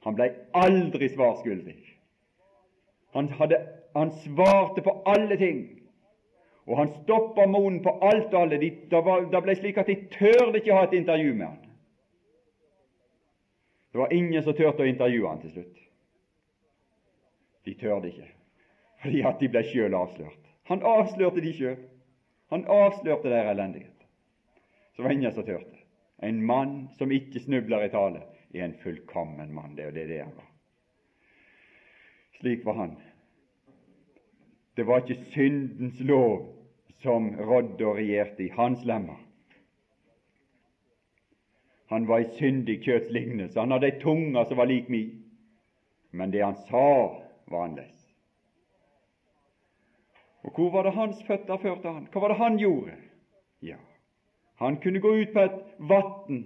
Han 0.07 0.16
ble 0.16 0.30
aldri 0.57 1.09
svarskyldig. 1.12 1.76
Han, 3.12 3.28
hadde, 3.28 3.59
han 3.94 4.12
svarte 4.22 4.82
på 4.82 4.94
alle 5.07 5.36
ting. 5.36 5.61
Og 6.66 6.76
han 6.78 6.92
stoppa 7.03 7.46
munnen 7.46 7.82
på 7.82 7.92
alt 8.07 8.34
og 8.34 8.42
alle. 8.42 8.61
De, 8.62 8.70
det, 8.90 9.03
var, 9.05 9.26
det 9.32 9.42
ble 9.44 9.57
slik 9.59 9.80
at 9.82 9.90
de 9.90 9.98
tørde 10.14 10.61
ikke 10.61 10.76
ha 10.76 10.86
et 10.86 10.96
intervju 11.01 11.34
med 11.34 11.46
han. 11.46 11.61
Det 13.92 13.98
var 13.98 14.12
ingen 14.14 14.42
som 14.46 14.55
turte 14.55 14.84
å 14.84 14.88
intervjue 14.88 15.28
han 15.28 15.40
til 15.42 15.55
slutt. 15.57 15.78
De 17.66 17.74
tørde 17.74 18.09
ikke, 18.09 18.28
fordi 19.03 19.22
at 19.26 19.40
de 19.42 19.48
ble 19.51 19.64
sjøl 19.66 19.96
avslørt. 19.98 20.38
Han 20.70 20.84
avslørte 20.86 21.42
de 21.42 21.51
sjøl. 21.57 21.80
Han 22.55 22.62
avslørte 22.70 23.30
deres 23.30 23.51
elendighet. 23.51 24.07
Så 24.94 25.03
var 25.03 25.12
ingen 25.14 25.34
som 25.34 25.44
turte. 25.46 25.76
En 26.22 26.38
mann 26.46 26.88
som 26.98 27.11
ikke 27.12 27.42
snubler 27.42 27.86
i 27.86 27.90
tale, 27.90 28.22
er 28.55 28.64
en 28.64 28.78
fullkommen 28.82 29.53
mann. 29.55 29.76
Det 29.76 29.84
er 29.84 29.92
det, 29.92 30.22
han 30.24 30.36
var. 30.36 30.48
Slik 32.40 32.64
var 32.64 32.74
han. 32.74 32.96
Det 34.76 34.86
var 34.86 35.03
ikke 35.03 35.24
syndens 35.32 36.01
lov 36.01 36.46
som 37.03 37.34
rådde 37.36 37.86
og 37.86 37.96
regjerte 37.96 38.44
i 38.44 38.53
hans 38.57 38.84
lemmer. 38.84 39.18
Han 41.90 42.07
var 42.09 42.18
i 42.18 42.30
syndig 42.38 42.82
kjøtts 42.84 43.11
lignelse. 43.11 43.61
Han 43.61 43.74
hadde 43.74 43.90
ei 43.90 44.01
tunge 44.01 44.44
som 44.46 44.61
var 44.61 44.70
lik 44.70 44.88
mi. 44.88 45.03
Men 46.12 46.30
det 46.30 46.44
han 46.44 46.57
sa, 46.68 46.86
var 47.51 47.64
annerledes. 47.64 48.07
Og 50.42 50.55
hvor 50.55 50.70
var 50.70 50.82
det 50.86 50.94
hans 50.96 51.22
føtter 51.26 51.59
førte 51.59 51.88
han? 51.88 52.07
Hva 52.12 52.22
var 52.22 52.32
det 52.32 52.38
han 52.40 52.59
gjorde? 52.59 52.94
Ja, 53.62 53.76
han 54.61 54.78
kunne 54.80 55.01
gå 55.01 55.12
ut 55.16 55.32
på 55.32 55.40
et 55.40 55.59
vann, 55.78 56.44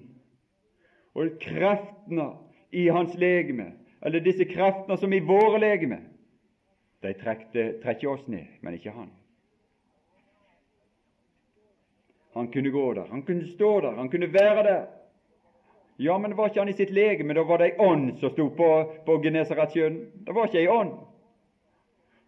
og 1.15 1.37
kreftene 1.43 2.31
i 2.75 2.89
hans 2.91 3.15
legeme, 3.19 3.73
eller 4.03 4.21
disse 4.25 4.45
kreftene 4.51 4.99
som 4.99 5.13
i 5.13 5.23
våre 5.25 5.61
legeme, 5.63 6.01
de 7.05 7.13
trekker 7.21 8.09
oss 8.09 8.27
ned, 8.27 8.49
men 8.61 8.75
ikke 8.75 8.95
han. 8.95 9.11
Han 12.35 12.51
kunne 12.51 12.71
gå 12.75 12.85
der, 12.95 13.07
han 13.11 13.23
kunne 13.23 13.47
stå 13.47 13.81
der, 13.81 13.97
han 13.97 14.11
kunne 14.11 14.33
være 14.33 14.63
der. 14.67 14.85
Ja, 16.03 16.19
men 16.19 16.31
det 16.31 16.37
var 16.37 16.49
ikke 16.51 16.61
han 16.61 16.69
i 16.69 16.75
sitt 16.75 16.91
legeme, 16.91 17.35
da 17.35 17.45
var 17.47 17.63
det 17.63 17.69
ei 17.71 17.77
ånd 17.79 18.17
som 18.19 18.33
sto 18.35 18.49
på, 18.51 18.71
på 19.07 19.19
Genesaretsjøen. 19.23 20.01
Det 20.27 20.35
var 20.35 20.49
ikke 20.49 20.65
ei 20.65 20.71
ånd. 20.73 20.97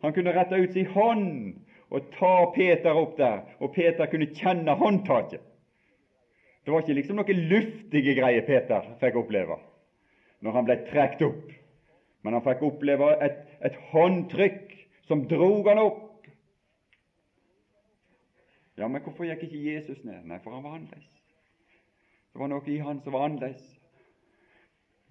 Han 0.04 0.14
kunne 0.14 0.34
rette 0.36 0.60
ut 0.62 0.76
sin 0.76 0.86
hånd 0.86 1.56
og 1.90 2.06
ta 2.14 2.34
Peter 2.54 2.94
opp 2.94 3.16
der, 3.18 3.42
og 3.58 3.74
Peter 3.74 4.06
kunne 4.10 4.30
kjenne 4.34 4.76
håndtaket. 4.78 5.42
Det 6.66 6.72
var 6.74 6.82
ikke 6.82 6.96
liksom 6.98 7.20
noe 7.20 7.34
luftige 7.38 8.16
greier 8.18 8.42
Peter 8.42 8.88
fikk 8.98 9.20
oppleve 9.20 9.60
når 10.42 10.56
han 10.58 10.66
ble 10.66 10.74
trukket 10.88 11.22
opp, 11.24 11.52
men 12.26 12.34
han 12.34 12.42
fikk 12.44 12.64
oppleve 12.66 13.12
et, 13.22 13.36
et 13.64 13.76
håndtrykk 13.92 14.74
som 15.06 15.22
drog 15.30 15.70
han 15.70 15.80
opp. 15.80 16.26
Ja, 18.76 18.88
men 18.88 19.00
hvorfor 19.00 19.24
gikk 19.24 19.46
ikke 19.46 19.62
Jesus 19.62 20.02
ned? 20.04 20.26
Nei, 20.26 20.40
for 20.42 20.58
han 20.58 20.66
var 20.66 20.74
annerledes. 20.76 21.22
Det 22.34 22.42
var 22.42 22.50
noe 22.52 22.68
i 22.68 22.80
han 22.82 23.00
som 23.04 23.14
var 23.14 23.28
annerledes. 23.28 23.64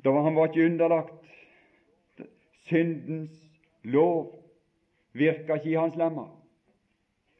Da 0.03 0.14
var 0.14 0.28
han 0.28 0.36
var 0.36 0.51
ikke 0.51 0.68
underlagt 0.68 1.32
syndens 2.68 3.39
lov. 3.88 4.36
Virka 5.16 5.56
ikke 5.56 5.72
i 5.72 5.80
hans 5.80 5.95
lemmer 5.95 6.36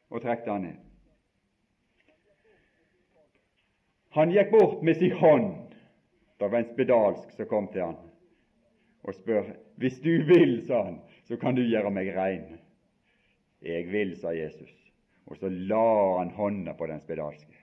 og 0.08 0.24
trekte 0.24 0.50
han 0.50 0.64
ned. 0.70 0.85
Han 4.16 4.30
gikk 4.32 4.50
bort 4.50 4.82
med 4.82 4.96
sin 4.96 5.12
hånd. 5.12 5.74
Det 6.38 6.48
var 6.48 6.58
en 6.58 6.70
spedalsk 6.72 7.32
som 7.36 7.48
kom 7.50 7.66
til 7.68 7.82
han 7.84 7.98
og 9.04 9.14
spør. 9.14 9.50
'Hvis 9.76 10.00
du 10.00 10.24
vil', 10.24 10.62
sa 10.66 10.82
han, 10.84 11.00
'så 11.24 11.36
kan 11.36 11.54
du 11.54 11.62
gjøre 11.62 11.90
meg 11.90 12.16
rein.' 12.16 12.58
'Jeg 13.60 13.86
vil', 13.92 14.16
sa 14.16 14.32
Jesus, 14.32 14.92
og 15.26 15.36
så 15.36 15.48
la 15.48 16.18
han 16.18 16.30
hånda 16.30 16.72
på 16.72 16.86
den 16.86 17.00
spedalske. 17.00 17.56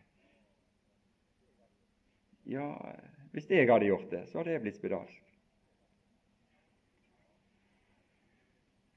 Ja, 2.46 2.78
hvis 3.32 3.50
jeg 3.50 3.72
hadde 3.72 3.86
gjort 3.86 4.12
det, 4.12 4.30
så 4.30 4.38
hadde 4.38 4.52
jeg 4.52 4.62
blitt 4.62 4.78
spedalsk. 4.78 5.24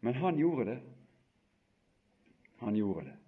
Men 0.01 0.15
han 0.15 0.37
gjorde 0.37 0.65
det. 0.65 0.81
Han 2.59 2.77
gjorde 2.77 3.05
det. 3.05 3.26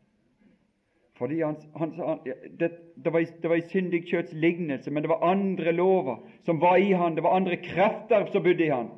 Fordi 1.18 1.40
han, 1.42 1.56
han, 1.74 1.92
han, 1.98 2.18
det, 2.58 2.70
det, 3.04 3.12
var 3.12 3.24
det 3.42 3.50
var 3.50 3.58
i 3.58 3.68
syndig 3.70 4.04
kjøtts 4.06 4.32
lignelse, 4.32 4.90
men 4.90 5.02
det 5.02 5.10
var 5.10 5.24
andre 5.26 5.72
lover 5.74 6.20
som 6.46 6.60
var 6.62 6.78
i 6.78 6.92
han, 6.94 7.16
det 7.16 7.24
var 7.26 7.34
andre 7.36 7.56
krefter 7.58 8.28
som 8.30 8.44
bodde 8.44 8.64
i 8.64 8.70
han. 8.70 8.92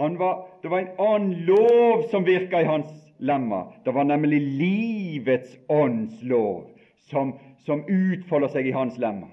han 0.00 0.18
var, 0.18 0.46
det 0.62 0.70
var 0.70 0.78
en 0.78 0.94
annen 0.98 1.34
lov 1.44 2.06
som 2.10 2.24
virka 2.24 2.60
i 2.60 2.68
hans 2.68 2.92
lemmer. 3.18 3.72
Det 3.84 3.92
var 3.94 4.04
nemlig 4.04 4.40
livets 4.40 5.58
ånds 5.68 6.22
lov 6.22 6.70
som, 7.10 7.34
som 7.64 7.84
utfolder 7.88 8.52
seg 8.52 8.68
i 8.68 8.76
hans 8.76 8.98
lemmer. 8.98 9.32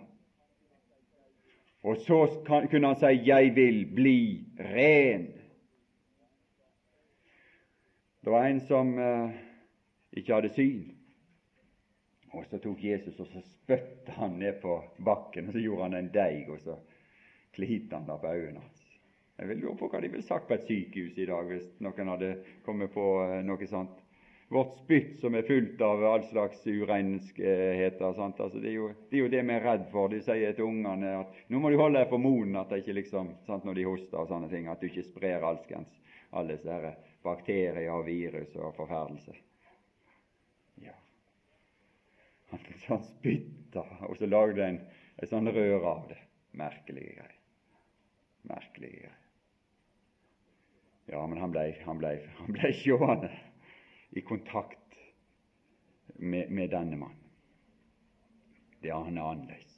Og 1.84 1.97
så 2.04 2.26
kunne 2.72 2.88
han 2.88 2.99
si 2.99 3.06
'Jeg 3.06 3.56
vil 3.56 3.86
bli 3.95 4.45
ren'. 4.60 5.32
Det 8.24 8.32
var 8.32 8.45
en 8.45 8.60
som 8.60 8.99
eh, 8.99 9.30
ikke 10.14 10.34
hadde 10.34 10.49
syn. 10.49 11.03
Og 12.34 12.45
så 12.49 12.57
tok 12.61 12.81
Jesus 12.84 13.19
og 13.21 13.27
så 13.29 13.41
spytta 13.45 14.15
han 14.17 14.39
ned 14.41 14.61
på 14.61 14.79
bakken, 15.05 15.47
og 15.47 15.55
så 15.55 15.61
gjorde 15.61 15.89
han 15.89 15.97
en 15.99 16.13
deig, 16.13 16.49
og 16.49 16.61
så 16.63 16.77
klinte 17.53 17.95
han 17.95 18.07
der 18.09 18.21
på 18.21 18.31
øynene 18.34 18.63
hans. 18.63 18.79
Jeg 19.38 19.49
vil 19.49 19.61
lure 19.63 19.77
på 19.77 19.89
hva 19.89 20.01
de 20.01 20.09
ville 20.13 20.25
sagt 20.25 20.47
på 20.47 20.55
et 20.55 20.65
sykehus 20.67 21.17
i 21.17 21.25
dag 21.29 21.47
hvis 21.49 21.65
noen 21.81 22.09
hadde 22.13 22.36
kommet 22.65 22.93
på 22.93 23.05
uh, 23.25 23.39
noe 23.45 23.67
sånt 23.69 24.01
vårt 24.53 24.75
spytt 24.77 25.15
som 25.21 25.34
er 25.36 25.47
fullt 25.47 25.81
av 25.81 26.03
all 26.05 26.23
slags 26.29 26.61
urenskheter. 26.67 28.03
Altså, 28.05 28.59
det, 28.59 28.69
er 28.69 28.75
jo, 28.75 28.89
det, 29.09 29.17
er 29.17 29.23
jo, 29.23 29.31
det 29.34 29.41
vi 29.41 29.55
er 29.55 29.65
redd 29.65 29.88
for. 29.91 30.11
De 30.13 30.21
sier 30.21 30.53
til 30.53 30.67
ungene 30.67 31.15
at 31.23 31.39
nå 31.49 31.61
må 31.61 31.71
du 31.73 31.79
holde 31.81 32.01
deg 32.01 32.11
for 32.11 32.21
monen 32.21 32.59
at 32.61 32.69
det 32.69 32.84
ikke 32.84 32.99
liksom, 32.99 33.34
sant, 33.47 33.65
når 33.65 33.79
de 33.79 33.88
hoster 33.88 34.21
og 34.21 34.29
sånne 34.29 34.51
ting, 34.53 34.69
at 34.69 34.84
du 34.84 34.89
ikke 34.91 35.07
sprer 35.07 35.47
alskens 35.47 35.89
alle 36.34 36.57
disse 36.57 36.93
bakterier 37.25 37.89
og 37.93 38.05
virus 38.05 38.53
og 38.57 38.75
forferdelse. 38.77 39.36
Ja. 40.86 40.95
Han, 42.54 42.60
han 42.88 43.04
spytta, 43.08 43.82
og 44.06 44.18
så 44.20 44.30
lagde 44.30 44.62
en 44.62 44.76
ei 45.18 45.30
sånn 45.30 45.49
rør 45.49 45.88
av 45.89 46.04
det. 46.12 46.20
Merkelige 46.54 47.16
greier. 47.16 47.38
Merkelige 48.45 48.99
greier. 48.99 49.20
Ja, 51.10 51.24
men 51.28 51.41
han 51.41 51.51
blei 51.51 51.72
han 51.84 51.97
ble, 51.97 52.14
han 52.38 52.54
ble 52.54 52.70
sjående 52.84 53.32
i 54.14 54.22
kontakt 54.22 54.99
med, 56.16 56.54
med 56.54 56.70
denne 56.72 56.99
mannen. 57.01 57.20
Det 58.84 58.91
er 58.91 59.01
han 59.01 59.18
annerledes. 59.18 59.74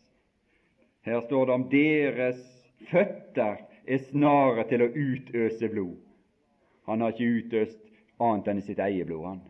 Her 1.07 1.23
står 1.23 1.47
det 1.47 1.55
om 1.55 1.65
deres 1.71 2.43
føtter 2.91 3.63
er 3.85 4.05
snare 4.09 4.67
til 4.67 4.83
å 4.83 4.91
utøse 4.91 5.69
blod. 5.71 5.97
Han 6.89 7.01
har 7.01 7.13
ikke 7.13 7.39
utøst 7.39 7.81
annet 8.19 8.51
enn 8.51 8.63
sitt 8.65 8.81
eget 8.83 9.07
blod. 9.07 9.27
Han 9.29 9.43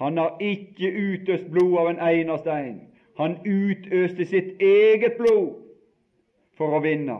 Han 0.00 0.18
har 0.18 0.36
ikke 0.40 0.88
utøst 0.90 1.50
blod 1.52 1.76
av 1.78 1.90
en 1.90 1.98
eneste 2.00 2.52
en. 2.52 2.78
Han 3.20 3.36
utøste 3.44 4.24
sitt 4.24 4.62
eget 4.64 5.18
blod 5.18 5.58
for 6.56 6.72
å 6.76 6.80
vinne, 6.84 7.18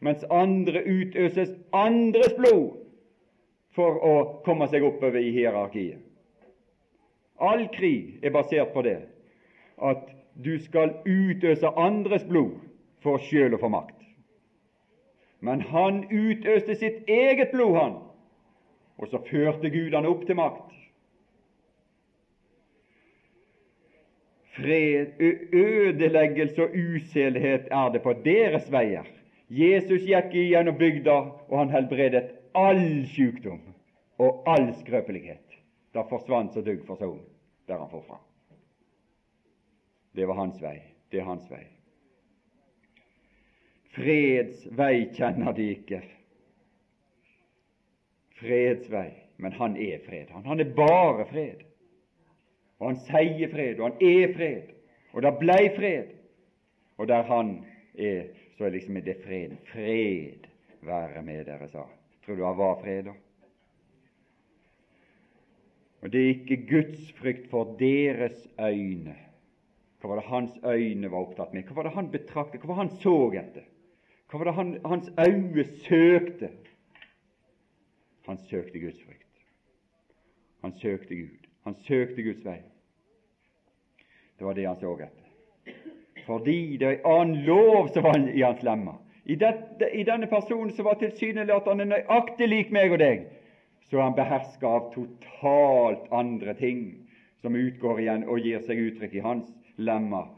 mens 0.00 0.22
andre 0.30 0.82
utøses 0.86 1.50
andres 1.74 2.36
blod 2.38 2.78
for 3.74 3.98
å 3.98 4.14
komme 4.46 4.70
seg 4.70 4.86
oppover 4.86 5.18
i 5.18 5.34
hierarkiet. 5.34 5.98
All 7.40 7.66
krig 7.74 8.20
er 8.22 8.34
basert 8.34 8.70
på 8.74 8.84
det 8.86 8.98
at 9.80 10.10
du 10.38 10.54
skal 10.62 10.92
utøse 11.06 11.70
andres 11.76 12.24
blod 12.28 12.58
for 13.02 13.18
sjøl 13.26 13.56
å 13.56 13.60
få 13.62 13.70
makt. 13.72 13.96
Men 15.40 15.62
han 15.72 16.04
utøste 16.10 16.76
sitt 16.76 17.08
eget 17.08 17.54
blod, 17.54 17.74
han, 17.74 17.94
og 19.00 19.08
så 19.08 19.22
førte 19.24 19.72
Gud 19.72 19.96
han 19.96 20.06
opp 20.06 20.26
til 20.28 20.36
makt. 20.36 20.76
Fred, 24.60 25.06
ødeleggelse 25.52 26.62
og 26.62 26.70
uselhet 26.74 27.68
er 27.70 27.92
det 27.92 28.02
på 28.02 28.12
deres 28.24 28.68
veier. 28.72 29.08
Jesus 29.50 30.04
gikk 30.06 30.34
igjennom 30.36 30.76
bygda, 30.78 31.16
og 31.48 31.58
han 31.58 31.72
helbredet 31.72 32.28
all 32.54 33.06
sykdom 33.10 33.62
og 34.20 34.44
all 34.46 34.68
skrøpelighet. 34.82 35.56
Da 35.94 36.04
forsvant 36.06 36.54
så 36.54 36.62
dugg 36.62 36.84
for 36.86 37.00
solen 37.00 37.24
der 37.66 37.78
han 37.78 37.90
får 37.90 38.04
fram. 38.08 38.22
Det 40.12 40.26
var 40.28 40.34
hans 40.34 40.62
vei. 40.62 40.76
Det 41.10 41.20
er 41.20 41.26
hans 41.26 41.50
vei. 41.50 41.64
Freds 43.94 44.64
vei 44.78 44.94
kjenner 45.14 45.54
de 45.54 45.68
ikke. 45.74 46.00
Freds 48.40 48.90
vei. 48.90 49.10
Men 49.40 49.54
han 49.56 49.76
er 49.76 50.02
fred. 50.04 50.30
Han, 50.34 50.44
han 50.46 50.60
er 50.60 50.74
bare 50.76 51.26
fred. 51.30 51.62
Og 52.80 52.88
han 52.88 53.00
sier 53.04 53.50
fred, 53.52 53.80
og 53.80 53.90
han 53.90 54.04
er 54.04 54.34
fred. 54.34 54.74
Og 55.12 55.24
det 55.24 55.34
blei 55.40 55.64
fred. 55.76 56.14
Og 57.00 57.08
der 57.08 57.22
han 57.28 57.58
er, 57.94 58.30
så 58.56 58.64
er 58.64 58.74
liksom 58.74 59.00
det 59.04 59.16
freden. 59.24 59.58
Fred 59.72 60.48
være 60.82 61.22
med 61.22 61.44
dere, 61.44 61.68
sa 61.68 61.84
Tror 62.24 62.36
du 62.36 62.44
han 62.44 62.58
var 62.58 62.80
fred, 62.80 63.02
da? 63.08 63.14
Og 66.00 66.12
det 66.12 66.20
er 66.20 66.28
ikke 66.28 66.66
Guds 66.68 67.12
frykt 67.12 67.50
for 67.50 67.76
deres 67.80 68.48
øyne. 68.60 69.16
Hva 70.00 70.08
var 70.08 70.20
det 70.20 70.28
hans 70.30 70.56
øyne 70.64 71.10
var 71.12 71.26
opptatt 71.26 71.52
med? 71.52 71.64
Hva 71.68 71.76
var 71.76 71.88
det 71.88 71.92
han 71.92 72.10
betraktet? 72.12 72.60
Hva 72.60 72.70
var 72.70 72.78
det 72.78 72.86
han 72.86 73.00
så 73.02 73.16
etter? 73.36 73.66
Hva 74.30 74.38
var 74.40 74.48
det 74.48 74.54
han, 74.56 74.70
hans 74.84 75.10
øyne 75.20 75.64
søkte? 75.84 76.50
Han 78.28 78.38
søkte 78.48 78.80
Guds 78.80 79.02
frykt. 79.04 79.44
Han 80.62 80.72
søkte 80.78 81.16
Gud. 81.16 81.48
Han 81.64 81.76
søkte 81.84 82.22
Guds 82.22 82.44
vei. 82.44 82.60
Det 84.40 84.46
var 84.46 84.54
det 84.54 84.64
han 84.64 84.76
så 84.80 84.92
etter. 84.94 85.26
Fordi 86.26 86.76
det 86.80 86.86
er 86.86 86.94
en 86.94 87.08
annen 87.12 87.42
lov 87.44 87.90
som 87.92 88.06
var 88.06 88.16
i 88.24 88.40
hans 88.40 88.62
lemmer. 88.64 88.94
I, 89.28 89.34
dette, 89.36 89.88
I, 89.92 90.04
denne 90.08 90.30
personen 90.32 90.70
som 90.72 90.86
var 90.88 90.94
tilsynelatende 90.96 91.84
nøyaktig 91.84 92.46
lik 92.48 92.70
meg 92.72 92.94
og 92.94 93.02
deg, 93.02 93.26
så 93.84 93.98
er 93.98 94.06
han 94.06 94.16
beherska 94.16 94.70
av 94.78 94.86
totalt 94.94 96.06
andre 96.08 96.54
ting 96.56 96.80
som 97.42 97.58
utgår 97.58 98.00
igjen 98.00 98.24
og 98.32 98.40
gir 98.40 98.64
seg 98.64 98.80
uttrykk 98.80 99.18
i 99.18 99.24
hans 99.26 99.50
lemmer. 99.76 100.30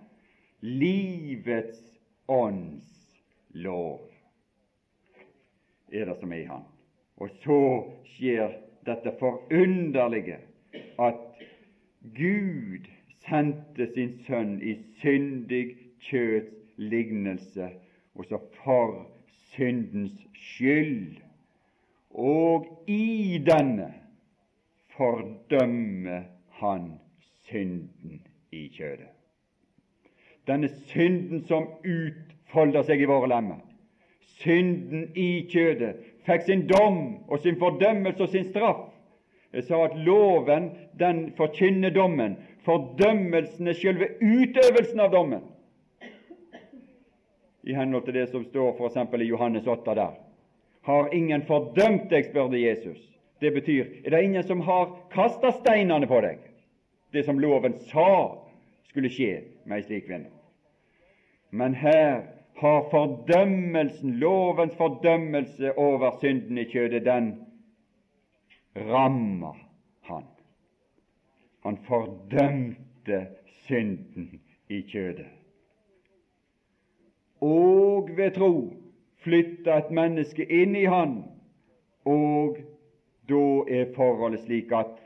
Livets 0.67 1.85
ånds 2.27 2.91
lov 3.55 4.01
er 5.95 6.11
det 6.11 6.17
som 6.19 6.35
er 6.35 6.43
i 6.43 6.49
han. 6.51 6.67
Og 7.23 7.31
så 7.45 7.61
skjer 8.17 8.59
dette 8.83 9.15
forunderlige 9.23 10.41
at 10.99 11.23
Gud 12.19 12.91
sendte 13.27 13.87
sin 13.95 14.17
sønn 14.27 14.59
i 14.63 14.77
syndig 15.01 15.77
kjøts 16.09 16.77
lignelse, 16.77 17.71
og 18.15 18.27
så 18.29 18.39
for 18.65 19.07
syndens 19.55 20.27
skyld. 20.35 21.17
Og 22.11 22.67
i 22.87 23.41
denne 23.47 23.89
fordømmer 24.97 26.23
han 26.61 26.93
synden 27.49 28.21
i 28.53 28.69
kjødet. 28.69 29.09
Denne 30.47 30.69
synden 30.69 31.45
som 31.47 31.69
utfolder 31.87 32.83
seg 32.87 33.01
i 33.01 33.09
våre 33.09 33.31
lemmer. 33.31 33.61
Synden 34.43 35.13
i 35.15 35.47
kjødet 35.51 36.01
fikk 36.27 36.47
sin 36.47 36.67
dom 36.67 36.99
og 37.29 37.39
sin 37.43 37.59
fordømmelse 37.61 38.27
og 38.27 38.33
sin 38.33 38.49
straff. 38.51 38.89
Jeg 39.53 39.67
sa 39.69 39.85
at 39.85 39.97
loven 39.97 40.71
den 40.99 41.27
forkynner 41.37 41.93
dommen. 41.93 42.37
Fordømmelsen 42.67 43.69
er 43.69 43.79
selve 43.79 44.09
utøvelsen 44.21 45.01
av 45.03 45.11
dommen. 45.13 45.43
I 47.63 47.75
henhold 47.75 48.05
til 48.07 48.17
det 48.19 48.29
som 48.31 48.45
står 48.45 48.75
f.eks. 48.75 48.99
i 49.23 49.31
Johannes 49.31 49.67
8 49.67 49.95
der. 49.95 50.15
Har 50.83 51.15
ingen 51.15 51.43
fordømt 51.47 52.11
deg, 52.11 52.27
spør 52.27 52.51
det 52.51 52.63
Jesus. 52.63 52.99
Det 53.41 53.53
betyr 53.55 53.87
er 54.05 54.11
det 54.11 54.23
ingen 54.23 54.47
som 54.47 54.61
har 54.67 54.91
kasta 55.15 55.53
steinene 55.61 56.07
på 56.11 56.21
deg? 56.23 56.39
Det 57.13 57.25
som 57.27 57.39
loven 57.43 57.75
sa 57.91 58.39
skulle 58.91 59.11
skje 59.11 59.33
med 59.67 59.79
ei 59.79 59.87
slik 59.87 60.07
kvinne. 60.07 60.31
Men 61.51 61.75
her 61.75 62.23
har 62.63 62.87
fordømmelsen, 62.91 64.17
lovens 64.23 64.75
fordømmelse 64.79 65.75
over 65.79 66.19
synden 66.21 66.59
i 66.59 66.69
kjødet, 66.71 67.05
den 67.05 67.35
rammer 68.77 69.59
han. 69.59 69.72
Han 71.63 71.79
fordømte 71.87 73.27
synden 73.47 74.41
i 74.69 74.81
kjødet. 74.81 75.29
Og 77.41 78.09
ved 78.17 78.35
tro 78.35 78.83
flytta 79.23 79.79
et 79.79 79.91
menneske 79.95 80.47
inn 80.47 80.75
i 80.79 80.85
han, 80.91 81.15
og 82.05 82.59
da 83.31 83.45
er 83.71 83.95
forholdet 83.95 84.43
slik 84.45 84.75
at 84.75 84.99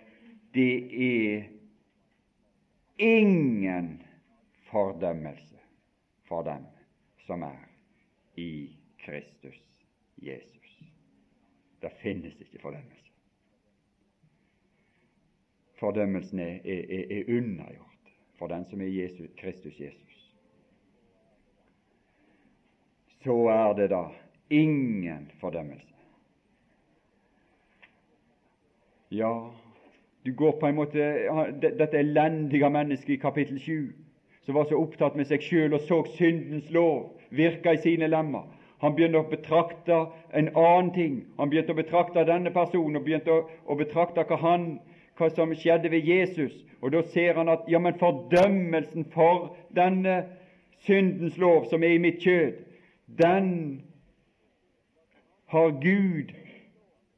det 0.56 0.72
er 1.06 1.44
ingen 2.98 4.02
fordømmelse 4.70 5.60
for 6.28 6.42
dem 6.42 6.64
som 7.26 7.42
er 7.42 7.64
i 8.36 8.76
Kristus 9.04 9.60
Jesus. 10.16 10.82
Det 11.82 11.92
finnes 12.00 12.40
ikke 12.40 12.62
fordømmelse. 12.62 12.95
Fordømmelsen 15.80 16.38
er, 16.40 16.58
er, 16.64 17.04
er 17.10 17.36
unnagjort 17.38 18.14
for 18.38 18.52
den 18.52 18.64
som 18.70 18.80
er 18.80 18.92
Jesus, 18.92 19.30
Kristus 19.40 19.80
Jesus 19.80 20.06
så 23.26 23.48
er 23.48 23.72
det 23.74 23.90
da 23.90 24.02
ingen 24.50 25.30
fordømmelse. 25.40 25.94
Ja, 29.10 29.32
du 30.26 30.34
går 30.34 30.58
på 30.60 30.66
en 30.66 30.74
måte 30.74 30.98
Dette 31.62 31.98
elendige 31.98 32.70
mennesket 32.70 33.14
i 33.14 33.16
kapittel 33.22 33.58
7, 33.60 33.92
som 34.42 34.54
var 34.54 34.64
så 34.64 34.78
opptatt 34.78 35.16
med 35.16 35.26
seg 35.26 35.42
sjøl 35.42 35.74
og 35.74 35.82
så 35.86 36.02
syndens 36.14 36.70
lov 36.70 37.16
virke 37.30 37.74
i 37.74 37.82
sine 37.82 38.06
lemmer. 38.10 38.46
Han 38.82 38.94
begynte 38.94 39.22
å 39.22 39.30
betrakte 39.30 40.00
en 40.36 40.50
annen 40.52 40.92
ting. 40.94 41.14
Han 41.38 41.50
begynte 41.50 41.72
å 41.74 41.78
betrakte 41.78 42.26
denne 42.28 42.52
personen 42.54 42.98
og 42.98 43.06
begynte 43.06 43.32
å, 43.32 43.46
å 43.66 43.78
betrakte 43.78 44.26
hva, 44.28 44.38
han, 44.42 44.66
hva 45.16 45.30
som 45.30 45.54
skjedde 45.54 45.90
ved 45.90 46.06
Jesus. 46.06 46.52
Og 46.80 46.92
da 46.92 47.02
ser 47.02 47.34
han 47.34 47.48
at 47.48 47.66
ja, 47.68 47.78
men 47.78 47.98
fordømmelsen 47.98 49.08
for 49.14 49.56
denne 49.76 50.24
syndens 50.78 51.38
lov 51.38 51.66
som 51.70 51.82
er 51.82 51.96
i 51.96 52.02
mitt 52.02 52.20
kjød, 52.22 52.52
den 53.18 53.82
har 55.46 55.70
Gud 55.70 56.32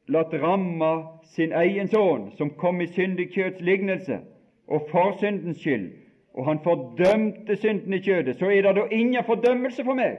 latt 0.08 0.34
ramme 0.42 0.92
sin 1.34 1.52
egen 1.52 1.88
sønn, 1.88 2.30
som 2.36 2.50
kom 2.50 2.80
i 2.80 2.86
syndig 2.86 3.30
kjøds 3.34 3.60
lignelse, 3.60 4.20
og 4.68 4.88
for 4.90 5.16
syndens 5.20 5.60
skyld, 5.60 5.90
og 6.34 6.46
han 6.46 6.60
fordømte 6.64 7.56
synden 7.56 7.94
i 7.94 8.00
kjødet, 8.04 8.36
så 8.38 8.46
er 8.46 8.62
det 8.62 8.76
da 8.76 8.86
ingen 8.90 9.24
fordømmelse 9.24 9.84
for 9.84 9.94
meg. 9.94 10.18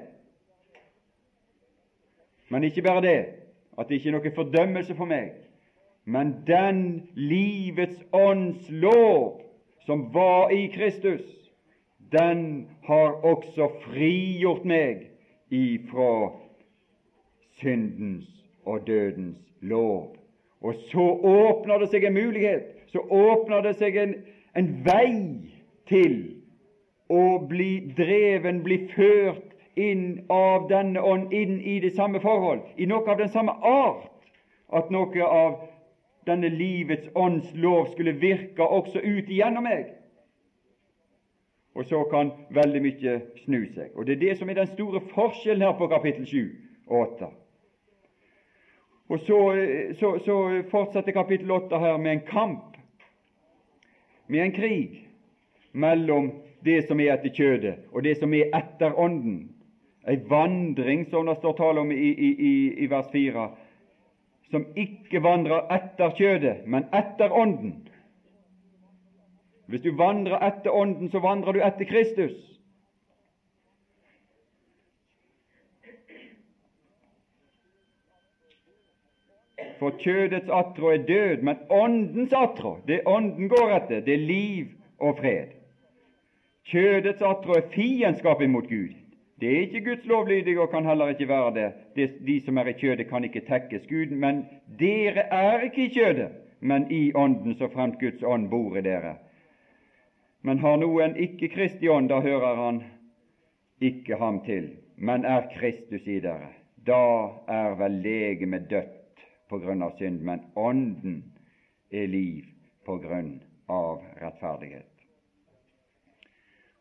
Men 2.50 2.64
ikke 2.64 2.82
bare 2.82 3.02
det, 3.02 3.20
at 3.78 3.90
det 3.90 3.96
ikke 3.96 4.10
er 4.10 4.18
noe 4.18 4.36
fordømmelse 4.36 4.96
for 4.98 5.10
meg, 5.10 5.32
men 6.10 6.34
den 6.48 7.08
livets 7.14 8.02
ånds 8.12 8.70
lov 8.70 9.42
som 9.86 10.08
var 10.14 10.50
i 10.52 10.68
Kristus, 10.68 11.22
den 12.12 12.68
har 12.84 13.22
også 13.26 13.68
frigjort 13.84 14.66
meg 14.66 15.06
ifra 15.54 16.32
syndens 17.62 18.26
og 18.66 18.88
dødens 18.88 19.38
lov. 19.62 20.16
Og 20.62 20.82
så 20.90 21.06
åpner 21.34 21.78
det 21.78 21.92
seg 21.94 22.10
en 22.10 22.18
mulighet, 22.18 22.66
så 22.90 23.06
åpner 23.06 23.62
det 23.70 23.78
seg 23.78 24.02
en, 24.02 24.18
en 24.58 24.74
vei 24.86 25.14
til 25.90 26.20
å 27.10 27.40
bli 27.50 27.94
dreven, 27.98 28.64
bli 28.66 28.82
ført 28.96 29.46
inn 29.78 30.24
av 30.34 30.66
denne 30.74 31.02
ånd, 31.06 31.34
inn 31.34 31.60
i 31.62 31.80
det 31.86 31.94
samme 31.96 32.22
forhold, 32.22 32.66
i 32.82 32.90
noe 32.90 33.06
av 33.06 33.22
den 33.22 33.30
samme 33.30 33.54
art, 33.62 34.10
at 34.74 34.90
noe 34.94 35.26
av 35.26 35.62
denne 36.28 36.50
livets 36.50 37.10
ånds 37.16 37.54
lov 37.56 37.92
skulle 37.92 38.18
virke 38.20 38.64
også 38.64 39.00
ut 39.00 39.30
igjennom 39.30 39.64
meg 39.64 40.00
og 41.80 41.86
så 41.86 42.04
kan 42.12 42.32
veldig 42.52 42.82
mye 42.84 43.12
snu 43.46 43.62
seg. 43.74 43.94
Og 43.96 44.06
Det 44.06 44.16
er 44.16 44.20
det 44.20 44.38
som 44.38 44.50
er 44.50 44.58
den 44.58 44.68
store 44.68 45.02
forskjellen 45.14 45.64
her 45.64 45.78
på 45.78 45.88
kapittel 45.88 46.26
7 46.28 46.50
og 46.88 46.98
8. 47.02 47.30
Og 49.10 49.20
så, 49.20 49.38
så, 50.00 50.10
så 50.26 50.64
fortsetter 50.72 51.12
kapittel 51.12 51.52
8 51.52 51.80
her 51.80 51.98
med 51.98 52.12
en 52.12 52.26
kamp, 52.28 52.78
med 54.28 54.44
en 54.44 54.52
krig, 54.52 55.08
mellom 55.72 56.32
det 56.66 56.84
som 56.88 57.00
er 57.00 57.14
etter 57.14 57.32
kjødet, 57.34 57.76
og 57.94 58.04
det 58.04 58.18
som 58.18 58.34
er 58.34 58.52
etter 58.54 59.00
Ånden. 59.00 59.50
Ei 60.10 60.18
vandring, 60.30 61.08
som 61.10 61.26
det 61.26 61.38
står 61.38 61.56
tale 61.58 61.80
om 61.80 61.92
i, 61.92 61.96
i, 61.96 62.30
i, 62.50 62.54
i 62.84 62.90
vers 62.90 63.08
4, 63.12 63.50
som 64.52 64.66
ikke 64.76 65.22
vandrer 65.24 65.68
etter 65.74 66.14
kjødet, 66.18 66.66
men 66.66 66.88
etter 66.96 67.32
Ånden. 67.32 67.76
Hvis 69.70 69.82
du 69.82 69.92
vandrer 69.98 70.42
etter 70.42 70.74
Ånden, 70.74 71.12
så 71.12 71.22
vandrer 71.22 71.54
du 71.54 71.62
etter 71.62 71.86
Kristus. 71.86 72.38
For 79.80 79.96
kjødets 80.02 80.50
attrå 80.52 80.90
er 80.92 81.06
død, 81.08 81.44
men 81.46 81.62
Åndens 81.70 82.34
attrå, 82.34 82.80
det 82.88 83.02
Ånden 83.06 83.50
går 83.50 83.76
etter, 83.78 84.02
det 84.02 84.14
er 84.14 84.26
liv 84.28 84.66
og 84.98 85.18
fred. 85.22 85.54
Kjødets 86.68 87.22
attrå 87.22 87.56
er 87.56 87.70
fiendskap 87.72 88.42
imot 88.42 88.68
Gud. 88.68 88.99
Det 89.40 89.50
er 89.50 89.62
ikke 89.62 89.82
Guds 89.86 90.06
lovlydige 90.06 90.62
og 90.62 90.70
kan 90.72 90.86
heller 90.86 91.08
ikke 91.08 91.28
være 91.28 91.54
det. 91.56 91.74
De, 91.96 92.08
De 92.28 92.42
som 92.46 92.58
er 92.58 92.68
i 92.68 92.74
kjødet, 92.74 93.08
kan 93.08 93.24
ikke 93.24 93.46
tekkes 93.48 93.88
Gud. 93.88 94.12
Men 94.12 94.46
dere 94.80 95.24
er 95.32 95.62
ikke 95.62 95.86
i 95.86 95.94
kjødet, 95.94 96.30
men 96.60 96.92
i 96.92 97.14
Ånden, 97.16 97.56
så 97.56 97.68
fremt 97.68 98.00
Guds 98.00 98.24
ånd 98.24 98.50
bor 98.50 98.78
i 98.78 98.82
dere. 98.82 99.16
Men 100.42 100.60
har 100.60 100.78
noen 100.80 101.16
ikke 101.16 101.50
Kristi 101.56 101.88
ånd, 101.88 102.10
da 102.10 102.20
hører 102.24 102.56
han 102.56 102.84
ikke 103.82 104.16
ham 104.20 104.42
til, 104.46 104.70
men 104.98 105.26
er 105.26 105.48
Kristus 105.56 106.08
i 106.08 106.20
dere. 106.20 106.54
Da 106.88 107.02
er 107.48 107.76
vel 107.80 108.00
legemet 108.04 108.70
dødt 108.70 109.26
på 109.50 109.60
grunn 109.60 109.84
av 109.84 109.96
synd, 110.00 110.22
men 110.24 110.46
Ånden 110.56 111.24
er 111.92 112.08
liv 112.08 112.48
på 112.86 112.98
grunn 113.04 113.40
av 113.70 114.04
rettferdighet. 114.22 114.89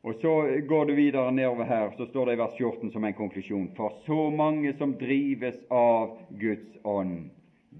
Og 0.08 0.14
Så 0.14 0.60
går 0.68 0.84
du 0.84 0.94
videre 0.94 1.32
nedover 1.32 1.64
her, 1.64 1.90
så 1.96 2.06
står 2.06 2.26
det 2.26 2.32
i 2.32 2.38
vers 2.40 2.54
14 2.56 2.90
som 2.90 3.04
en 3.04 3.14
konklusjon. 3.14 3.66
For 3.76 3.92
så 4.06 4.30
mange 4.30 4.72
som 4.78 4.94
drives 4.96 5.58
av 5.68 6.14
Guds 6.40 6.78
ånd, 6.84 7.26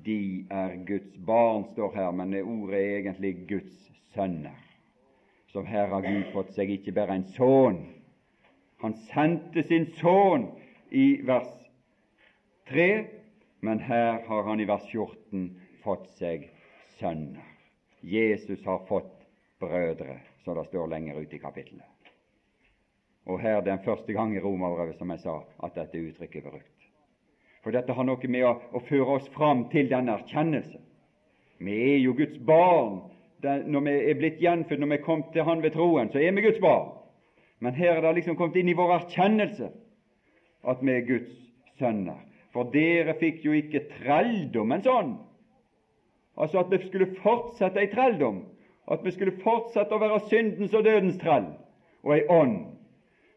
de 0.04 0.44
er 0.52 0.74
Guds 0.84 1.16
barn, 1.24 1.64
står 1.72 1.96
her, 1.96 2.12
men 2.12 2.36
det 2.36 2.44
ordet 2.44 2.82
er 2.82 2.98
egentlig 2.98 3.32
Guds 3.48 3.88
sønner. 4.12 4.60
Så 5.48 5.64
her 5.64 5.88
har 5.88 6.04
Gud 6.04 6.28
fått 6.34 6.52
seg 6.52 6.76
ikke 6.76 6.92
bare 7.00 7.16
en 7.16 7.26
sønn. 7.32 7.80
Han 8.84 9.00
sendte 9.08 9.64
sin 9.64 9.88
sønn 9.96 10.50
i 10.92 11.22
vers 11.24 11.54
3, 12.68 12.90
men 13.64 13.80
her 13.88 14.20
har 14.28 14.50
han 14.52 14.60
i 14.60 14.68
vers 14.68 14.84
14 14.92 15.48
fått 15.80 16.10
seg 16.20 16.50
sønner. 17.00 17.54
Jesus 18.04 18.60
har 18.68 18.84
fått 18.84 19.14
brødre, 19.64 20.20
som 20.44 20.60
det 20.60 20.68
står 20.68 20.92
lenger 20.92 21.24
ute 21.24 21.40
i 21.40 21.46
kapittelet. 21.48 21.88
Og 23.28 23.40
her 23.40 23.60
den 23.60 23.78
første 23.84 24.12
gang 24.12 24.34
i 24.36 24.40
Romerbrevet, 24.40 24.96
som 24.96 25.10
jeg 25.12 25.20
sa, 25.20 25.38
at 25.64 25.74
dette 25.76 26.00
uttrykket 26.00 26.46
er 26.46 26.50
brukt. 26.50 26.86
For 27.62 27.74
dette 27.74 27.92
har 27.92 28.06
noe 28.08 28.30
med 28.30 28.46
å, 28.48 28.54
å 28.72 28.80
føre 28.88 29.18
oss 29.18 29.26
fram 29.34 29.66
til 29.72 29.90
denne 29.90 30.14
erkjennelse. 30.16 30.78
Vi 31.60 31.74
er 31.92 31.98
jo 31.98 32.14
Guds 32.16 32.38
barn. 32.46 33.02
Den, 33.42 33.66
når 33.70 33.84
vi 33.86 33.96
er 34.10 34.16
blitt 34.18 34.40
gjenfødt, 34.42 34.80
når 34.80 34.90
vi 34.90 34.96
er 34.96 35.04
kommet 35.04 35.28
til 35.34 35.44
Han 35.46 35.60
ved 35.62 35.74
troen, 35.76 36.08
så 36.10 36.22
er 36.22 36.32
vi 36.34 36.46
Guds 36.46 36.62
barn. 36.62 36.88
Men 37.60 37.74
her 37.74 37.98
er 37.98 38.06
det 38.06 38.14
liksom 38.20 38.38
kommet 38.38 38.56
inn 38.56 38.70
i 38.70 38.78
vår 38.78 38.94
erkjennelse 38.96 39.68
at 40.68 40.82
vi 40.82 40.94
er 40.94 41.06
Guds 41.06 41.36
sønner. 41.78 42.22
For 42.54 42.70
dere 42.72 43.14
fikk 43.20 43.44
jo 43.44 43.52
ikke 43.54 43.84
trelldommen 43.98 44.82
sånn, 44.82 45.12
altså 46.38 46.62
at 46.62 46.72
vi 46.72 46.80
skulle 46.86 47.12
fortsette 47.20 47.82
i 47.84 47.90
trelldom, 47.92 48.40
at 48.88 49.04
vi 49.04 49.12
skulle 49.12 49.36
fortsette 49.42 49.94
å 49.94 50.00
være 50.00 50.22
syndens 50.30 50.74
og 50.74 50.86
dødens 50.86 51.18
trell, 51.20 51.50
og 52.06 52.14
ei 52.16 52.24
ånd 52.32 52.77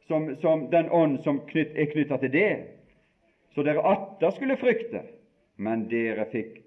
som, 0.08 0.36
som 0.42 0.70
den 0.72 0.90
ånd 0.90 1.20
som 1.24 1.40
knytt, 1.48 1.76
er 1.76 1.86
knytta 1.92 2.18
til 2.18 2.32
det, 2.34 2.58
så 3.56 3.64
dere 3.64 3.84
atter 3.86 4.32
skulle 4.36 4.58
frykte. 4.58 5.02
Men 5.62 5.86
dere 5.92 6.26
fikk 6.32 6.62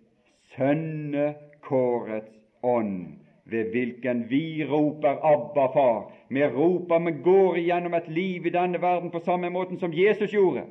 sønnekårets 0.54 2.30
ånd, 2.62 3.18
ved 3.44 3.70
hvilken 3.70 4.24
vi 4.30 4.64
roper 4.64 5.18
'Abba, 5.20 5.66
Far'. 5.72 6.12
Vi 6.28 6.44
roper, 6.44 6.98
vi 6.98 7.12
går 7.22 7.56
igjennom 7.56 7.94
et 7.94 8.08
liv 8.08 8.46
i 8.46 8.50
denne 8.50 8.82
verden 8.82 9.10
på 9.10 9.18
samme 9.18 9.50
måten 9.50 9.78
som 9.78 9.92
Jesus 9.92 10.32
gjorde, 10.32 10.62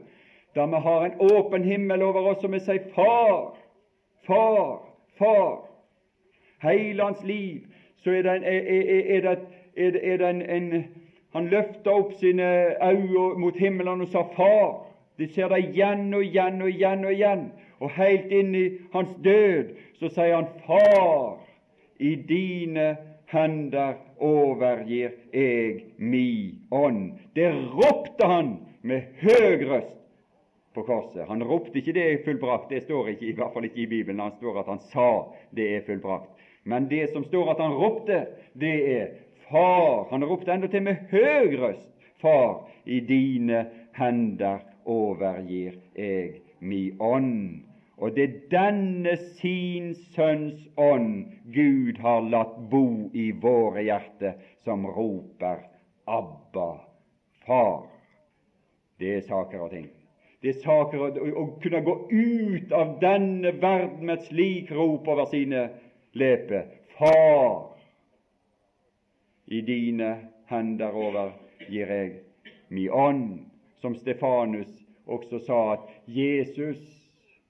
da 0.55 0.65
vi 0.65 0.75
har 0.75 1.05
en 1.05 1.19
åpen 1.31 1.63
himmel 1.63 2.01
over 2.01 2.19
oss, 2.19 2.43
og 2.43 2.51
vi 2.51 2.59
sier 2.59 2.79
'Far, 2.95 3.57
Far, 4.27 4.89
Far'. 5.19 5.69
Hele 6.63 7.03
hans 7.03 7.23
liv 7.23 7.61
så 7.97 8.11
er 8.11 8.21
det, 8.21 8.35
en, 8.35 8.43
er, 8.43 8.49
er, 8.49 9.17
er 9.17 9.21
det, 9.21 10.13
er 10.13 10.17
det 10.17 10.29
en, 10.29 10.41
en 10.41 10.85
han 11.33 11.49
løfta 11.49 11.91
opp 11.91 12.13
sine 12.13 12.49
øyne 12.77 13.39
mot 13.41 13.55
himmelen 13.57 14.01
og 14.01 14.07
sa 14.07 14.21
'Far'. 14.21 14.85
De 15.17 15.27
ser 15.27 15.47
det 15.47 15.57
igjen 15.57 16.13
og 16.13 16.23
igjen 16.23 16.61
og 16.61 16.69
igjen 16.69 17.05
og 17.05 17.13
igjen. 17.13 17.51
Og 17.79 17.89
helt 17.89 18.31
inn 18.31 18.55
i 18.55 18.69
hans 18.93 19.09
død 19.23 19.73
så 19.99 20.09
sier 20.09 20.35
han 20.35 20.47
'Far, 20.65 21.39
i 21.99 22.15
dine 22.15 22.97
hender 23.25 23.93
overgir 24.19 25.09
jeg 25.33 25.83
mi 25.97 26.53
ånd'. 26.71 27.11
Det 27.35 27.49
ropte 27.73 28.27
han 28.27 28.57
med 28.81 29.01
høg 29.21 29.69
røst 29.69 29.99
på 30.73 30.81
korset. 30.81 31.27
Han 31.27 31.43
ropte 31.43 31.77
ikke 31.77 31.93
'det 31.93 32.13
er 32.13 32.23
fullbrakt', 32.25 32.69
det 32.69 32.83
står 32.83 33.07
ikke, 33.07 33.25
i 33.25 33.31
hvert 33.31 33.53
fall 33.53 33.63
ikke 33.65 33.81
i 33.81 33.85
Bibelen. 33.85 34.19
Han 34.19 34.31
står 34.37 34.59
at 34.59 34.65
han 34.65 34.79
sa 34.79 35.33
'det 35.55 35.75
er 35.75 35.81
fullbrakt'. 35.81 36.29
Men 36.63 36.89
det 36.89 37.09
som 37.09 37.23
står 37.23 37.51
at 37.51 37.59
han 37.59 37.73
ropte, 37.73 38.25
det 38.59 39.01
er 39.01 39.07
Far, 39.53 40.07
han 40.09 40.23
ropte 40.25 40.49
endatil 40.49 40.81
med 40.81 41.11
høy 41.11 41.51
røst, 41.61 41.89
Far, 42.17 42.63
i 42.89 42.97
dine 43.05 43.59
hender 43.93 44.63
overgir 44.89 45.75
jeg 45.93 46.39
mi 46.57 46.87
ånd. 46.97 47.59
Og 48.01 48.15
det 48.15 48.23
er 48.23 48.39
denne 48.49 49.13
sin 49.37 49.91
Sønns 50.15 50.63
ånd 50.73 51.27
Gud 51.53 51.99
har 52.01 52.25
latt 52.33 52.55
bo 52.71 53.11
i 53.13 53.27
våre 53.43 53.83
hjerter, 53.85 54.39
som 54.65 54.87
roper 54.89 55.61
Abba, 56.09 56.71
Far. 57.45 57.83
Det 58.97 59.19
er 59.19 59.27
saker 59.27 59.67
og 59.67 59.75
ting. 59.75 59.85
Det 60.41 60.55
er 60.55 60.63
saker 60.63 61.19
å 61.29 61.45
kunne 61.61 61.83
gå 61.85 61.95
ut 62.09 62.73
av 62.73 62.97
denne 63.03 63.53
verden 63.61 64.09
med 64.09 64.17
et 64.17 64.25
slik 64.31 64.73
rop 64.73 65.05
over 65.13 65.29
sine 65.29 65.67
leper. 66.17 66.65
Far, 66.97 67.72
i 69.53 69.61
dine 69.61 70.09
hender 70.49 70.95
over 70.97 71.33
gir 71.69 71.91
jeg 71.91 72.13
mi 72.73 72.87
ånd. 72.89 73.45
Som 73.81 73.95
Stefanus 73.95 74.71
også 75.05 75.39
sa 75.43 75.59
at 75.73 75.89
Jesus, 76.07 76.79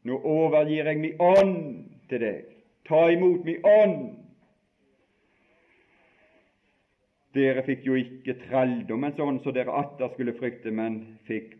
nå 0.04 0.18
overgir 0.18 0.89
jeg 0.89 0.99
mi 0.99 1.14
ånd 1.22 1.86
til 2.10 2.26
deg. 2.26 2.49
Ta 2.89 3.06
imot 3.14 3.45
mi 3.47 3.56
ånd. 3.64 3.99
Dere 7.34 7.64
fikk 7.66 7.86
jo 7.88 7.95
ikke 7.97 8.36
trelldommens 8.43 9.20
ånd, 9.22 9.39
så 9.41 9.54
dere 9.56 9.74
atter 9.80 10.12
skulle 10.14 10.36
frykte, 10.38 10.70
men 10.70 10.99
fikk 11.30 11.56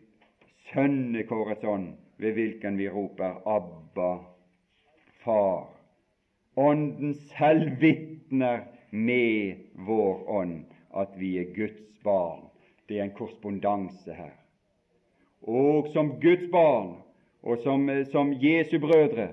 sønnekårets 0.70 1.64
ånd, 1.66 1.94
ved 2.22 2.36
hvilken 2.36 2.78
vi 2.78 2.90
roper 2.90 3.40
Abba, 3.48 4.12
Far. 5.24 5.70
Ånden 6.60 7.14
selv 7.32 7.80
vitner 7.80 8.66
med 8.94 9.56
vår 9.74 10.30
ånd 10.30 10.64
at 10.94 11.14
vi 11.18 11.34
er 11.40 11.50
Guds 11.54 11.80
barn. 12.04 12.46
Det 12.88 12.98
er 12.98 13.08
en 13.08 13.16
korrespondanse 13.16 14.14
her. 14.14 14.34
Og 15.42 15.90
som 15.92 16.14
Guds 16.22 16.46
barn 16.52 16.94
og 17.44 17.58
som, 17.64 17.88
som 18.12 18.32
Jesu 18.40 18.78
brødre 18.80 19.32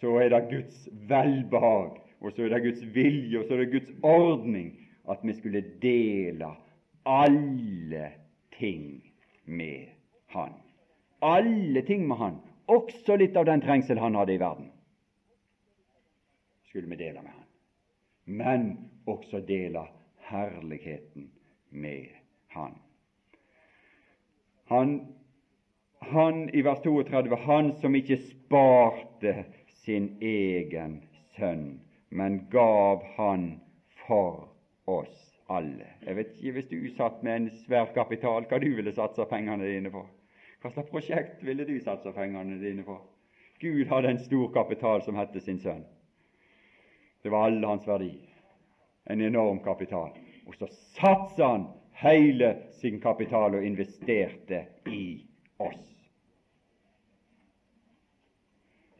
så 0.00 0.14
er 0.22 0.30
det 0.32 0.46
Guds 0.48 0.88
velbehag, 1.08 1.98
og 2.20 2.32
så 2.32 2.46
er 2.46 2.54
det 2.54 2.62
Guds 2.64 2.84
vilje, 2.94 3.38
og 3.38 3.44
så 3.44 3.54
er 3.54 3.58
det 3.58 3.72
Guds 3.72 3.90
ordning 4.02 4.70
at 5.10 5.18
vi 5.22 5.34
skulle 5.36 5.64
dele 5.82 6.54
alle 7.04 8.12
ting 8.58 9.02
med 9.44 9.88
Han. 10.26 10.52
Alle 11.22 11.82
ting 11.82 12.06
med 12.08 12.16
Han, 12.16 12.38
også 12.66 13.16
litt 13.20 13.36
av 13.36 13.44
den 13.44 13.60
trengsel 13.60 13.98
han 13.98 14.14
hadde 14.14 14.34
i 14.34 14.40
verden, 14.40 14.70
skulle 16.70 16.88
vi 16.88 16.96
dele 16.96 17.20
med 17.20 17.34
Han. 17.34 17.46
Men 18.24 18.89
også 19.06 19.40
dele 19.46 19.86
herligheten 20.30 21.30
med 21.70 22.06
Han. 22.48 22.74
Han, 24.64 25.06
han 25.98 26.50
i 26.54 26.62
vers 26.62 26.78
32 26.82 27.36
han 27.36 27.72
som 27.80 27.94
ikke 27.94 28.16
sparte 28.16 29.44
sin 29.66 30.16
egen 30.22 31.00
sønn, 31.36 31.80
men 32.10 32.46
gav 32.50 33.02
han 33.16 33.60
for 34.06 34.48
oss 34.86 35.26
alle. 35.48 35.86
Jeg 36.06 36.16
vet 36.16 36.32
ikke, 36.36 36.52
Hvis 36.52 36.68
du 36.70 36.96
satt 36.96 37.22
med 37.22 37.36
en 37.36 37.50
svær 37.66 37.90
kapital, 37.94 38.46
hva 38.46 38.58
du 38.58 38.70
ville 38.74 38.92
satsa 38.94 39.24
pengene 39.24 39.66
dine 39.66 39.90
på? 39.90 40.06
Hva 40.62 40.70
slags 40.70 40.90
prosjekt 40.90 41.44
ville 41.44 41.64
du 41.64 41.80
satsa 41.80 42.12
pengene 42.12 42.58
dine 42.62 42.82
på? 42.86 42.98
Gud 43.60 43.86
hadde 43.86 44.10
en 44.10 44.24
stor 44.24 44.52
kapital 44.52 45.02
som 45.02 45.18
het 45.18 45.42
sin 45.42 45.58
sønn. 45.58 45.84
Det 47.22 47.30
var 47.30 47.46
alle 47.46 47.66
hans 47.66 47.86
verdi 47.86 48.29
en 49.04 49.20
enorm 49.20 49.60
kapital. 49.64 50.10
Og 50.46 50.54
så 50.58 50.66
satsa 50.96 51.46
han 51.46 51.66
hele 52.00 52.56
sin 52.80 53.00
kapital 53.00 53.54
og 53.54 53.64
investerte 53.64 54.64
i 54.88 55.26
oss. 55.60 55.86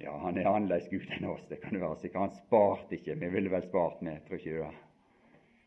Ja, 0.00 0.16
han 0.18 0.38
er 0.38 0.48
annerledes 0.48 0.88
Gud 0.88 1.10
enn 1.12 1.28
oss, 1.28 1.42
det 1.48 1.60
kan 1.60 1.74
du 1.76 1.82
være 1.82 1.98
sikker. 2.00 2.22
Han 2.24 2.38
sparte 2.38 2.96
ikke. 2.96 3.18
Vi 3.20 3.28
ville 3.34 3.52
vel 3.52 3.66
spart 3.66 4.00
med, 4.04 4.22
tror 4.24 4.40
ikke 4.40 4.54
du 4.54 4.62
det? 4.62 4.72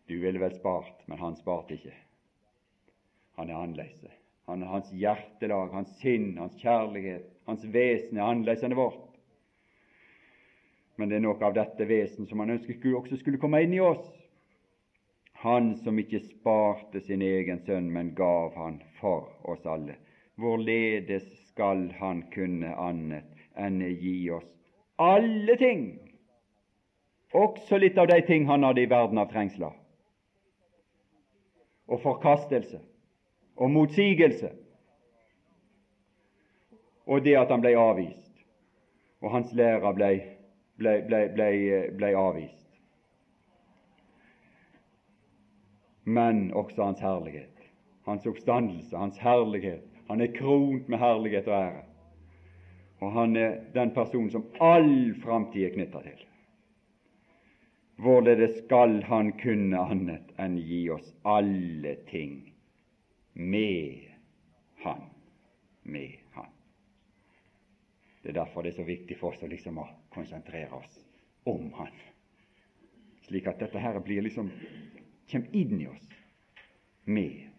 Du 0.09 0.15
ville 0.19 0.41
vel 0.41 0.55
spart, 0.57 1.05
men 1.07 1.21
han 1.21 1.37
sparte 1.37 1.77
ikke. 1.77 1.93
Han 3.37 3.49
er 3.49 3.59
annerledes. 3.61 4.17
Han, 4.49 4.65
hans 4.67 4.89
hjertelag, 4.91 5.71
hans 5.71 5.93
sinn, 6.01 6.33
hans 6.37 6.57
kjærlighet, 6.59 7.29
hans 7.47 7.63
vesen 7.71 8.17
er 8.17 8.25
annerledes 8.25 8.65
enn 8.65 8.75
vårt. 8.77 9.13
Men 10.97 11.09
det 11.09 11.17
er 11.17 11.23
noe 11.25 11.39
av 11.45 11.55
dette 11.55 11.87
vesen 11.89 12.27
som 12.29 12.43
han 12.43 12.53
ønsket 12.57 12.83
også 12.93 13.17
skulle 13.21 13.39
komme 13.41 13.61
inn 13.63 13.73
i 13.77 13.81
oss. 13.81 14.03
Han 15.43 15.73
som 15.83 15.99
ikke 15.99 16.23
sparte 16.23 17.01
sin 17.03 17.21
egen 17.21 17.59
sønn, 17.67 17.91
men 17.91 18.13
gav 18.15 18.55
han 18.55 18.79
for 18.99 19.27
oss 19.43 19.65
alle. 19.67 19.97
Hvorledes 20.39 21.27
skal 21.49 21.89
han 21.99 22.23
kunne 22.33 22.71
annet 22.79 23.27
enn 23.59 23.81
gi 23.99 24.17
oss 24.33 24.47
alle 25.01 25.55
ting, 25.57 25.83
også 27.33 27.77
litt 27.81 27.97
av 27.97 28.07
de 28.07 28.19
ting 28.27 28.45
han 28.47 28.63
hadde 28.63 28.83
i 28.83 28.89
verden 28.89 29.17
av 29.17 29.31
trengsler. 29.31 29.73
Og 31.89 32.01
forkastelse. 32.01 32.79
Og 33.55 33.69
motsigelse, 33.69 34.49
og 37.05 37.21
det 37.21 37.35
at 37.37 37.51
han 37.53 37.61
ble 37.61 37.75
avvist, 37.77 38.31
og 39.21 39.29
hans 39.35 39.51
lærer 39.53 39.93
ble, 39.93 40.09
ble, 40.81 40.93
ble, 41.05 41.49
ble 41.93 42.09
avvist. 42.17 42.62
Men 46.03 46.51
også 46.53 46.83
hans 46.83 46.99
herlighet, 46.99 47.71
hans 48.05 48.25
oppstandelse, 48.27 48.97
hans 48.97 49.17
herlighet. 49.17 49.87
Han 50.07 50.21
er 50.21 50.33
kront 50.35 50.89
med 50.89 50.99
herlighet 50.99 51.47
og 51.47 51.53
ære. 51.61 51.83
Og 52.99 53.11
han 53.11 53.35
er 53.35 53.55
den 53.73 53.91
personen 53.95 54.31
som 54.31 54.45
all 54.59 55.15
framtid 55.23 55.65
er 55.65 55.73
knytta 55.75 56.01
til. 56.03 56.25
Hvorledes 58.03 58.57
skal 58.63 59.03
han 59.07 59.31
kunne 59.39 59.79
annet 59.79 60.31
enn 60.41 60.57
gi 60.57 60.87
oss 60.91 61.13
alle 61.23 61.95
ting 62.09 62.39
med 63.33 64.09
Han? 64.83 65.03
Med 65.83 66.17
Han. 66.33 66.49
Det 68.23 68.29
er 68.31 68.39
derfor 68.39 68.63
det 68.63 68.73
er 68.73 68.81
så 68.81 68.87
viktig 68.87 69.17
for 69.19 69.35
oss 69.35 69.43
å 69.43 69.51
liksom 69.51 69.79
konsentrere 70.15 70.73
oss 70.79 70.97
om 71.45 71.69
Han, 71.77 71.91
slik 73.27 73.47
at 73.47 73.59
dette 73.59 73.79
her 73.79 73.99
blir 74.03 74.23
liksom 74.23 74.49
kommer 75.31 75.55
inn 75.55 75.81
i 75.81 75.87
oss 75.87 76.09
med 77.03 77.49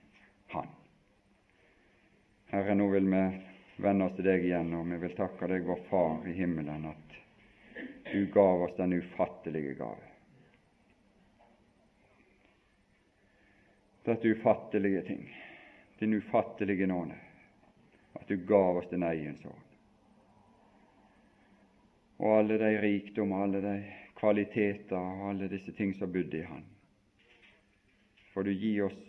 Han. 0.46 0.68
Herre, 2.46 2.74
nå 2.74 2.88
vil 2.88 3.08
vi 3.10 3.24
vende 3.76 4.04
oss 4.04 4.16
til 4.16 4.26
deg 4.28 4.44
igjen, 4.46 4.74
og 4.78 4.86
vi 4.86 4.98
vil 5.02 5.16
takke 5.18 5.48
deg, 5.50 5.66
vår 5.66 5.80
Far 5.88 6.28
i 6.28 6.34
himmelen, 6.36 6.86
at 6.86 7.16
du 8.12 8.26
gav 8.32 8.62
oss 8.62 8.76
den 8.76 8.92
ufattelige 9.00 9.74
gave. 9.74 10.10
Dette 14.04 14.28
ufattelige 14.28 15.02
ting, 15.02 15.28
din 15.98 16.14
ufattelige 16.14 16.86
nåde, 16.86 17.16
at 18.12 18.28
du 18.28 18.36
gav 18.36 18.76
oss 18.76 18.90
din 18.90 19.02
egen 19.02 19.38
sønn. 19.40 19.62
Og 22.20 22.38
alle 22.38 22.58
de 22.60 22.70
rikdommer, 22.80 23.42
alle 23.42 23.62
de 23.64 23.74
kvaliteter 24.14 24.96
og 24.96 25.30
alle 25.32 25.48
disse 25.50 25.72
ting 25.74 25.96
som 25.96 26.12
bodde 26.12 26.38
i 26.38 26.46
Han. 26.46 26.62
For 28.34 28.42
du 28.42 28.52
gir 28.52 28.88
oss 28.88 29.00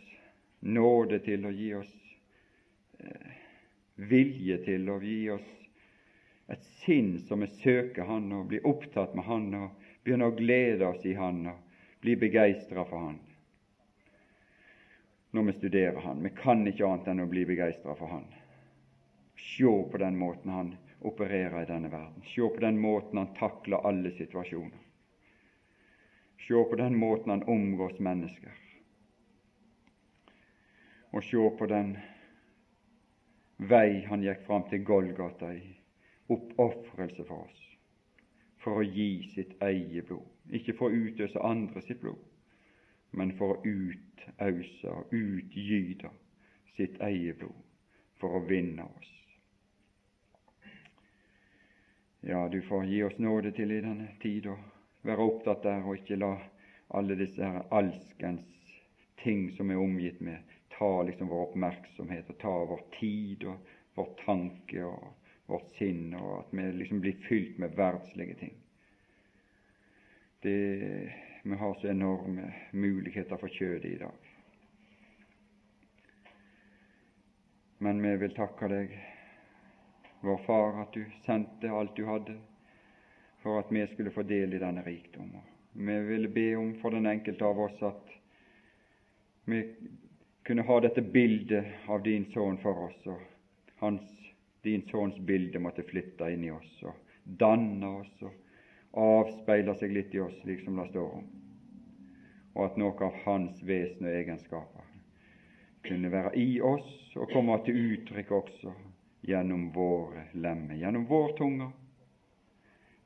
nåde 0.62 1.20
til 1.26 1.46
å 1.46 1.52
gi 1.52 1.72
oss 1.76 1.94
eh, 3.02 3.36
vilje 3.96 4.60
til 4.66 4.90
å 4.90 5.00
gi 5.02 5.20
oss 5.34 5.52
et 6.54 6.66
sinn 6.86 7.16
som 7.26 7.42
vi 7.42 7.50
søker 7.58 8.06
Han 8.06 8.30
og 8.38 8.52
blir 8.52 8.66
opptatt 8.70 9.16
med 9.18 9.26
Han 9.26 9.48
og 9.58 9.88
begynner 10.06 10.30
å 10.30 10.38
glede 10.38 10.88
oss 10.88 11.06
i 11.06 11.16
Han 11.18 11.48
og 11.50 11.82
bli 12.06 12.16
begeistra 12.22 12.86
for 12.86 13.08
Han 13.08 13.18
når 15.36 15.44
vi 15.44 15.54
studerer 15.54 16.00
Han. 16.00 16.24
Vi 16.24 16.30
kan 16.30 16.68
ikke 16.68 16.88
annet 16.88 17.08
enn 17.12 17.24
å 17.26 17.28
bli 17.28 17.42
begeistra 17.46 17.96
for 18.00 18.08
Han. 18.08 18.28
Se 19.36 19.72
på 19.92 20.00
den 20.00 20.16
måten 20.18 20.52
Han 20.52 20.70
opererer 21.06 21.66
i 21.66 21.68
denne 21.68 21.92
verden. 21.92 22.24
Se 22.24 22.48
på 22.48 22.62
den 22.64 22.80
måten 22.80 23.20
Han 23.20 23.34
takler 23.36 23.84
alle 23.84 24.14
situasjoner. 24.16 24.80
Se 26.48 26.62
på 26.70 26.80
den 26.80 26.96
måten 26.96 27.34
Han 27.36 27.44
omgås 27.52 28.00
mennesker. 28.00 28.65
Og 31.16 31.24
se 31.24 31.50
på 31.58 31.66
den 31.72 31.94
vei 33.72 34.02
han 34.10 34.24
gikk 34.26 34.42
fram 34.44 34.66
til 34.68 34.84
Golgata 34.84 35.54
i 35.56 35.64
oppofrelse 36.28 37.24
for 37.24 37.46
oss, 37.46 37.62
for 38.60 38.82
å 38.82 38.84
gi 38.84 39.24
sitt 39.32 39.54
eget 39.64 40.10
blod, 40.10 40.26
ikke 40.52 40.76
for 40.76 40.92
å 40.92 41.06
utøse 41.08 41.40
andre 41.40 41.84
sitt 41.86 42.02
blod, 42.04 42.20
men 43.16 43.32
for 43.40 43.56
å 43.56 43.62
utause 43.64 44.92
og 44.92 45.14
utgyte 45.16 46.12
sitt 46.76 47.00
eget 47.00 47.40
blod, 47.40 47.62
for 48.20 48.36
å 48.36 48.44
vinne 48.50 48.84
oss. 48.84 49.14
Ja, 52.26 52.48
du 52.50 52.60
får 52.66 52.90
gi 52.90 53.04
oss 53.06 53.20
nåde 53.22 53.54
til 53.56 53.72
i 53.72 53.80
denne 53.86 54.10
tid 54.20 54.50
å 54.50 54.58
være 55.06 55.30
opptatt 55.30 55.64
der 55.64 55.86
og 55.86 56.02
ikke 56.02 56.18
la 56.20 56.34
alle 56.98 57.16
disse 57.20 57.48
alskens 57.72 58.52
ting 59.22 59.52
som 59.56 59.72
er 59.72 59.80
omgitt 59.80 60.20
med, 60.26 60.42
ta 60.78 61.04
liksom 61.04 61.28
vår 61.28 61.48
oppmerksomhet 61.50 62.30
og 62.30 62.38
ta 62.42 62.54
vår 62.72 62.84
tid 63.00 63.46
og 63.50 63.72
vår 63.96 64.12
tanke 64.26 64.84
og 64.84 65.14
vårt 65.46 65.70
sinn, 65.78 66.14
og 66.18 66.40
at 66.40 66.54
vi 66.58 66.66
liksom 66.80 67.02
blir 67.04 67.20
fylt 67.28 67.60
med 67.62 67.76
verdslige 67.78 68.36
ting. 68.40 68.56
Det, 70.42 70.56
vi 71.44 71.56
har 71.56 71.74
så 71.74 71.88
enorme 71.88 72.54
muligheter 72.72 73.38
for 73.38 73.48
kjødet 73.48 73.92
i 73.92 74.00
dag. 74.02 74.32
Men 77.78 78.02
vi 78.02 78.16
vil 78.24 78.36
takke 78.36 78.70
deg, 78.72 78.98
vår 80.26 80.44
Far, 80.46 80.82
at 80.82 80.94
du 80.96 81.06
sendte 81.26 81.70
alt 81.70 81.96
du 81.98 82.06
hadde 82.10 82.40
for 83.46 83.60
at 83.62 83.70
vi 83.70 83.84
skulle 83.88 84.12
få 84.12 84.24
del 84.26 84.56
i 84.58 84.60
denne 84.62 84.82
rikdommen. 84.82 85.44
Vi 85.74 86.00
ville 86.08 86.32
be 86.34 86.48
om 86.58 86.72
for 86.82 86.96
den 86.96 87.06
enkelte 87.06 87.46
av 87.46 87.60
oss 87.62 87.82
at 87.86 88.14
vi 89.46 89.60
kunne 90.46 90.62
ha 90.62 90.80
dette 90.80 91.02
bildet 91.02 91.66
av 91.88 92.04
din 92.04 92.26
sønn 92.30 92.58
for 92.62 92.86
oss, 92.86 93.08
og 93.10 93.22
hans, 93.82 94.06
din 94.62 94.84
sønns 94.90 95.18
bilde 95.26 95.60
måtte 95.62 95.86
flytte 95.86 96.28
inn 96.34 96.44
i 96.46 96.52
oss 96.54 96.74
og 96.86 97.00
danne 97.26 97.90
oss 98.02 98.26
og 98.26 99.00
avspeile 99.02 99.74
seg 99.80 99.94
litt 99.94 100.14
i 100.14 100.22
oss, 100.22 100.36
slik 100.44 100.62
som 100.62 100.78
det 100.78 100.86
står 100.92 101.16
om, 101.18 101.24
og 102.54 102.62
at 102.66 102.78
noe 102.78 103.08
av 103.08 103.18
hans 103.26 103.64
vesen 103.66 104.06
og 104.06 104.18
egenskaper 104.20 104.92
kunne 105.86 106.12
være 106.14 106.34
i 106.42 106.60
oss 106.62 106.92
og 107.18 107.34
komme 107.34 107.58
til 107.66 107.82
uttrykk 107.96 108.34
også 108.38 108.74
gjennom 109.26 109.72
våre 109.74 110.28
lemmer, 110.38 110.78
gjennom 110.78 111.08
vår 111.10 111.34
tunge, 111.40 111.72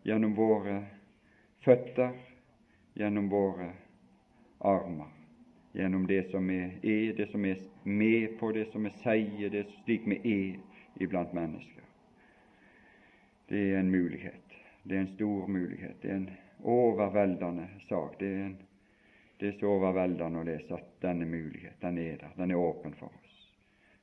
gjennom 0.03 0.35
våre 0.35 0.75
føtter, 1.63 2.19
gjennom 2.99 3.31
våre 3.31 3.71
armer 4.59 5.18
gjennom 5.79 6.07
det 6.07 6.23
som 6.31 6.47
vi 6.47 6.59
er, 6.81 7.13
det 7.17 7.29
som 7.31 7.45
er 7.45 7.59
med 7.83 8.37
på, 8.39 8.51
det 8.51 8.67
som 8.71 8.83
vi 8.83 8.91
sier, 9.03 9.49
det 9.49 9.65
slik 9.83 10.07
vi 10.07 10.17
er 10.23 11.03
iblant 11.03 11.33
mennesker. 11.33 11.85
Det 13.49 13.61
er 13.71 13.79
en 13.79 13.91
mulighet. 13.91 14.57
Det 14.83 14.95
er 14.95 15.05
en 15.05 15.13
stor 15.15 15.47
mulighet. 15.47 16.01
Det 16.01 16.11
er 16.11 16.15
en 16.15 16.29
overveldende 16.63 17.67
sak. 17.89 18.19
Det 18.19 18.27
er, 18.27 18.45
en, 18.45 18.57
det 19.39 19.47
er 19.47 19.57
så 19.59 19.71
overveldende 19.77 20.41
å 20.41 20.47
lese 20.47 20.75
at 20.77 20.91
denne 21.01 21.25
mulighet, 21.25 21.79
den 21.81 21.97
er 21.97 22.19
der. 22.21 22.35
Den 22.37 22.51
er 22.51 22.61
åpen 22.61 22.93
for 22.99 23.09
oss. 23.09 23.39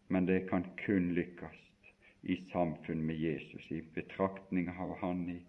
Men 0.08 0.26
det 0.26 0.46
kan 0.50 0.64
kun 0.84 1.12
lykkes 1.14 1.62
i 2.22 2.36
samfunn 2.52 3.04
med 3.06 3.20
Jesus, 3.20 3.70
i 3.70 3.82
betraktning 3.94 4.70
av 4.72 4.96
Han, 5.02 5.28
i 5.30 5.40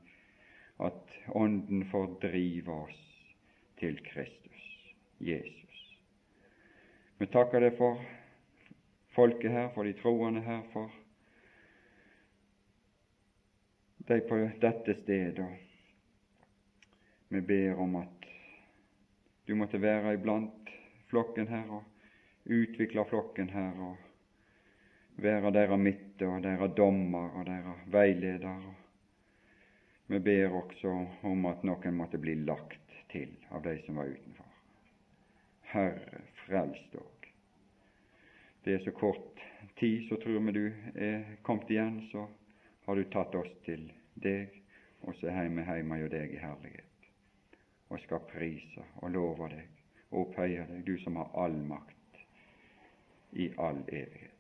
at 0.78 1.16
Ånden 1.34 1.86
får 1.90 2.20
drive 2.22 2.74
oss 2.86 3.00
til 3.80 3.98
Kristus, 4.06 4.68
Jesus. 5.20 5.67
Vi 7.18 7.26
takker 7.34 7.64
deg 7.64 7.78
for 7.78 8.02
folket 9.16 9.52
her, 9.52 9.70
for 9.74 9.88
de 9.88 9.94
troende 9.98 10.44
her, 10.46 10.62
for 10.74 10.92
de 14.08 14.20
på 14.30 14.38
dette 14.62 14.96
stedet. 15.02 15.48
Vi 17.28 17.42
ber 17.42 17.82
om 17.82 17.96
at 18.04 18.28
du 19.48 19.56
måtte 19.56 19.82
være 19.82 20.14
iblant 20.14 20.70
flokken 21.10 21.48
her 21.48 21.72
og 21.80 21.84
utvikle 22.46 23.06
flokken 23.10 23.50
her 23.50 23.82
og 23.90 23.98
være 25.24 25.52
deres 25.52 25.82
midte 25.82 26.28
og 26.30 26.44
deres 26.44 26.76
dommer 26.78 27.34
og 27.40 27.46
deres 27.50 27.84
veileder. 27.92 28.62
Vi 30.08 30.20
ber 30.20 30.56
også 30.62 30.94
om 31.28 31.46
at 31.50 31.66
noen 31.68 31.98
måtte 31.98 32.22
bli 32.22 32.38
lagt 32.46 33.02
til 33.12 33.34
av 33.52 33.66
de 33.66 33.76
som 33.86 34.00
var 34.00 34.14
utenfor. 34.14 34.54
Herre, 35.74 36.22
frels 36.48 36.84
dog. 36.94 37.28
Det 38.64 38.74
er 38.74 38.84
så 38.84 38.92
kort 38.92 39.44
tid, 39.80 40.08
så 40.10 40.16
tror 40.16 40.40
vi 40.40 40.52
du 40.52 40.66
er 40.96 41.24
kommet 41.42 41.70
igjen, 41.72 42.02
så 42.12 42.28
har 42.86 42.96
du 42.96 43.04
tatt 43.12 43.36
oss 43.36 43.52
til 43.66 43.90
deg, 44.16 44.54
og 45.04 45.16
så 45.20 45.30
er 45.32 45.50
vi 45.52 45.64
hjemme 45.64 46.00
hos 46.02 46.12
deg 46.12 46.34
i 46.34 46.42
herlighet, 46.42 47.12
og 47.90 48.00
skal 48.04 48.26
prise 48.32 48.88
og 49.02 49.12
love 49.16 49.52
deg 49.54 49.68
og 50.12 50.24
opphøye 50.26 50.66
deg, 50.72 50.84
du 50.88 50.96
som 51.04 51.20
har 51.20 51.36
all 51.36 51.60
makt 51.68 52.24
i 53.36 53.52
all 53.60 53.84
evighet. 53.88 54.37